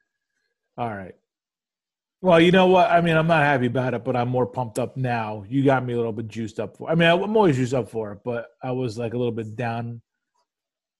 [0.77, 1.15] All right.
[2.21, 2.89] Well, you know what?
[2.89, 5.43] I mean, I'm not happy about it, but I'm more pumped up now.
[5.49, 6.89] You got me a little bit juiced up for.
[6.89, 9.57] I mean, I'm always juiced up for it, but I was like a little bit
[9.57, 10.01] down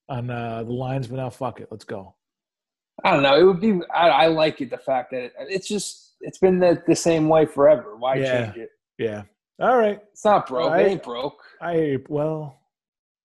[0.09, 1.07] on uh, the lines.
[1.07, 2.13] But now, fuck it, let's go.
[3.05, 3.39] I don't know.
[3.39, 3.79] It would be.
[3.93, 4.69] I, I like it.
[4.69, 7.95] The fact that it, it's just it's been the, the same way forever.
[7.95, 8.45] Why Yeah.
[8.45, 8.69] change it?
[8.97, 9.23] Yeah.
[9.59, 10.01] All right.
[10.11, 10.71] It's not broke.
[10.71, 10.85] Right.
[10.85, 11.41] It ain't broke.
[11.61, 12.59] I well,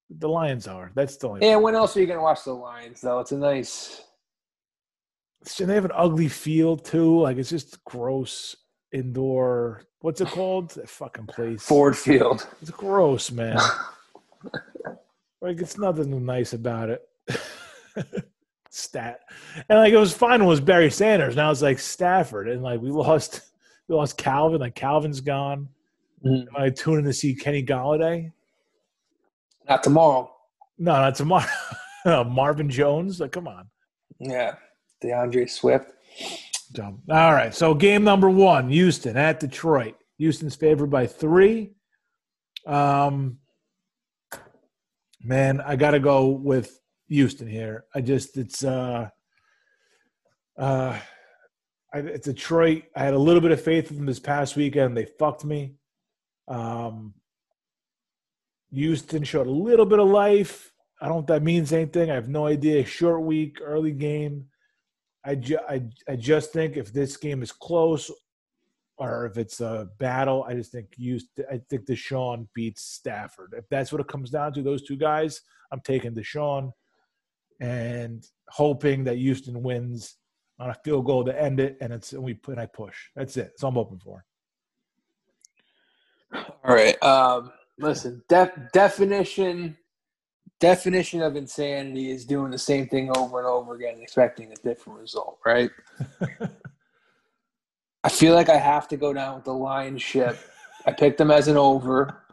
[0.09, 0.91] the Lions are.
[0.95, 1.45] That's the only.
[1.45, 1.57] Yeah.
[1.57, 3.19] When else are you gonna watch the Lions though?
[3.19, 4.03] It's a nice.
[5.59, 7.21] And they have an ugly field too.
[7.21, 8.55] Like it's just gross
[8.91, 9.83] indoor.
[10.01, 10.71] What's it called?
[10.71, 11.63] That fucking place.
[11.63, 12.47] Ford Field.
[12.61, 13.57] It's gross, man.
[15.41, 17.01] like it's nothing nice about it.
[18.69, 19.21] Stat.
[19.69, 21.35] And like it was fine when it was Barry Sanders.
[21.35, 22.47] Now it's like Stafford.
[22.49, 23.41] And like we lost
[23.87, 24.61] we lost Calvin.
[24.61, 25.67] Like Calvin's gone.
[26.25, 26.47] Mhm.
[26.47, 28.31] Am I tuning to see Kenny Golladay?
[29.67, 30.33] Not tomorrow.
[30.77, 31.45] No, not tomorrow.
[32.05, 33.19] Marvin Jones.
[33.19, 33.69] Like, come on.
[34.19, 34.55] Yeah,
[35.01, 35.91] D'Andre Swift.
[36.71, 37.01] Dumb.
[37.09, 37.53] All right.
[37.53, 39.95] So game number one, Houston at Detroit.
[40.17, 41.73] Houston's favored by three.
[42.67, 43.39] Um,
[45.21, 47.85] man, I got to go with Houston here.
[47.95, 49.09] I just it's uh,
[50.57, 50.99] uh,
[51.93, 52.83] I, it's Detroit.
[52.95, 54.95] I had a little bit of faith in them this past weekend.
[54.95, 55.75] They fucked me.
[56.47, 57.13] Um,
[58.71, 60.71] Houston showed a little bit of life.
[61.01, 62.11] I don't know if that means anything.
[62.11, 62.85] I have no idea.
[62.85, 64.45] Short week, early game.
[65.25, 68.09] I, ju- I, I just think if this game is close
[68.97, 73.53] or if it's a battle, I just think Houston, I think Deshaun beats Stafford.
[73.57, 75.41] If that's what it comes down to, those two guys,
[75.71, 76.71] I'm taking Deshaun
[77.61, 80.15] and hoping that Houston wins
[80.59, 82.95] on a field goal to end it, and it's and we put I push.
[83.15, 83.51] That's it.
[83.51, 84.25] That's all I'm hoping for.
[86.33, 87.01] All right.
[87.01, 89.77] Um, listen, def- definition
[90.59, 94.55] definition of insanity is doing the same thing over and over again and expecting a
[94.55, 95.71] different result, right?
[98.03, 100.37] I feel like I have to go down with the Lions ship.
[100.85, 102.23] I picked them as an over.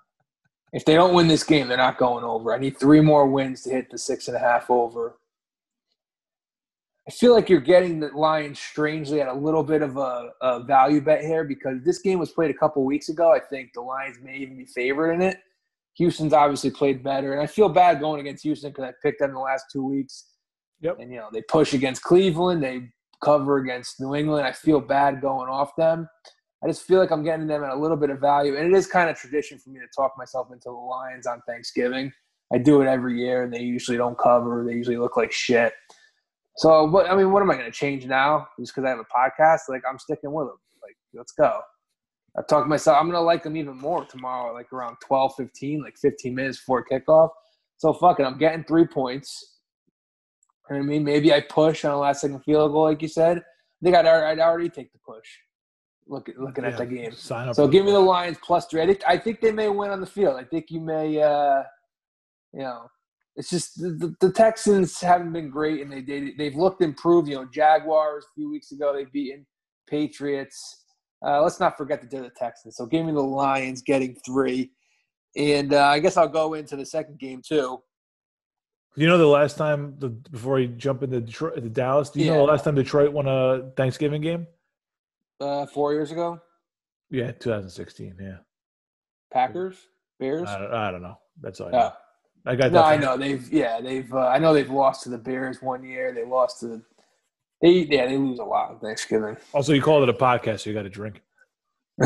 [0.72, 2.54] If they don't win this game, they're not going over.
[2.54, 5.16] I need three more wins to hit the six and a half over.
[7.08, 10.64] I feel like you're getting the Lions strangely at a little bit of a, a
[10.64, 13.32] value bet here because this game was played a couple weeks ago.
[13.32, 15.38] I think the Lions may even be favored in it.
[15.96, 19.32] Houston's obviously played better, and I feel bad going against Houston because I picked them
[19.32, 20.26] the last two weeks.
[20.80, 20.98] Yep.
[21.00, 22.90] And you know they push against Cleveland, they
[23.24, 24.46] cover against New England.
[24.46, 26.08] I feel bad going off them.
[26.62, 28.76] I just feel like I'm getting them at a little bit of value, and it
[28.76, 32.12] is kind of tradition for me to talk myself into the Lions on Thanksgiving.
[32.52, 34.64] I do it every year, and they usually don't cover.
[34.66, 35.72] They usually look like shit.
[36.56, 38.48] So, what I mean, what am I going to change now?
[38.58, 39.60] Just because I have a podcast?
[39.68, 40.58] Like, I'm sticking with them.
[40.82, 41.60] Like, let's go.
[42.38, 42.98] I talked to myself.
[42.98, 46.58] I'm going to like them even more tomorrow, like around 12, 15, like 15 minutes
[46.58, 47.30] before kickoff.
[47.78, 48.24] So, fuck it.
[48.24, 49.58] I'm getting three points.
[50.68, 51.04] You know what I mean?
[51.04, 53.38] Maybe I push on a last second field goal, like you said.
[53.38, 55.26] I think I'd, I'd already take the push.
[56.08, 57.12] Look at, looking Yeah, at the game.
[57.12, 57.54] Sign up.
[57.54, 57.98] So give me the.
[57.98, 58.80] Lions plus three.
[58.80, 60.36] I think I think they may win on the field.
[60.38, 61.62] I think you may, uh,
[62.52, 62.86] you know,
[63.34, 67.28] it's just the, the, the Texans haven't been great, and they, they they've looked improved.
[67.28, 69.44] You know, Jaguars a few weeks ago they beaten
[69.88, 70.84] Patriots.
[71.24, 72.76] Uh, let's not forget the Texans.
[72.76, 74.70] So give me the Lions getting three,
[75.36, 77.82] and uh, I guess I'll go into the second game too.
[78.96, 82.10] You know the last time the before you jump into Detroit, the Dallas.
[82.10, 84.46] Do you know the last time Detroit won a Thanksgiving game?
[85.38, 86.40] Uh, four years ago,
[87.10, 88.16] Yeah, 2016.
[88.18, 88.36] Yeah,
[89.30, 89.76] Packers,
[90.18, 90.48] Bears.
[90.48, 91.18] I don't, I don't know.
[91.42, 91.78] That's all I know.
[91.78, 91.92] Uh,
[92.46, 92.82] I got no.
[92.82, 96.14] I know they've yeah they've uh, I know they've lost to the Bears one year.
[96.14, 96.80] They lost to
[97.62, 99.36] they yeah they lose a lot on Thanksgiving.
[99.52, 101.22] Also, you called it a podcast, so you got to drink.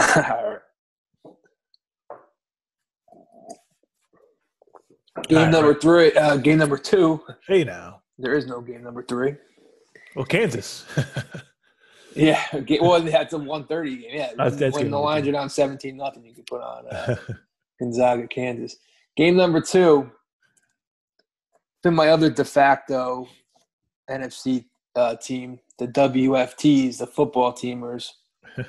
[5.16, 5.28] Right.
[5.28, 6.12] Game right, number three.
[6.12, 7.20] Uh, game number two.
[7.46, 9.34] Hey now, There is no game number three.
[10.16, 10.84] well, Kansas.
[12.16, 12.44] Yeah.
[12.80, 14.10] Well, that's a one thirty game.
[14.12, 14.30] Yeah.
[14.36, 17.14] That's- that's when the lines are down seventeen nothing, you can put on uh,
[17.80, 18.74] Gonzaga, Kansas.
[19.16, 20.10] Game number two.
[21.84, 23.28] Been my other de facto
[24.10, 24.64] NFC
[24.96, 28.10] uh, team, the WFTs, the football teamers.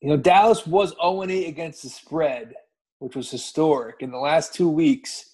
[0.00, 2.54] You know, Dallas was 0 8 against the spread,
[3.00, 3.96] which was historic.
[4.00, 5.30] In the last two weeks,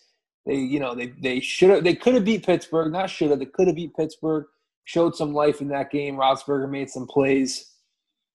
[0.46, 3.38] they, you know, they they should have they could have beat Pittsburgh, not should have,
[3.38, 4.46] they could have beat Pittsburgh,
[4.84, 6.16] showed some life in that game.
[6.16, 7.72] Roethlisberger made some plays.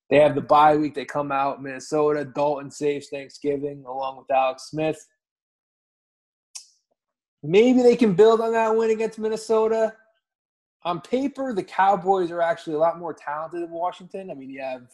[0.10, 0.96] They have the bye week.
[0.96, 2.26] They come out Minnesota.
[2.26, 5.04] Dalton saves Thanksgiving along with Alex Smith.
[7.42, 9.96] Maybe they can build on that win against Minnesota.
[10.84, 14.32] On paper, the Cowboys are actually a lot more talented than Washington.
[14.32, 14.88] I mean, you have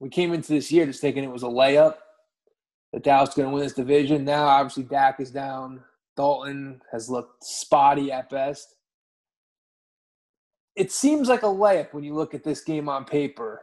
[0.00, 1.96] we came into this year just thinking it was a layup
[2.92, 4.24] that Dallas was going to win this division.
[4.24, 5.80] Now, obviously, Dak is down.
[6.16, 8.74] Dalton has looked spotty at best.
[10.76, 13.62] It seems like a layup when you look at this game on paper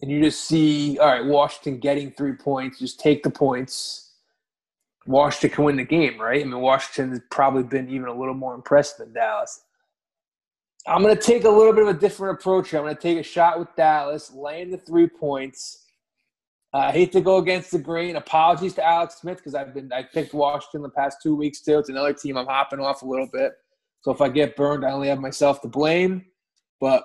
[0.00, 4.07] and you just see, all right, Washington getting three points, just take the points.
[5.08, 6.42] Washington can win the game, right?
[6.42, 9.62] I mean, Washington has probably been even a little more impressive than Dallas.
[10.86, 12.78] I'm going to take a little bit of a different approach here.
[12.78, 15.86] I'm going to take a shot with Dallas, laying the three points.
[16.74, 18.16] Uh, I hate to go against the grain.
[18.16, 21.78] Apologies to Alex Smith because I've been I picked Washington the past two weeks too.
[21.78, 23.52] It's another team I'm hopping off a little bit.
[24.02, 26.26] So if I get burned, I only have myself to blame.
[26.80, 27.04] But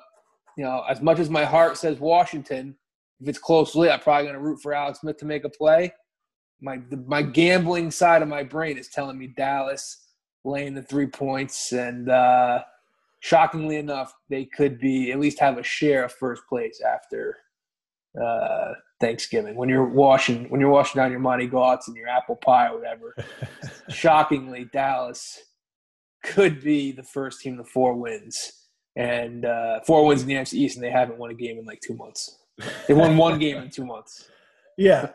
[0.57, 2.75] you know, as much as my heart says Washington,
[3.21, 5.93] if it's closely, I'm probably going to root for Alex Smith to make a play.
[6.61, 10.05] My my gambling side of my brain is telling me Dallas
[10.45, 12.63] laying the three points, and uh,
[13.19, 17.37] shockingly enough, they could be at least have a share of first place after
[18.21, 22.69] uh, Thanksgiving when you're washing when you're washing down your manigots and your apple pie
[22.69, 23.15] or whatever.
[23.89, 25.39] Shockingly, Dallas
[26.23, 28.63] could be the first team to four wins
[28.95, 31.65] and uh, four wins in the NFC East, and they haven't won a game in
[31.65, 32.39] like two months.
[32.87, 34.29] They won one game in two months.
[34.75, 35.09] Yeah,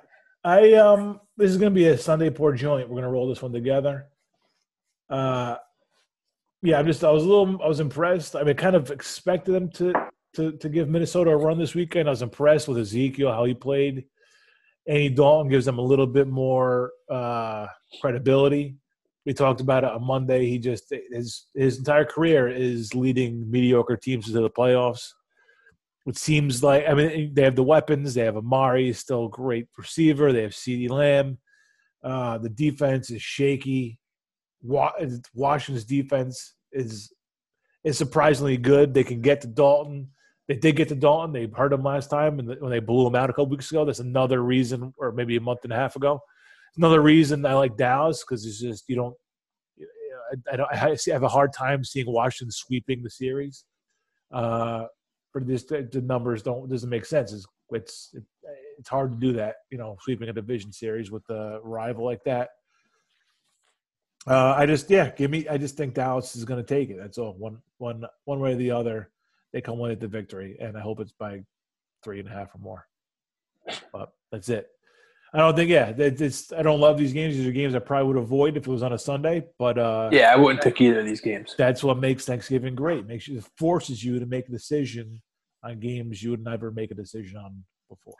[0.44, 2.88] I um, this is gonna be a Sunday pour joint.
[2.88, 4.06] We're gonna roll this one together.
[5.10, 5.56] Uh,
[6.62, 8.36] yeah, I'm just I was a little I was impressed.
[8.36, 9.92] I mean, kind of expected them to
[10.34, 12.08] to to give Minnesota a run this weekend.
[12.08, 14.04] I was impressed with Ezekiel how he played.
[14.86, 17.66] Andy Dalton gives them a little bit more uh,
[18.00, 18.76] credibility.
[19.26, 20.48] We talked about it on Monday.
[20.48, 25.12] He just his his entire career is leading mediocre teams to the playoffs.
[26.08, 28.14] It seems like I mean they have the weapons.
[28.14, 30.32] They have Amari, still a great receiver.
[30.32, 31.38] They have CeeDee Lamb.
[32.02, 33.98] Uh, the defense is shaky.
[34.62, 37.12] Washington's defense is
[37.84, 38.94] is surprisingly good.
[38.94, 40.08] They can get to Dalton.
[40.48, 41.32] They did get to Dalton.
[41.32, 43.84] They hurt him last time, and when they blew him out a couple weeks ago,
[43.84, 46.20] that's another reason, or maybe a month and a half ago.
[46.78, 49.14] Another reason I like Dallas because it's just you don't.
[50.50, 50.72] I, don't.
[50.72, 53.64] I have a hard time seeing Washington sweeping the series.
[54.32, 54.84] Uh,
[55.32, 57.32] for this, the numbers don't doesn't make sense.
[57.32, 58.14] It's it's
[58.78, 59.56] it's hard to do that.
[59.70, 62.50] You know, sweeping a division series with a rival like that.
[64.26, 65.48] Uh, I just yeah, give me.
[65.48, 66.98] I just think Dallas is going to take it.
[66.98, 67.34] That's all.
[67.34, 69.10] One one one way or the other,
[69.52, 71.42] they come win it the victory, and I hope it's by
[72.02, 72.86] three and a half or more.
[73.92, 74.68] But that's it.
[75.34, 75.92] I don't think yeah.
[75.96, 77.36] It's, I don't love these games.
[77.36, 79.44] These are games I probably would avoid if it was on a Sunday.
[79.58, 81.54] But uh, yeah, I wouldn't pick either of these games.
[81.58, 83.06] That's what makes Thanksgiving great.
[83.06, 85.20] Makes you forces you to make a decision
[85.62, 88.14] on games you would never make a decision on before.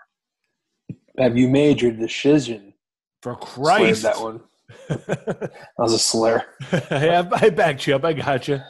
[1.18, 2.74] Have you made your decision?
[3.22, 4.40] For Christ, that one
[4.88, 6.44] that was a slur.
[6.90, 8.04] yeah, I backed you up.
[8.04, 8.60] I got you.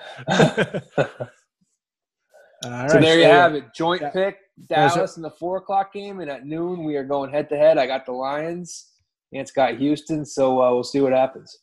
[2.63, 3.65] so there you have it.
[3.75, 4.11] Joint yeah.
[4.11, 7.57] pick Dallas in the four o'clock game, and at noon we are going head to
[7.57, 7.79] head.
[7.79, 8.93] I got the Lions.
[9.33, 11.59] And it's got Houston, so uh, we'll see what happens.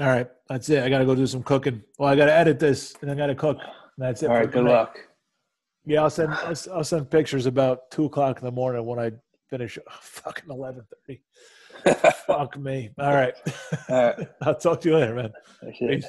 [0.00, 0.82] All right, that's it.
[0.82, 1.80] I got to go do some cooking.
[1.98, 3.58] Well, I got to edit this, and I got to cook.
[3.96, 4.30] That's it.
[4.30, 4.98] All right, good luck.
[5.86, 9.12] Yeah, I'll send I'll, I'll, send pictures about two o'clock in the morning when I
[9.48, 9.78] finish.
[9.78, 11.22] Oh, fucking eleven thirty.
[12.26, 12.90] Fuck me.
[12.98, 13.34] All right.
[13.88, 14.28] All right.
[14.42, 16.02] I'll talk to you later, man.